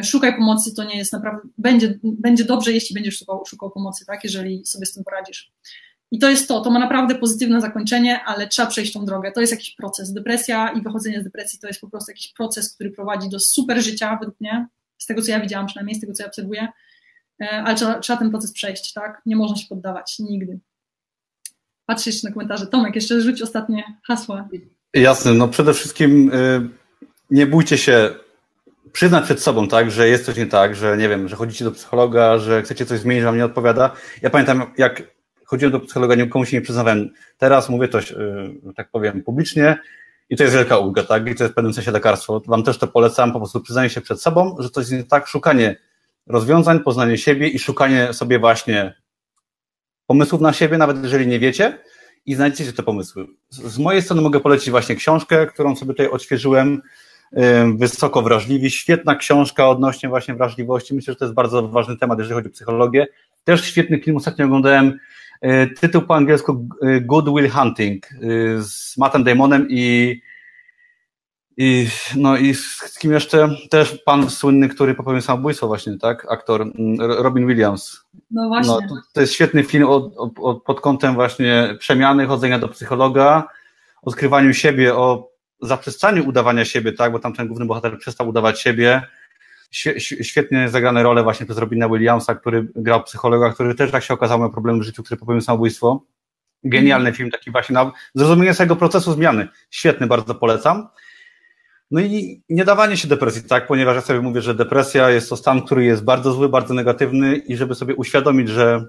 [0.03, 4.23] szukaj pomocy, to nie jest naprawdę, będzie, będzie dobrze, jeśli będziesz szukał, szukał pomocy, tak,
[4.23, 5.51] jeżeli sobie z tym poradzisz.
[6.11, 9.31] I to jest to, to ma naprawdę pozytywne zakończenie, ale trzeba przejść tą drogę.
[9.31, 10.13] To jest jakiś proces.
[10.13, 13.83] Depresja i wychodzenie z depresji to jest po prostu jakiś proces, który prowadzi do super
[13.83, 16.67] życia, według mnie, z tego co ja widziałam przynajmniej, z tego co ja obserwuję
[17.41, 19.21] E, ale trzeba, trzeba ten proces przejść, tak?
[19.25, 20.59] Nie można się poddawać, nigdy.
[21.85, 22.67] Patrzę jeszcze na komentarze.
[22.67, 24.49] Tomek, jeszcze rzuć ostatnie hasła.
[24.93, 26.69] Jasne, no przede wszystkim y,
[27.31, 28.15] nie bójcie się
[28.91, 31.71] przyznać przed sobą, tak, że jest coś nie tak, że nie wiem, że chodzicie do
[31.71, 33.91] psychologa, że chcecie coś zmienić, wam nie odpowiada.
[34.21, 35.03] Ja pamiętam, jak
[35.45, 37.09] chodziłem do psychologa, nikomu się nie przyznawałem.
[37.37, 38.03] Teraz mówię to, y,
[38.75, 39.77] tak powiem, publicznie
[40.29, 42.41] i to jest wielka ulga, tak, i to jest w pewnym sensie lekarstwo.
[42.47, 45.27] Wam też to polecam, po prostu przyznanie się przed sobą, że coś jest nie tak,
[45.27, 45.75] szukanie
[46.27, 48.93] rozwiązań, poznanie siebie i szukanie sobie właśnie
[50.05, 51.79] pomysłów na siebie, nawet jeżeli nie wiecie,
[52.25, 53.27] i znajdziecie te pomysły.
[53.49, 56.81] Z mojej strony mogę polecić właśnie książkę, którą sobie tutaj odświeżyłem,
[57.75, 60.95] Wysoko wrażliwi, świetna książka odnośnie właśnie wrażliwości.
[60.95, 63.07] Myślę, że to jest bardzo ważny temat, jeżeli chodzi o psychologię.
[63.43, 64.99] Też świetny film, ostatnio oglądałem,
[65.45, 70.21] y, tytuł po angielsku y, Good Will Hunting y, z Mattem Damonem i
[71.61, 73.49] i, no i z kim jeszcze?
[73.69, 76.31] Też pan słynny, który popełnił samobójstwo właśnie, tak?
[76.31, 78.05] Aktor mm, Robin Williams.
[78.31, 78.73] No właśnie.
[78.73, 83.47] No, to, to, jest świetny film od, od, pod kątem właśnie przemiany, chodzenia do psychologa,
[84.01, 85.28] odkrywaniu siebie, o
[85.61, 87.11] zaprzestaniu udawania siebie, tak?
[87.11, 89.01] Bo tam ten główny bohater przestał udawać siebie.
[90.21, 94.39] Świetnie zagrane role właśnie przez Robina Williamsa, który grał psychologa, który też tak się okazał
[94.39, 96.03] miał problemy w życiu, który popełnił samobójstwo.
[96.63, 99.47] Genialny film, taki właśnie na zrozumienie swojego procesu zmiany.
[99.69, 100.87] Świetny, bardzo polecam.
[101.91, 103.67] No i nie dawanie się depresji, tak?
[103.67, 107.35] Ponieważ ja sobie mówię, że depresja jest to stan, który jest bardzo zły, bardzo negatywny
[107.35, 108.85] i żeby sobie uświadomić, że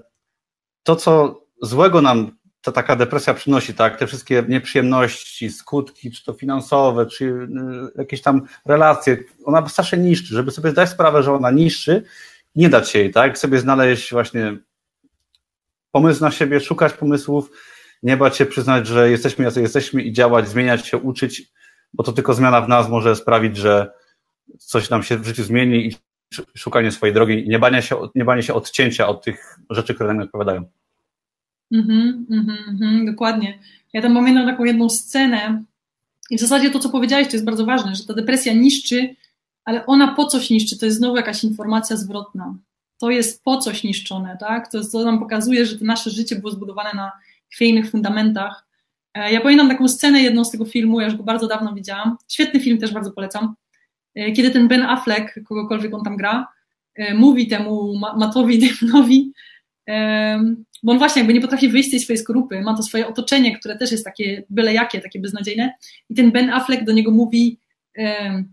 [0.83, 3.97] to, co złego nam ta taka depresja przynosi, tak?
[3.97, 7.47] Te wszystkie nieprzyjemności, skutki, czy to finansowe, czy y,
[7.97, 12.03] jakieś tam relacje, ona strasznie niszczy, żeby sobie zdać sprawę, że ona niszczy,
[12.55, 13.37] nie dać jej, tak?
[13.37, 14.57] Sobie znaleźć właśnie
[15.91, 17.51] pomysł na siebie, szukać pomysłów,
[18.03, 21.51] nie bać się przyznać, że jesteśmy jacy jesteśmy i działać, zmieniać się, uczyć
[21.93, 23.93] bo to tylko zmiana w nas może sprawić, że
[24.59, 25.95] coś nam się w życiu zmieni i
[26.55, 30.23] szukanie swojej drogi nie banie się, nie banie się odcięcia od tych rzeczy, które nam
[30.23, 30.65] odpowiadają.
[31.71, 33.59] Mhm, mhm, mhm, dokładnie.
[33.93, 35.63] Ja tam pamiętam taką jedną scenę
[36.29, 39.15] i w zasadzie to, co powiedziałeś, to jest bardzo ważne, że ta depresja niszczy,
[39.65, 42.55] ale ona po coś niszczy, to jest znowu jakaś informacja zwrotna.
[42.97, 44.71] To jest po coś niszczone, tak?
[44.71, 47.11] To, jest, to nam pokazuje, że to nasze życie było zbudowane na
[47.49, 48.71] chwiejnych fundamentach,
[49.13, 52.17] E, ja pamiętam taką scenę jedną z tego filmu, ja już go bardzo dawno widziałam.
[52.27, 53.55] Świetny film też bardzo polecam.
[54.15, 56.47] E, kiedy ten Ben Affleck, kogokolwiek on tam gra,
[56.95, 59.31] e, mówi temu Matowi Damonowi,
[60.83, 63.59] bo on właśnie jakby nie potrafi wyjść z tej swojej skorupy, ma to swoje otoczenie,
[63.59, 65.73] które też jest takie byle jakie, takie beznadziejne
[66.09, 67.59] i ten Ben Affleck do niego mówi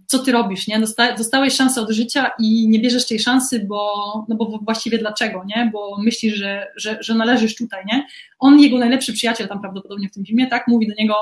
[0.07, 0.81] co ty robisz, nie?
[1.19, 3.93] Dostałeś szansę od życia i nie bierzesz tej szansy, bo,
[4.29, 5.71] no bo właściwie dlaczego, nie?
[5.73, 8.07] Bo myślisz, że, że, że należysz tutaj, nie?
[8.39, 10.69] On, jego najlepszy przyjaciel tam prawdopodobnie w tym filmie, tak?
[10.69, 11.15] Mówi do niego,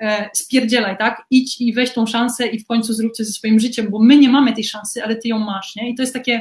[0.00, 1.22] e, spierdzielaj, tak?
[1.30, 4.18] Idź i weź tą szansę i w końcu zrób coś ze swoim życiem, bo my
[4.18, 5.90] nie mamy tej szansy, ale ty ją masz, nie?
[5.90, 6.40] I to jest takie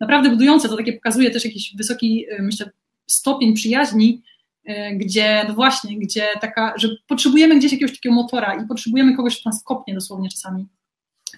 [0.00, 2.70] naprawdę budujące, to takie pokazuje też jakiś wysoki, e, myślę,
[3.06, 4.22] stopień przyjaźni,
[4.64, 9.40] e, gdzie, no właśnie, gdzie taka, że potrzebujemy gdzieś jakiegoś takiego motora i potrzebujemy kogoś,
[9.40, 10.66] kto nas kopnie dosłownie czasami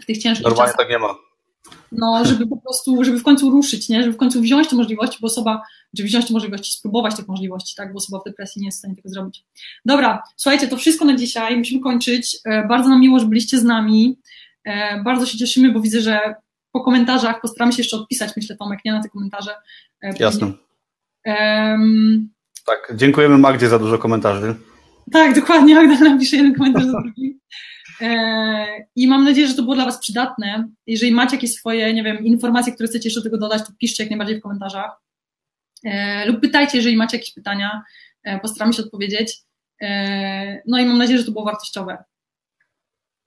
[0.03, 0.87] w tych ciężkich Normalnie czasach.
[0.87, 1.15] tak nie ma.
[1.93, 4.03] No, żeby po prostu, żeby w końcu ruszyć, nie?
[4.03, 5.62] Żeby w końcu wziąć te możliwości, bo osoba,
[5.95, 7.93] żeby wziąć te możliwości, spróbować tych możliwości, tak?
[7.93, 9.45] Bo osoba w depresji nie jest w stanie tego zrobić.
[9.85, 12.39] Dobra, słuchajcie, to wszystko na dzisiaj, musimy kończyć.
[12.45, 14.19] E, bardzo nam miło, że byliście z nami.
[15.05, 16.35] Bardzo się cieszymy, bo widzę, że
[16.72, 19.55] po komentarzach postaramy się jeszcze odpisać, myślę, Tomek, nie na te komentarze.
[20.18, 20.52] Jasne.
[21.26, 22.30] Um,
[22.66, 24.55] tak, dziękujemy Magdzie za dużo komentarzy.
[25.12, 27.40] Tak, dokładnie, Magda napisze jeden komentarz za drugim.
[28.01, 30.68] E, I mam nadzieję, że to było dla Was przydatne.
[30.86, 34.02] Jeżeli macie jakieś swoje, nie wiem, informacje, które chcecie jeszcze do tego dodać, to piszcie
[34.02, 34.90] jak najbardziej w komentarzach.
[35.84, 37.82] E, lub pytajcie, jeżeli macie jakieś pytania.
[38.22, 39.38] E, postaramy się odpowiedzieć.
[40.66, 42.05] No i mam nadzieję, że to było wartościowe.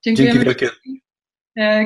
[0.05, 0.33] Dziękujemy.
[0.33, 0.69] Dzięki wielkie.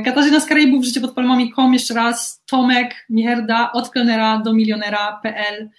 [0.06, 5.70] Katarzyna z Karaibów, życie pod palmami.com, jeszcze raz, Tomek Micherda, od kelnera do milionera.pl.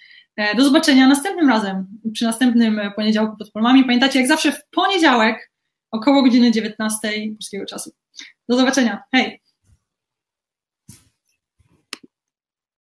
[0.56, 3.84] Do zobaczenia następnym razem, przy następnym poniedziałku pod palmami.
[3.84, 5.52] Pamiętacie, jak zawsze w poniedziałek
[5.90, 6.98] około godziny 19
[7.32, 7.90] polskiego czasu.
[8.48, 9.02] Do zobaczenia.
[9.14, 9.40] Hej!